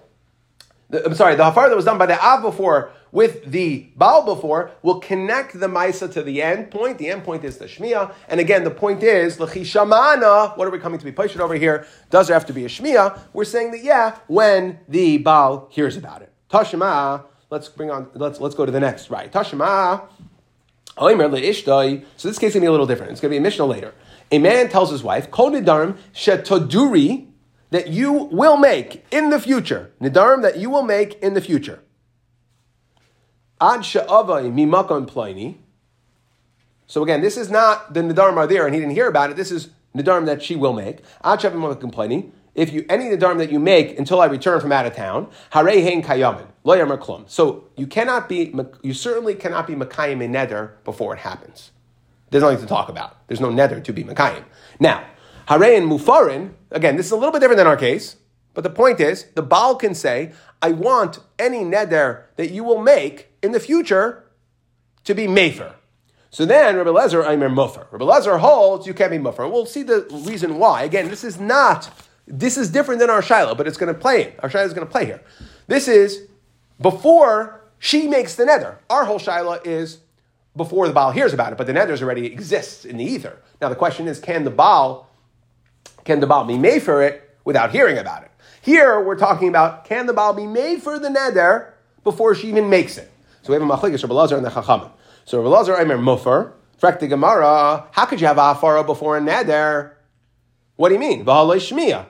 the, 0.88 1.04
I'm 1.04 1.14
sorry, 1.14 1.34
the 1.34 1.42
hafara 1.42 1.68
that 1.68 1.76
was 1.76 1.84
done 1.84 1.98
by 1.98 2.06
the 2.06 2.24
Av 2.24 2.42
before 2.42 2.92
with 3.16 3.50
the 3.50 3.86
Baal 3.96 4.26
before 4.26 4.72
will 4.82 5.00
connect 5.00 5.58
the 5.58 5.68
Maisa 5.68 6.12
to 6.12 6.22
the 6.22 6.42
end 6.42 6.70
point. 6.70 6.98
The 6.98 7.08
end 7.08 7.24
point 7.24 7.44
is 7.44 7.56
the 7.56 7.64
Shmiya. 7.64 8.12
And 8.28 8.40
again, 8.40 8.62
the 8.62 8.70
point 8.70 9.02
is, 9.02 9.40
L'chishamana, 9.40 10.54
what 10.58 10.68
are 10.68 10.70
we 10.70 10.78
coming 10.78 10.98
to 10.98 11.04
be 11.04 11.12
pushed 11.12 11.38
over 11.38 11.54
here? 11.54 11.86
Does 12.10 12.26
there 12.26 12.34
have 12.34 12.44
to 12.44 12.52
be 12.52 12.66
a 12.66 12.68
Shmiya? 12.68 13.18
We're 13.32 13.46
saying 13.46 13.70
that, 13.70 13.82
yeah, 13.82 14.18
when 14.26 14.80
the 14.86 15.16
Baal 15.16 15.66
hears 15.70 15.96
about 15.96 16.20
it. 16.20 16.30
Tashima, 16.50 17.24
let's 17.48 17.70
bring 17.70 17.90
on, 17.90 18.10
let's, 18.12 18.38
let's 18.38 18.54
go 18.54 18.66
to 18.66 18.72
the 18.72 18.80
next, 18.80 19.08
right? 19.08 19.32
Tashima, 19.32 20.06
so 20.98 21.08
this 21.08 21.62
case 21.62 21.84
is 22.22 22.38
going 22.38 22.50
to 22.50 22.60
be 22.60 22.66
a 22.66 22.70
little 22.70 22.86
different. 22.86 23.12
It's 23.12 23.20
going 23.22 23.30
to 23.30 23.34
be 23.34 23.38
a 23.38 23.40
Mishnah 23.40 23.64
later. 23.64 23.94
A 24.30 24.38
man 24.38 24.68
tells 24.68 24.90
his 24.90 25.02
wife, 25.02 25.30
Kol 25.30 25.52
nidarim 25.52 25.96
shetoduri, 26.14 27.28
that 27.70 27.88
you 27.88 28.12
will 28.12 28.58
make 28.58 29.06
in 29.10 29.30
the 29.30 29.40
future. 29.40 29.90
Nidarim 30.02 30.42
that 30.42 30.58
you 30.58 30.68
will 30.68 30.82
make 30.82 31.14
in 31.22 31.32
the 31.32 31.40
future. 31.40 31.80
Ad 33.60 33.84
she'avai 33.84 34.44
mimakon 34.50 35.06
pliny. 35.06 35.60
So 36.86 37.02
again, 37.02 37.20
this 37.20 37.36
is 37.36 37.50
not 37.50 37.94
the 37.94 38.00
nidarim 38.00 38.36
are 38.36 38.46
there 38.46 38.66
and 38.66 38.74
he 38.74 38.80
didn't 38.80 38.94
hear 38.94 39.08
about 39.08 39.30
it. 39.30 39.36
This 39.36 39.50
is 39.50 39.70
nidarim 39.96 40.26
that 40.26 40.42
she 40.42 40.56
will 40.56 40.72
make. 40.72 40.98
Ad 41.24 41.40
she'avai 41.40 41.56
mimakon 41.56 41.92
pliny. 41.92 42.32
If 42.54 42.72
you 42.72 42.86
any 42.88 43.04
nidarim 43.04 43.38
that 43.38 43.50
you 43.50 43.58
make 43.58 43.98
until 43.98 44.20
I 44.20 44.26
return 44.26 44.60
from 44.60 44.72
out 44.72 44.86
of 44.86 44.94
town, 44.94 45.28
harei 45.52 45.82
hein 45.82 46.02
kayamin 46.02 46.46
lo 46.64 46.76
yamer 46.76 46.98
klum. 46.98 47.28
So 47.30 47.64
you 47.76 47.86
cannot 47.86 48.28
be, 48.28 48.54
you 48.82 48.92
certainly 48.92 49.34
cannot 49.34 49.66
be 49.66 49.74
makayim 49.74 50.22
in 50.22 50.32
neder 50.32 50.72
before 50.84 51.14
it 51.14 51.20
happens. 51.20 51.70
There's 52.30 52.42
nothing 52.42 52.60
to 52.60 52.66
talk 52.66 52.88
about. 52.88 53.26
There's 53.28 53.40
no 53.40 53.48
neder 53.48 53.82
to 53.82 53.92
be 53.92 54.04
makayim. 54.04 54.44
Now, 54.80 55.04
harei 55.48 55.78
and 55.78 55.90
mufarin. 55.90 56.52
Again, 56.72 56.96
this 56.96 57.06
is 57.06 57.12
a 57.12 57.16
little 57.16 57.32
bit 57.32 57.40
different 57.40 57.58
than 57.58 57.66
our 57.66 57.76
case. 57.76 58.16
But 58.56 58.62
the 58.62 58.70
point 58.70 59.00
is, 59.00 59.26
the 59.34 59.42
Baal 59.42 59.76
can 59.76 59.94
say, 59.94 60.32
I 60.62 60.72
want 60.72 61.18
any 61.38 61.58
neder 61.58 62.22
that 62.36 62.50
you 62.50 62.64
will 62.64 62.80
make 62.80 63.28
in 63.42 63.52
the 63.52 63.60
future 63.60 64.24
to 65.04 65.14
be 65.14 65.26
mefer. 65.26 65.74
So 66.30 66.46
then 66.46 66.76
Rabbi 66.76 66.88
Lezer, 66.88 67.28
Aimer 67.28 67.50
Muffer. 67.50 67.86
Rabbi 67.90 68.06
Lezer 68.06 68.40
holds 68.40 68.86
you 68.86 68.94
can't 68.94 69.10
be 69.10 69.18
Muffer. 69.18 69.46
We'll 69.46 69.66
see 69.66 69.82
the 69.82 70.06
reason 70.10 70.58
why. 70.58 70.84
Again, 70.84 71.10
this 71.10 71.22
is 71.22 71.38
not, 71.38 71.90
this 72.26 72.56
is 72.56 72.70
different 72.70 72.98
than 73.00 73.10
our 73.10 73.20
shaila, 73.20 73.58
but 73.58 73.68
it's 73.68 73.76
going 73.76 73.92
to 73.94 74.00
play. 74.00 74.34
Our 74.38 74.48
shaila 74.48 74.64
is 74.64 74.72
going 74.72 74.86
to 74.86 74.90
play 74.90 75.04
here. 75.04 75.22
This 75.66 75.86
is 75.86 76.26
before 76.80 77.62
she 77.78 78.08
makes 78.08 78.36
the 78.36 78.44
neder. 78.44 78.78
Our 78.88 79.04
whole 79.04 79.18
shaila 79.18 79.66
is 79.66 79.98
before 80.56 80.88
the 80.88 80.94
Baal 80.94 81.10
hears 81.10 81.34
about 81.34 81.52
it, 81.52 81.58
but 81.58 81.66
the 81.66 81.74
neders 81.74 82.02
already 82.02 82.24
exists 82.24 82.86
in 82.86 82.96
the 82.96 83.04
ether. 83.04 83.42
Now 83.60 83.68
the 83.68 83.76
question 83.76 84.08
is, 84.08 84.18
can 84.18 84.44
the 84.44 84.50
Baal, 84.50 85.10
can 86.04 86.20
the 86.20 86.26
Baal 86.26 86.46
be 86.46 86.56
made 86.56 86.82
for 86.82 87.02
it 87.02 87.36
without 87.44 87.70
hearing 87.70 87.98
about 87.98 88.22
it? 88.22 88.30
Here 88.66 89.00
we're 89.00 89.14
talking 89.14 89.46
about 89.46 89.84
can 89.84 90.06
the 90.06 90.12
Baal 90.12 90.32
be 90.32 90.44
made 90.44 90.82
for 90.82 90.98
the 90.98 91.06
neder 91.06 91.70
before 92.02 92.34
she 92.34 92.48
even 92.48 92.68
makes 92.68 92.98
it. 92.98 93.08
So 93.42 93.52
we 93.52 93.60
have 93.60 93.62
a 93.62 93.72
machlekes 93.72 94.02
Rabbi 94.02 94.12
Lazar 94.12 94.36
and 94.36 94.44
the 94.44 94.50
Chachamim. 94.50 94.90
So 95.24 95.38
Rabbi 95.38 95.50
Lazar 95.50 95.80
Aimer 95.80 95.96
Mufer, 95.96 96.50
Frek 96.82 96.98
the 96.98 97.06
Gemara, 97.06 97.86
how 97.92 98.06
could 98.06 98.20
you 98.20 98.26
have 98.26 98.38
a 98.38 98.40
hafara 98.40 98.84
before 98.84 99.18
a 99.18 99.20
neder? 99.20 99.92
What 100.74 100.88
do 100.88 100.96
you 100.96 100.98
mean? 100.98 101.24
Shama. 101.24 102.08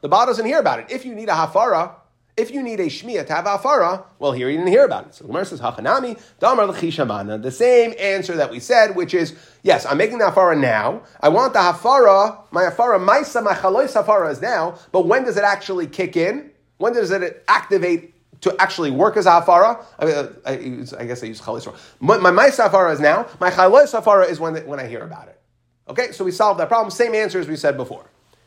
The 0.00 0.08
Baal 0.08 0.24
doesn't 0.24 0.46
hear 0.46 0.58
about 0.58 0.78
it. 0.78 0.86
If 0.90 1.04
you 1.04 1.14
need 1.14 1.28
a 1.28 1.32
hafara, 1.32 1.96
if 2.36 2.50
you 2.50 2.62
need 2.62 2.80
a 2.80 2.86
shmiya 2.86 3.26
to 3.26 3.34
have 3.34 3.44
afara, 3.44 4.04
well, 4.18 4.32
here 4.32 4.48
you 4.48 4.56
didn't 4.56 4.72
hear 4.72 4.84
about 4.84 5.06
it. 5.06 5.14
So 5.14 5.26
Gemara 5.26 5.44
says, 5.44 5.60
Hachanami, 5.60 6.20
damar 6.38 6.66
l'chishamana. 6.66 7.42
The 7.42 7.50
same 7.50 7.94
answer 7.98 8.36
that 8.36 8.50
we 8.50 8.58
said, 8.58 8.96
which 8.96 9.12
is, 9.12 9.34
yes, 9.62 9.84
I'm 9.84 9.98
making 9.98 10.18
the 10.18 10.24
afara 10.24 10.58
now. 10.58 11.02
I 11.20 11.28
want 11.28 11.52
the 11.52 11.58
hafara, 11.58 12.44
my 12.50 12.64
hafara, 12.64 12.98
maisa, 13.04 13.42
my 13.42 13.54
chalois 13.54 13.92
hafara 13.92 14.30
is 14.30 14.40
now, 14.40 14.78
but 14.92 15.06
when 15.06 15.24
does 15.24 15.36
it 15.36 15.44
actually 15.44 15.86
kick 15.86 16.16
in? 16.16 16.50
When 16.78 16.94
does 16.94 17.10
it 17.10 17.44
activate 17.48 18.14
to 18.40 18.56
actually 18.58 18.90
work 18.90 19.18
as 19.18 19.26
a 19.26 19.30
hafara? 19.30 19.84
I, 19.98 20.50
I, 20.50 21.02
I 21.02 21.06
guess 21.06 21.22
I 21.22 21.26
use 21.26 21.40
chalois. 21.40 21.76
My, 22.00 22.16
my 22.16 22.30
maisa 22.30 22.70
hafara 22.70 22.94
is 22.94 23.00
now. 23.00 23.26
My 23.40 23.50
chalois 23.50 23.92
hafara 23.92 24.28
is 24.28 24.40
when, 24.40 24.56
when 24.66 24.80
I 24.80 24.86
hear 24.86 25.02
about 25.02 25.28
it. 25.28 25.38
Okay, 25.86 26.12
so 26.12 26.24
we 26.24 26.30
solved 26.30 26.58
that 26.60 26.68
problem. 26.68 26.90
Same 26.90 27.14
answer 27.14 27.38
as 27.38 27.46
we 27.46 27.56
said 27.56 27.76
before. 27.76 28.06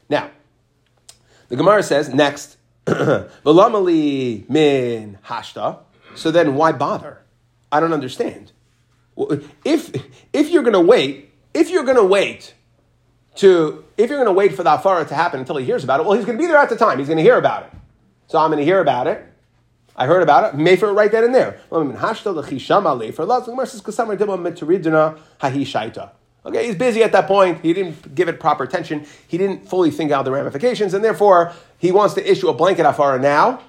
Now, 0.10 0.32
the 1.50 1.56
Gemara 1.56 1.84
says, 1.84 2.12
next, 2.12 2.55
V'lamali 3.46 4.50
min 4.50 5.18
hashta. 5.26 5.80
So 6.16 6.32
then 6.32 6.56
why 6.56 6.72
bother? 6.72 7.22
I 7.72 7.80
don't 7.80 7.94
understand. 7.94 8.52
If 9.64 9.96
if 10.34 10.50
you're 10.50 10.64
going 10.64 10.74
to 10.74 10.82
wait, 10.82 11.32
if 11.54 11.70
you're 11.70 11.84
going 11.84 11.98
to 11.98 12.04
wait 12.04 12.54
to 13.38 13.84
if 13.98 14.10
you're 14.10 14.20
going 14.20 14.28
to 14.28 14.34
wait 14.34 14.54
for 14.56 14.64
the 14.64 14.70
afara 14.70 15.08
to 15.08 15.16
happen 15.16 15.40
until 15.40 15.58
he 15.58 15.66
hears 15.66 15.84
about 15.84 16.00
it, 16.00 16.06
well, 16.06 16.16
he's 16.16 16.26
going 16.26 16.38
to 16.38 16.42
be 16.42 16.48
there 16.48 16.58
at 16.58 16.70
the 16.70 16.76
time. 16.76 17.00
He's 17.00 17.08
going 17.08 17.18
to 17.18 17.24
hear 17.24 17.38
about 17.38 17.64
it. 17.64 17.72
So 18.28 18.40
I'm 18.40 18.50
going 18.50 18.60
to 18.60 18.66
hear 18.66 18.82
about 18.82 19.08
it. 19.08 19.26
I 19.96 20.08
heard 20.08 20.24
about 20.24 20.54
it. 20.54 20.58
may 20.58 20.76
Mefer 20.76 20.94
right 20.96 21.12
then 21.12 21.24
and 21.24 21.34
there. 21.34 21.60
Okay, 26.46 26.68
he's 26.68 26.76
busy 26.76 27.02
at 27.02 27.12
that 27.14 27.28
point. 27.28 27.62
He 27.62 27.74
didn't 27.74 28.14
give 28.14 28.30
it 28.30 28.40
proper 28.40 28.64
attention. 28.64 29.06
He 29.28 29.38
didn't 29.38 29.68
fully 29.68 29.90
think 29.90 30.12
out 30.12 30.26
the 30.26 30.32
ramifications, 30.32 30.94
and 30.94 31.04
therefore 31.04 31.54
he 31.80 31.92
wants 31.92 32.14
to 32.16 32.32
issue 32.32 32.50
a 32.50 32.54
blanket 32.54 32.86
afara 32.86 33.20
now, 33.20 33.62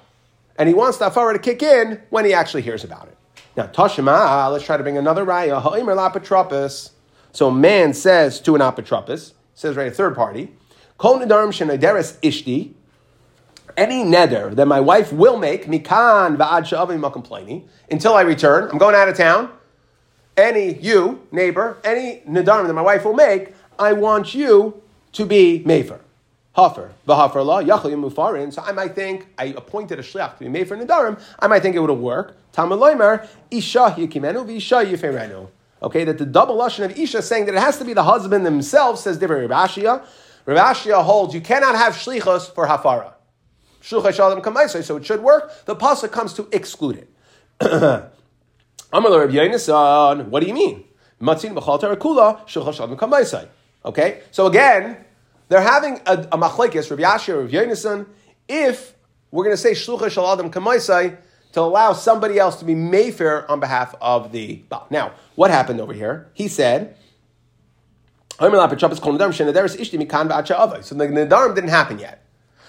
and 0.59 0.69
he 0.69 0.75
wants 0.75 0.99
the 0.99 1.09
afara 1.09 1.33
to 1.33 1.39
kick 1.39 1.63
in 1.63 2.03
when 2.11 2.27
he 2.27 2.35
actually 2.35 2.63
hears 2.63 2.85
about 2.85 3.09
it. 3.09 3.17
Now, 3.57 3.67
Toshima, 3.67 4.13
ah, 4.13 4.49
let's 4.49 4.65
try 4.65 4.77
to 4.77 4.83
bring 4.83 4.99
another 4.99 5.25
raya. 5.25 6.91
So 7.33 7.49
a 7.49 7.53
man 7.53 7.95
says 7.95 8.41
to 8.41 8.55
an 8.55 8.61
apotropis, 8.61 9.33
says 9.55 9.77
right 9.77 9.89
a 9.89 9.91
third 9.91 10.15
party, 10.15 10.53
ishti, 11.01 12.75
any 13.77 14.05
neder 14.05 14.55
that 14.55 14.67
my 14.67 14.81
wife 14.81 15.13
will 15.13 15.39
make, 15.39 15.67
mikan 15.67 16.37
va'ad 16.37 16.67
sha'avim 16.67 17.11
complaining, 17.13 17.69
until 17.91 18.15
I 18.15 18.23
return, 18.23 18.69
I'm 18.71 18.79
going 18.79 18.95
out 18.95 19.09
of 19.09 19.17
town, 19.17 19.51
any 20.37 20.75
you 20.75 21.27
neighbor, 21.33 21.79
any 21.85 22.23
nedarim 22.29 22.67
that 22.67 22.75
my 22.75 22.83
wife 22.83 23.05
will 23.05 23.15
make, 23.15 23.55
I 23.79 23.93
want 23.93 24.35
you 24.35 24.83
to 25.13 25.25
be 25.25 25.63
mefer. 25.65 26.01
Hafer, 26.55 26.93
v'hafer 27.07 27.45
la, 27.45 27.63
yachal 27.63 27.93
mufarin. 27.93 28.53
So 28.53 28.63
I 28.63 28.73
might 28.73 28.95
think 28.95 29.27
I 29.37 29.47
appointed 29.47 29.99
a 29.99 30.03
shliach 30.03 30.35
to 30.35 30.45
be 30.45 30.49
made 30.49 30.69
for 30.69 30.77
nedarim. 30.77 31.21
I 31.39 31.47
might 31.47 31.61
think 31.61 31.77
it 31.77 31.81
would 31.81 31.91
work. 31.91 32.37
Tamaloimer 32.53 33.29
isha 33.51 33.95
yikimenu 33.97 34.47
v'isha 34.47 34.85
yiferenu. 34.85 35.49
Okay, 35.83 36.05
that 36.05 36.17
the 36.17 36.25
double 36.25 36.57
lashon 36.57 36.85
of 36.87 36.99
isha 36.99 37.21
saying 37.21 37.45
that 37.47 37.55
it 37.55 37.61
has 37.61 37.77
to 37.79 37.85
be 37.85 37.93
the 37.93 38.03
husband 38.03 38.45
himself. 38.47 38.99
Says 38.99 39.19
different 39.19 39.51
Rabashia. 39.51 40.05
Rabashia 40.47 41.03
holds 41.05 41.35
you 41.35 41.43
cannot 41.43 41.75
have 41.77 41.93
shlichos 41.93 42.55
for 42.55 42.67
hafara. 42.67 43.13
So 43.83 44.05
it 44.05 45.05
should 45.05 45.23
work. 45.23 45.65
The 45.67 45.77
pasuk 45.77 46.11
comes 46.11 46.33
to 46.35 46.49
exclude 46.51 47.07
it. 47.61 48.11
What 50.31 50.41
do 50.41 50.47
you 50.47 50.55
mean? 50.55 50.85
Matzin. 51.21 51.55
Okay, 53.85 54.21
so 54.31 54.47
again, 54.47 55.05
they're 55.49 55.61
having 55.61 56.01
a, 56.07 56.15
a 56.33 56.39
machlekes 56.39 56.91
Rabbi 56.91 57.03
Yashir 57.03 57.53
Rabbi. 57.53 58.05
If 58.49 58.95
we're 59.31 59.45
going 59.45 59.55
to 59.55 59.61
say 59.61 59.73
shlucha 59.73 60.07
shaladam 60.07 60.51
kamaisai 60.51 61.19
to 61.53 61.61
allow 61.61 61.93
somebody 61.93 62.39
else 62.39 62.57
to 62.57 62.65
be 62.65 62.75
mefer 62.75 63.49
on 63.49 63.61
behalf 63.61 63.95
of 64.01 64.33
the 64.33 64.57
Baal. 64.69 64.87
Now, 64.91 65.13
what 65.37 65.51
happened 65.51 65.81
over 65.81 65.93
here? 65.93 66.29
He 66.35 66.49
said. 66.49 66.97
So 68.39 68.51
the 68.51 68.57
Nadarim 71.07 71.55
didn't 71.55 71.71
happen 71.71 71.99
yet. 71.99 72.25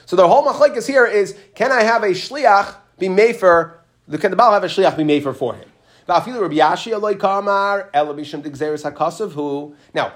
So 0.06 0.16
the 0.16 0.28
whole 0.28 0.46
machlekes 0.46 0.88
here 0.88 1.06
is: 1.06 1.36
Can 1.54 1.72
I 1.74 1.84
have 1.84 2.04
a 2.04 2.12
shliach 2.12 2.76
be 2.98 3.08
mefer? 3.08 3.74
Can 4.20 4.32
the 4.32 4.38
Baal 4.38 4.54
have 4.54 4.64
a 4.64 4.68
shliach 4.68 4.96
be 4.96 5.04
mefer 5.04 5.36
for 5.36 5.56
him? 5.56 5.68
Now, 6.08 6.24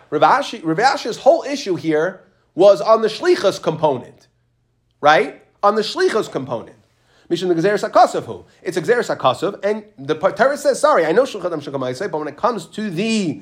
Rav 0.10 0.80
Ashi's 0.80 1.18
whole 1.18 1.44
issue 1.44 1.76
here 1.76 2.22
was 2.56 2.82
on 2.82 3.02
the 3.02 3.08
shlichus 3.08 3.62
component, 3.62 4.28
right? 5.02 5.44
On 5.62 5.76
the 5.76 5.82
shlichus 5.82 6.32
component. 6.32 6.78
Mishnah 7.32 7.54
the 7.54 7.62
Gezeres 7.62 7.90
HaKasav 7.90 8.44
It's 8.62 8.76
a 8.76 8.82
Gezeres 8.82 9.16
HaKasav, 9.16 9.64
and 9.64 9.86
the 9.98 10.16
Torah 10.16 10.58
says, 10.58 10.82
sorry, 10.82 11.06
I 11.06 11.14
know 11.14 11.24
Shulchan 11.24 11.62
Shulchan 11.62 12.12
but 12.12 12.18
when 12.18 12.28
it 12.28 12.36
comes 12.36 12.66
to 12.68 12.90
the 12.90 13.42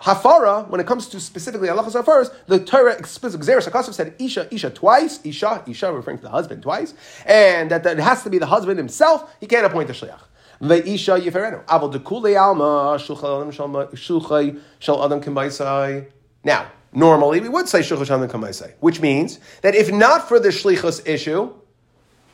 Hafara, 0.00 0.66
when 0.68 0.80
it 0.80 0.86
comes 0.86 1.08
to 1.08 1.20
specifically 1.20 1.68
Halachas 1.68 2.02
Hafaras, 2.02 2.34
the 2.46 2.58
Torah 2.58 2.92
explicit 2.92 3.38
Gezeres 3.40 3.68
HaKasav 3.68 3.92
said 3.92 4.14
Isha, 4.18 4.48
Isha 4.50 4.70
twice, 4.70 5.20
Isha, 5.24 5.62
Isha 5.66 5.92
referring 5.92 6.16
to 6.16 6.22
the 6.22 6.30
husband 6.30 6.62
twice, 6.62 6.94
and 7.26 7.70
that, 7.70 7.82
that 7.84 7.98
it 7.98 8.02
has 8.02 8.22
to 8.22 8.30
be 8.30 8.38
the 8.38 8.46
husband 8.46 8.78
himself, 8.78 9.34
he 9.40 9.46
can't 9.46 9.66
appoint 9.66 9.88
the 9.88 9.94
Shliach. 9.94 10.20
Ve'isha 10.60 11.20
yiferenu. 11.20 11.64
Dekule 11.64 12.36
alma 12.38 12.94
adam. 15.04 16.06
Now, 16.44 16.70
normally 16.92 17.40
we 17.40 17.48
would 17.48 17.68
say 17.68 17.80
shulchay 17.80 18.06
shal 18.06 18.24
adam 18.24 18.40
kamaisai, 18.40 18.74
which 18.80 19.00
means 19.00 19.40
that 19.62 19.74
if 19.74 19.90
not 19.92 20.28
for 20.28 20.38
the 20.38 20.48
shlichus 20.48 21.06
issue, 21.06 21.52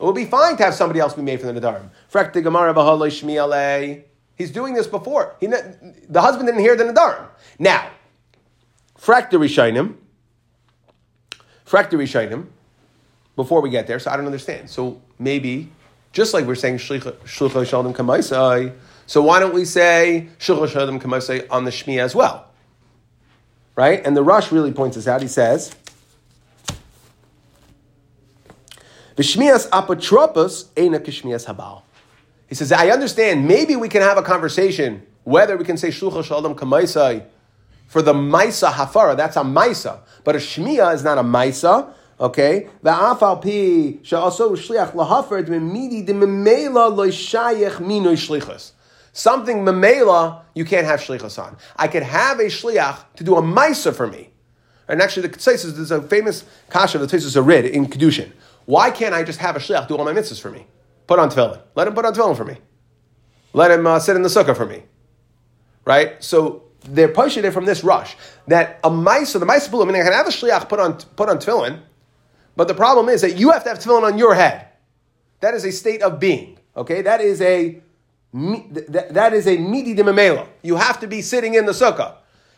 it 0.01 0.03
would 0.03 0.15
be 0.15 0.25
fine 0.25 0.57
to 0.57 0.65
have 0.65 0.75
somebody 0.75 1.01
else 1.01 1.15
be 1.15 1.23
made 1.23 1.41
for 1.41 1.51
the 1.51 1.61
nadarim. 1.61 1.91
Frak 2.13 2.33
de 2.33 2.43
gemara 2.43 2.75
b'halei 2.75 3.09
shmi. 3.09 4.05
He's 4.37 4.51
doing 4.51 4.75
this 4.75 4.87
before. 4.87 5.37
He, 5.41 5.47
the 5.47 6.21
husband 6.21 6.49
didn't 6.49 6.61
hear 6.61 6.77
the 6.77 6.85
Nadarim. 6.85 7.27
Now, 7.59 7.91
frak 8.99 9.31
the 9.31 9.37
Rishainim, 9.37 9.95
frak 11.67 11.91
the 11.91 11.97
Rishainim, 11.97 12.47
before 13.37 13.61
we 13.61 13.71
get 13.71 13.87
there, 13.87 13.99
so 13.99 14.11
I 14.11 14.17
don't 14.17 14.27
understand. 14.27 14.71
So 14.71 15.01
maybe, 15.19 15.71
just 16.15 16.33
like 16.33 16.47
we're 16.47 16.55
saying 16.55 16.79
Shlucha 16.79 17.67
Shalom 17.67 17.93
Kamaisai, 17.93 18.73
so 19.07 19.21
why 19.21 19.41
don't 19.41 19.53
we 19.53 19.65
say 19.65 20.29
Shlucha 20.39 20.69
Shalom 20.69 21.01
Kamaisai 21.01 21.47
on 21.51 21.65
the 21.65 21.71
Shmi 21.71 22.01
as 22.01 22.15
well? 22.15 22.47
Right? 23.77 24.07
And 24.07 24.17
the 24.17 24.23
Rosh 24.23 24.53
really 24.53 24.73
points 24.73 24.97
this 24.97 25.09
out. 25.09 25.21
He 25.21 25.29
says, 25.29 25.75
V'shmias 29.17 29.69
apotropos 29.71 30.67
eina 30.77 31.01
kishmias 31.01 31.47
habal. 31.47 31.83
He 32.49 32.55
says, 32.55 32.71
I 32.71 32.89
understand, 32.91 33.47
maybe 33.47 33.75
we 33.75 33.89
can 33.89 34.03
have 34.03 34.17
a 34.17 34.23
conversation 34.23 35.05
whether 35.25 35.57
we 35.57 35.65
can 35.65 35.77
say 35.77 35.89
shlucha 35.89 36.23
shalom 36.23 36.55
kamaisai 36.55 37.25
for 37.87 38.03
the 38.03 38.13
maisa 38.13 38.71
hafara, 38.73 39.17
that's 39.17 39.37
a 39.37 39.43
maisa. 39.43 40.01
But 40.23 40.37
a 40.37 40.39
shmiya 40.39 40.95
is 40.95 41.03
not 41.03 41.19
a 41.19 41.23
maisa, 41.23 41.93
okay? 42.21 42.69
Va'afal 42.85 43.43
pi 43.43 43.99
she'aso 44.03 44.51
shliach 44.53 44.93
lahafer 44.93 45.45
d'mimidi 45.45 46.05
d'mimela 46.07 46.91
lo'shayech 46.95 47.77
minoi 47.77 48.17
shlichus. 48.17 48.73
Something 49.13 49.65
memela 49.65 50.43
you 50.55 50.65
can't 50.65 50.87
have 50.87 51.01
shlichus 51.01 51.43
on. 51.43 51.57
I 51.77 51.89
could 51.89 52.03
have 52.03 52.41
a 52.41 52.45
shliach 52.47 53.05
to 53.17 53.25
do 53.25 53.37
a 53.37 53.43
maisa 53.43 53.95
for 53.95 54.07
me. 54.07 54.31
And 54.87 55.01
actually, 55.01 55.29
the 55.29 55.37
Tzais 55.37 55.75
there's 55.75 55.91
a 55.91 56.03
famous 56.03 56.45
kasha 56.69 56.99
the 56.99 57.07
Tzais 57.07 57.47
Rid 57.47 57.65
in 57.65 57.87
Kedushin. 57.87 58.33
Why 58.67 58.91
can't 58.91 59.15
I 59.15 59.23
just 59.23 59.39
have 59.39 59.57
a 59.57 59.59
shliach 59.59 59.89
do 59.89 59.97
all 59.97 60.05
my 60.05 60.13
mitzvahs 60.13 60.41
for 60.41 60.51
me? 60.51 60.67
Put 61.07 61.19
on 61.19 61.31
tefillin. 61.31 61.61
Let 61.75 61.89
him 61.89 61.95
put 61.95 62.05
on 62.05 62.15
tefillin 62.15 62.37
for 62.37 62.45
me. 62.45 62.57
Let 63.53 63.71
him 63.71 63.87
uh, 63.87 63.99
sit 63.99 64.17
in 64.17 64.23
the 64.23 64.29
sukkah 64.29 64.57
for 64.57 64.67
me. 64.67 64.83
Right? 65.85 66.23
So 66.23 66.65
they're 66.81 67.09
pushing 67.09 67.45
it 67.45 67.53
from 67.53 67.67
this 67.67 67.85
Rosh 67.85 68.15
that 68.49 68.81
a 68.83 68.91
mice, 68.91 69.35
the 69.35 69.45
mice 69.45 69.73
I 69.73 69.77
mean, 69.85 69.97
I 69.97 70.03
can 70.03 70.13
have 70.13 70.27
a 70.27 70.31
shliach 70.31 70.69
put 70.69 70.81
on 70.81 70.97
put 70.97 71.29
on 71.29 71.39
tefillin, 71.39 71.81
but 72.57 72.69
the 72.69 72.75
problem 72.75 73.09
is 73.09 73.21
that 73.23 73.37
you 73.37 73.51
have 73.51 73.65
to 73.65 73.71
have 73.71 73.79
tefillin 73.79 74.03
on 74.03 74.19
your 74.19 74.35
head. 74.35 74.69
That 75.41 75.55
is 75.55 75.65
a 75.65 75.73
state 75.73 76.03
of 76.03 76.21
being. 76.21 76.59
Okay, 76.77 77.03
that 77.03 77.21
is 77.21 77.41
a 77.41 77.81
that 78.33 79.33
is 79.33 79.47
a 79.47 79.57
midi 79.59 79.95
de 79.95 80.47
You 80.63 80.77
have 80.77 80.99
to 81.01 81.07
be 81.07 81.23
sitting 81.23 81.55
in 81.55 81.67
the 81.67 81.73
sukkah, 81.73 82.17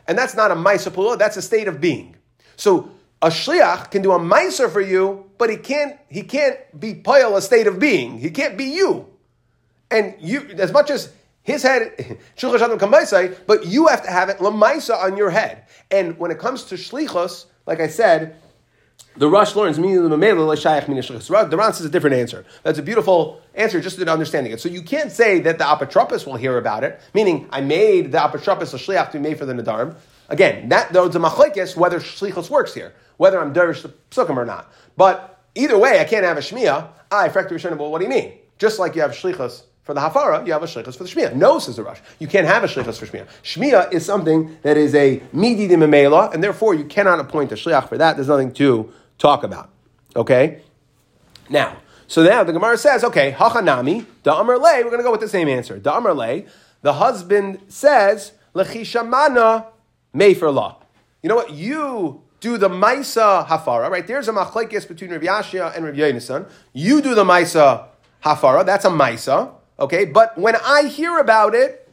and 0.09 0.17
that's 0.17 0.35
not 0.35 0.51
a 0.51 0.55
ma'isa 0.55 1.19
That's 1.19 1.37
a 1.37 1.43
state 1.43 1.69
of 1.69 1.81
being. 1.81 2.17
So 2.57 2.91
a 3.21 3.29
shliach 3.29 3.91
can 3.91 4.03
do 4.03 4.13
a 4.13 4.19
meiser 4.19 4.71
for 4.71 4.81
you, 4.81 5.31
but 5.37 5.51
he 5.51 5.57
can't 5.57 5.99
he 6.09 6.23
can't 6.23 6.59
be 6.79 6.95
pile 6.95 7.37
a 7.37 7.43
state 7.43 7.67
of 7.67 7.79
being. 7.79 8.19
He 8.19 8.31
can't 8.31 8.57
be 8.57 8.65
you. 8.65 9.07
And 9.91 10.15
you 10.21 10.41
as 10.59 10.73
much 10.73 10.91
as 10.91 11.13
his 11.43 11.63
head 11.63 12.19
but 13.47 13.67
you 13.67 13.87
have 13.87 14.03
to 14.03 14.11
have 14.11 14.29
it 14.29 14.39
lamaisa 14.39 15.03
on 15.03 15.17
your 15.17 15.31
head. 15.31 15.65
And 15.91 16.19
when 16.19 16.31
it 16.31 16.39
comes 16.39 16.65
to 16.65 16.75
shlichos, 16.75 17.47
like 17.67 17.81
I 17.81 17.89
said, 17.89 18.37
the 19.17 19.29
Rosh 19.29 19.55
learns 19.55 19.79
meaning 19.79 20.09
the 20.09 20.19
Ran 20.19 21.73
says 21.73 21.87
a 21.87 21.89
different 21.89 22.17
answer. 22.17 22.45
That's 22.63 22.79
a 22.79 22.83
beautiful 22.83 23.41
answer, 23.55 23.81
just 23.81 23.99
in 23.99 24.09
understanding 24.09 24.53
it. 24.53 24.61
So 24.61 24.69
you 24.69 24.83
can't 24.83 25.11
say 25.11 25.41
that 25.41 25.59
the 25.59 25.65
apotropos 25.65 26.27
will 26.27 26.37
hear 26.37 26.59
about 26.59 26.85
it, 26.85 27.01
meaning 27.15 27.49
I 27.51 27.63
made 27.63 28.13
the 28.13 28.19
apotropos 28.19 28.75
a 28.75 28.77
shliach 28.77 29.13
to 29.13 29.19
be 29.19 29.23
made 29.23 29.39
for 29.39 29.47
the 29.47 29.55
nadarim. 29.55 29.95
Again, 30.29 30.69
that 30.69 30.93
though 30.93 31.07
it's 31.07 31.17
a 31.17 31.19
machlekes 31.19 31.77
whether 31.77 31.99
shlichus 32.01 32.51
works 32.51 32.75
here 32.75 32.95
whether 33.17 33.41
I'm 33.41 33.53
derish 33.53 33.83
the 33.83 33.93
psukim 34.11 34.37
or 34.37 34.45
not. 34.45 34.73
But 34.97 35.41
either 35.55 35.79
way, 35.79 36.01
I 36.01 36.05
can't 36.05 36.25
have 36.25 36.37
a 36.37 36.41
shmiya. 36.41 36.89
I 37.11 37.29
rishonim. 37.29 37.79
Well, 37.79 37.91
what 37.91 37.99
do 37.99 38.05
you 38.05 38.11
mean? 38.11 38.39
Just 38.59 38.79
like 38.79 38.95
you 38.95 39.03
have 39.03 39.13
shlichus 39.13 39.63
for 39.87 39.95
the 39.95 40.01
hafara, 40.01 40.45
you 40.45 40.53
have 40.53 40.65
a 40.65 40.67
shlichus 40.67 40.97
for 40.97 41.05
the 41.05 41.09
shmiya. 41.09 41.33
No, 41.37 41.61
says 41.61 41.77
the 41.77 41.85
Rosh. 41.85 42.01
You 42.19 42.27
can't 42.27 42.45
have 42.45 42.65
a 42.65 42.67
shlichus 42.67 42.99
for 42.99 43.07
shmiya. 43.07 43.29
Shmiya 43.45 43.93
is 43.93 44.05
something 44.05 44.59
that 44.63 44.77
is 44.77 44.97
a 44.97 45.23
midi 45.33 45.69
de 45.69 45.75
and 45.77 46.43
therefore 46.43 46.75
you 46.75 46.85
cannot 46.87 47.21
appoint 47.21 47.53
a 47.53 47.55
shliach 47.55 47.89
for 47.89 47.97
that. 47.97 48.17
There's 48.17 48.27
nothing 48.27 48.53
to 48.55 48.93
talk 49.17 49.45
about. 49.45 49.71
Okay? 50.17 50.63
Now, 51.49 51.77
so 52.09 52.25
now 52.25 52.43
the 52.43 52.53
Gemara 52.53 52.77
says, 52.77 53.05
okay, 53.05 53.31
hachanami, 53.31 54.05
da 54.25 54.41
le, 54.41 54.59
we're 54.59 54.83
going 54.83 54.97
to 54.97 55.05
go 55.05 55.13
with 55.13 55.21
the 55.21 55.29
same 55.29 55.49
answer. 55.49 55.79
Da 55.79 55.99
le, 55.99 56.43
the 56.83 56.95
husband 56.95 57.61
says, 57.69 58.33
lechishamana 58.57 59.67
mefer 60.13 60.53
la. 60.53 60.79
You 61.23 61.29
know 61.29 61.37
what? 61.37 61.53
You 61.53 62.23
do 62.41 62.59
the 62.59 62.69
Maisa 62.69 63.47
Hafara, 63.47 63.89
right? 63.89 64.05
There's 64.05 64.27
a 64.27 64.33
machlekes 64.33 64.89
between 64.89 65.13
Rav 65.13 65.23
Yashia 65.23 65.77
and 65.77 65.85
Rav 65.85 65.95
Yonason. 65.95 66.51
You 66.73 67.01
do 67.01 67.15
the 67.15 67.25
Maisa 67.25 67.87
Hafara, 68.25 68.67
that's 68.67 68.85
a 68.85 68.91
Maisa, 68.91 69.53
okay? 69.79 70.05
But 70.05 70.37
when 70.39 70.57
I 70.57 70.85
hear 70.85 71.19
about 71.19 71.55
it, 71.55 71.89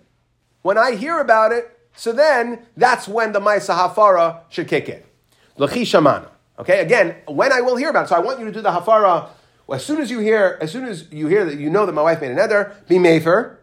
when 0.61 0.77
I 0.77 0.95
hear 0.95 1.19
about 1.19 1.51
it, 1.51 1.69
so 1.95 2.11
then 2.11 2.65
that's 2.75 3.07
when 3.07 3.33
the 3.33 3.39
Maisa 3.39 3.75
Hafara 3.75 4.41
should 4.49 4.67
kick 4.67 4.89
in. 4.89 5.03
L'chi 5.57 5.83
Shamana. 5.83 6.29
Okay, 6.57 6.79
again, 6.81 7.15
when 7.27 7.51
I 7.51 7.61
will 7.61 7.75
hear 7.75 7.89
about 7.89 8.05
it. 8.05 8.09
So 8.09 8.15
I 8.15 8.19
want 8.19 8.39
you 8.39 8.45
to 8.45 8.51
do 8.51 8.61
the 8.61 8.69
Hafara 8.69 9.29
as 9.71 9.85
soon 9.85 10.01
as 10.01 10.11
you 10.11 10.19
hear, 10.19 10.57
as 10.61 10.71
soon 10.71 10.85
as 10.85 11.11
you 11.11 11.27
hear 11.27 11.45
that 11.45 11.57
you 11.57 11.69
know 11.69 11.85
that 11.85 11.93
my 11.93 12.01
wife 12.01 12.21
made 12.21 12.31
an 12.31 12.39
eder, 12.39 12.75
be 12.87 12.95
mefer. 12.95 13.57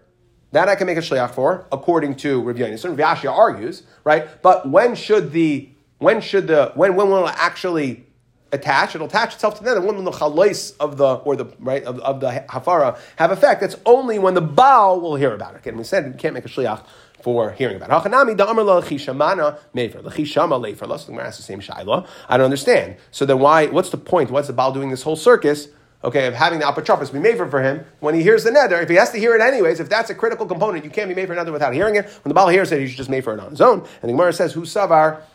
That 0.53 0.69
I 0.69 0.75
can 0.75 0.89
make 0.89 0.97
a 0.99 1.01
shliach 1.01 1.31
for, 1.31 1.67
according 1.71 2.17
to 2.17 2.43
Rav 2.43 2.57
Yonason. 2.57 2.99
Rav 2.99 3.19
Yashia 3.19 3.31
argues, 3.31 3.85
right? 4.03 4.43
But 4.43 4.69
when 4.69 4.97
should 4.97 5.31
the 5.31 5.69
when 5.99 6.21
should 6.21 6.49
the 6.49 6.73
when 6.75 6.97
when 6.97 7.09
will 7.09 7.29
it 7.29 7.35
actually 7.37 8.07
attach? 8.53 8.95
It'll 8.95 9.07
attach 9.07 9.35
itself 9.35 9.59
to 9.59 9.65
that. 9.65 9.77
And 9.77 9.87
when 9.87 10.05
the 10.05 10.11
chalais 10.11 10.75
of 10.81 10.97
the 10.97 11.15
or 11.17 11.37
the 11.37 11.47
right 11.59 11.85
of, 11.85 11.99
of 12.01 12.21
the 12.21 12.45
hafara 12.49 12.99
have 13.17 13.31
effect? 13.31 13.61
That's 13.61 13.77
only 13.87 14.19
when 14.19 14.35
the 14.35 14.41
Baal 14.41 15.01
will 15.01 15.17
hear 15.17 15.35
about 15.35 15.55
it. 15.55 15.59
Again, 15.59 15.77
we 15.77 15.85
said 15.85 16.07
you 16.07 16.13
can't 16.13 16.35
make 16.35 16.45
a 16.45 16.49
shliach 16.49 16.85
for 17.23 17.53
hearing 17.53 17.77
about 17.77 17.91
it. 17.91 18.11
Hachanami 18.11 18.37
da'amar 18.37 18.83
lechishamana 18.83 19.59
mefer 19.75 20.03
lechishama 20.03 20.61
lefer. 20.61 20.87
Let's 20.87 21.09
ask 21.09 21.37
the 21.37 21.43
same 21.43 21.61
shaila. 21.61 22.07
I 22.29 22.37
don't 22.37 22.45
understand. 22.45 22.97
So 23.11 23.27
then 23.27 23.39
why? 23.39 23.67
What's 23.67 23.91
the 23.91 23.99
point? 23.99 24.31
What's 24.31 24.47
the 24.47 24.53
Baal 24.53 24.73
doing 24.73 24.91
this 24.91 25.03
whole 25.03 25.17
circus? 25.17 25.69
Okay, 26.03 26.27
of 26.27 26.33
having 26.33 26.61
the 26.61 26.65
apotropos 26.65 27.13
be 27.13 27.19
made 27.19 27.37
for 27.37 27.61
him 27.61 27.85
when 27.99 28.15
he 28.15 28.23
hears 28.23 28.43
the 28.43 28.51
neder. 28.51 28.83
If 28.83 28.89
he 28.89 28.95
has 28.95 29.11
to 29.11 29.19
hear 29.19 29.35
it 29.35 29.43
anyways, 29.43 29.81
if 29.81 29.91
that's 29.91 30.09
a 30.09 30.15
critical 30.15 30.47
component, 30.47 30.83
you 30.83 30.91
can't 30.91 31.11
be 31.11 31.15
made 31.15 31.27
for 31.27 31.35
another 31.35 31.53
without 31.53 31.75
hearing 31.75 31.97
it. 31.97 32.07
When 32.07 32.31
the 32.31 32.35
Baal 32.35 32.49
hears 32.49 32.73
it, 32.73 32.81
he 32.81 32.89
should 32.89 32.97
just 32.97 33.11
made 33.11 33.23
for 33.23 33.35
it 33.35 33.41
on 33.41 33.51
his 33.51 33.61
own. 33.61 33.81
And 33.81 34.09
the 34.09 34.13
Gemara 34.13 34.33
says, 34.33 34.55
"Who 34.55 34.63
savar 34.63 35.21
L'chishama 35.21 35.30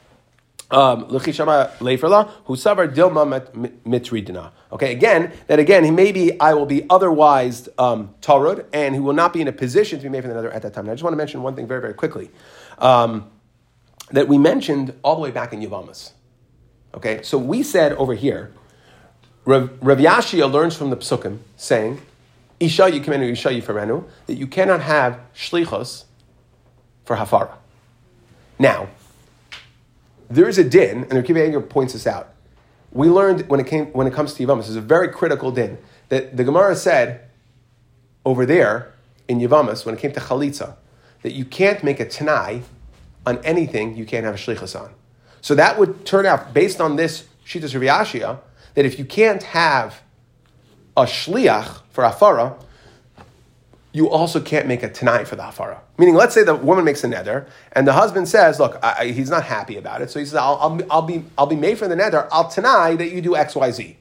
who 0.76 2.56
savar 2.56 2.94
dilma 2.94 3.42
mitridina. 3.86 4.52
Okay, 4.72 4.92
again, 4.92 5.32
that 5.48 5.60
again, 5.60 5.84
he 5.84 5.92
maybe 5.92 6.40
I 6.40 6.54
will 6.54 6.66
be 6.66 6.86
otherwise 6.90 7.70
um, 7.78 8.14
tarud, 8.22 8.66
and 8.74 8.94
he 8.94 9.00
will 9.00 9.14
not 9.14 9.32
be 9.32 9.42
in 9.42 9.48
a 9.48 9.54
position 9.54 10.00
to 10.00 10.04
be 10.04 10.10
made 10.10 10.24
for 10.24 10.32
another 10.32 10.52
at 10.52 10.62
that 10.64 10.74
time. 10.74 10.86
And 10.86 10.92
I 10.92 10.96
just 10.96 11.04
want 11.04 11.14
to 11.14 11.18
mention 11.18 11.42
one 11.44 11.56
thing 11.56 11.68
very, 11.68 11.80
very 11.82 11.94
quickly 11.94 12.30
um, 12.80 13.30
that 14.12 14.28
we 14.28 14.38
mentioned 14.38 14.94
all 15.02 15.16
the 15.16 15.22
way 15.22 15.32
back 15.32 15.54
in 15.54 15.62
Yavamas. 15.62 16.12
Okay, 16.94 17.22
so 17.24 17.38
we 17.38 17.64
said 17.64 17.94
over 17.94 18.14
here, 18.14 18.52
Rav, 19.46 19.72
Rav 19.82 20.00
learns 20.00 20.76
from 20.76 20.90
the 20.90 20.98
psukim 20.98 21.40
saying, 21.56 22.02
Isha 22.60 22.84
yikimenu 22.84 23.32
Isha 23.32 23.50
yifarenu, 23.50 24.06
that 24.28 24.36
you 24.36 24.48
cannot 24.48 24.82
have 24.82 25.20
shlichos 25.36 26.06
for 27.04 27.18
hafara. 27.18 27.56
Now, 28.58 28.88
there 30.30 30.48
is 30.48 30.58
a 30.58 30.64
din, 30.64 31.04
and 31.10 31.14
Rav 31.14 31.38
Anger 31.38 31.62
points 31.62 31.94
this 31.94 32.08
out. 32.08 32.30
We 32.92 33.10
learned 33.10 33.50
when 33.50 33.60
it 33.60 33.68
came 33.68 33.88
when 33.88 34.08
it 34.08 34.14
comes 34.14 34.34
to 34.36 34.46
Yavamas, 34.46 34.70
is 34.70 34.76
a 34.76 34.82
very 34.82 35.10
critical 35.10 35.52
din 35.52 35.78
that 36.10 36.38
the 36.38 36.44
Gemara 36.44 36.76
said 36.76 37.22
over 38.26 38.46
there 38.46 38.94
in 39.28 39.40
Yavamas 39.40 39.86
when 39.86 39.96
it 39.96 40.00
came 40.00 40.12
to 40.14 40.20
Chalitza 40.20 40.76
that 41.22 41.34
you 41.34 41.46
can't 41.46 41.84
make 41.84 42.00
a 42.00 42.06
Tanai 42.06 42.62
on 43.26 43.44
anything 43.44 43.96
you 43.96 44.06
can't 44.06 44.26
have 44.26 44.36
a 44.36 44.38
shlichus 44.38 44.80
on. 44.80 44.94
So 45.42 45.56
that 45.56 45.78
would 45.78 46.06
turn 46.06 46.26
out 46.26 46.54
based 46.54 46.80
on 46.80 46.96
this 46.96 47.26
Shitas 47.46 47.74
Rav 47.74 48.40
that 48.76 48.86
if 48.86 49.00
you 49.00 49.06
can't 49.06 49.44
have 49.44 50.02
a 50.98 51.04
shliach 51.04 51.82
for 51.92 52.04
afara, 52.04 52.62
you 53.96 54.10
also 54.10 54.42
can't 54.42 54.68
make 54.68 54.84
a 54.84 54.90
tanai 54.90 55.24
for 55.24 55.38
the 55.38 55.44
hafara. 55.44 55.80
Meaning, 55.98 56.16
let's 56.16 56.34
say 56.34 56.44
the 56.44 56.54
woman 56.54 56.84
makes 56.84 57.02
a 57.06 57.08
neder, 57.08 57.48
and 57.72 57.88
the 57.88 57.94
husband 57.94 58.28
says, 58.28 58.60
"Look, 58.60 58.78
I, 58.84 59.06
he's 59.06 59.30
not 59.30 59.46
happy 59.46 59.78
about 59.78 60.02
it." 60.02 60.12
So 60.12 60.20
he 60.20 60.26
says, 60.26 60.36
"I'll, 60.36 60.56
I'll, 60.56 60.82
I'll, 60.92 61.02
be, 61.02 61.24
I'll 61.38 61.46
be 61.46 61.56
made 61.56 61.78
for 61.78 61.88
the 61.88 61.96
neder. 61.96 62.28
I'll 62.30 62.50
tanai 62.50 62.98
that 62.98 63.12
you 63.12 63.22
do 63.22 63.38
X, 63.38 63.56
Y, 63.56 63.72
Z." 63.72 63.98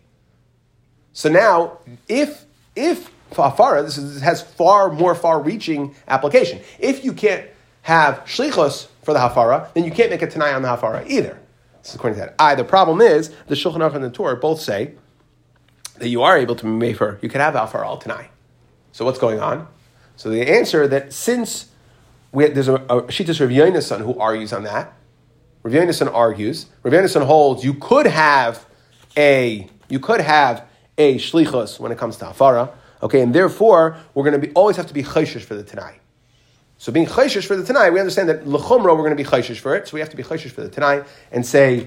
So 1.12 1.28
now, 1.28 1.78
if 2.08 2.44
if 2.74 3.08
hafara, 3.30 3.84
this, 3.84 3.96
is, 3.96 4.14
this 4.14 4.22
has 4.24 4.42
far 4.42 4.90
more 4.90 5.14
far-reaching 5.14 5.94
application. 6.08 6.60
If 6.80 7.04
you 7.04 7.12
can't 7.12 7.48
have 7.82 8.16
shlichus 8.24 8.88
for 9.04 9.12
the 9.12 9.20
hafara, 9.20 9.72
then 9.74 9.84
you 9.84 9.92
can't 9.92 10.10
make 10.10 10.22
a 10.22 10.26
tanai 10.26 10.52
on 10.54 10.62
the 10.62 10.68
hafara 10.68 11.06
either. 11.06 11.38
This 11.82 11.90
is 11.90 11.94
according 11.94 12.18
to 12.18 12.26
that. 12.26 12.34
I. 12.40 12.56
The 12.56 12.64
problem 12.64 13.00
is 13.00 13.30
the 13.46 13.54
Shulchan 13.54 13.76
Aruch 13.76 13.94
and 13.94 14.02
the 14.02 14.10
Torah 14.10 14.36
both 14.36 14.60
say 14.60 14.94
that 15.98 16.08
you 16.08 16.22
are 16.22 16.36
able 16.36 16.56
to 16.56 16.64
be 16.64 16.70
made 16.70 16.96
for. 16.96 17.20
You 17.22 17.28
can 17.28 17.40
have 17.40 17.54
hafara 17.54 17.84
all. 17.84 18.02
So 18.90 19.04
what's 19.04 19.20
going 19.20 19.38
on? 19.38 19.68
So 20.16 20.30
the 20.30 20.48
answer 20.48 20.86
that 20.88 21.12
since 21.12 21.70
we, 22.32 22.48
there's 22.48 22.68
a, 22.68 22.74
a 22.74 23.02
Shittas 23.02 23.40
Rav 23.40 23.50
Yonason 23.50 24.00
who 24.00 24.18
argues 24.18 24.52
on 24.52 24.64
that, 24.64 24.92
Rav 25.62 25.74
Yonason 25.74 26.12
argues, 26.12 26.66
Rav 26.82 26.92
Yonason 26.92 27.24
holds 27.26 27.64
you 27.64 27.74
could 27.74 28.06
have 28.06 28.66
a 29.16 29.68
you 29.88 30.00
could 30.00 30.20
have 30.20 30.66
a 30.96 31.16
shlichus 31.16 31.78
when 31.78 31.92
it 31.92 31.98
comes 31.98 32.16
to 32.16 32.24
hafara, 32.24 32.72
okay, 33.02 33.20
and 33.20 33.34
therefore 33.34 33.96
we're 34.14 34.24
going 34.24 34.40
to 34.40 34.46
be 34.46 34.52
always 34.54 34.76
have 34.76 34.86
to 34.86 34.94
be 34.94 35.02
chayshish 35.02 35.42
for 35.42 35.54
the 35.54 35.62
tanai. 35.62 36.00
So 36.78 36.92
being 36.92 37.06
chayshish 37.06 37.46
for 37.46 37.56
the 37.56 37.64
Tanai, 37.64 37.90
we 37.90 37.98
understand 38.00 38.28
that 38.28 38.44
lechomra 38.44 38.94
we're 38.94 38.96
going 38.96 39.16
to 39.16 39.22
be 39.22 39.24
chayshish 39.24 39.58
for 39.58 39.74
it. 39.74 39.88
So 39.88 39.94
we 39.94 40.00
have 40.00 40.10
to 40.10 40.16
be 40.16 40.22
chayshish 40.22 40.50
for 40.50 40.60
the 40.60 40.68
Tanai 40.68 41.04
and 41.32 41.46
say 41.46 41.86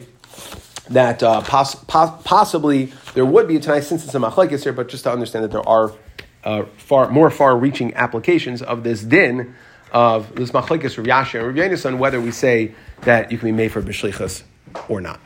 that 0.89 1.21
uh, 1.21 1.41
poss- 1.41 1.75
pos- 1.75 2.19
possibly 2.23 2.91
there 3.13 3.25
would 3.25 3.47
be 3.47 3.57
a 3.57 3.59
Tanai 3.59 3.81
since 3.81 4.05
it's 4.05 4.15
a 4.15 4.19
machlekes 4.19 4.63
here, 4.63 4.73
but 4.73 4.87
just 4.87 5.03
to 5.03 5.11
understand 5.11 5.43
that 5.43 5.51
there 5.51 5.67
are 5.67 5.93
uh, 6.47 6.65
far 6.77 7.09
more 7.09 7.29
far-reaching 7.29 7.93
applications 7.95 8.61
of 8.61 8.81
this 8.81 9.01
din 9.01 9.53
of 9.91 10.33
this 10.35 10.51
machlekes 10.51 10.97
Rav 10.97 11.05
Yasha 11.05 11.39
and 11.39 11.47
Rav 11.47 11.99
whether 11.99 12.21
we 12.21 12.31
say 12.31 12.73
that 13.01 13.31
you 13.33 13.37
can 13.37 13.49
be 13.49 13.51
made 13.51 13.71
for 13.73 13.81
bishlichus 13.81 14.43
or 14.87 15.01
not. 15.01 15.19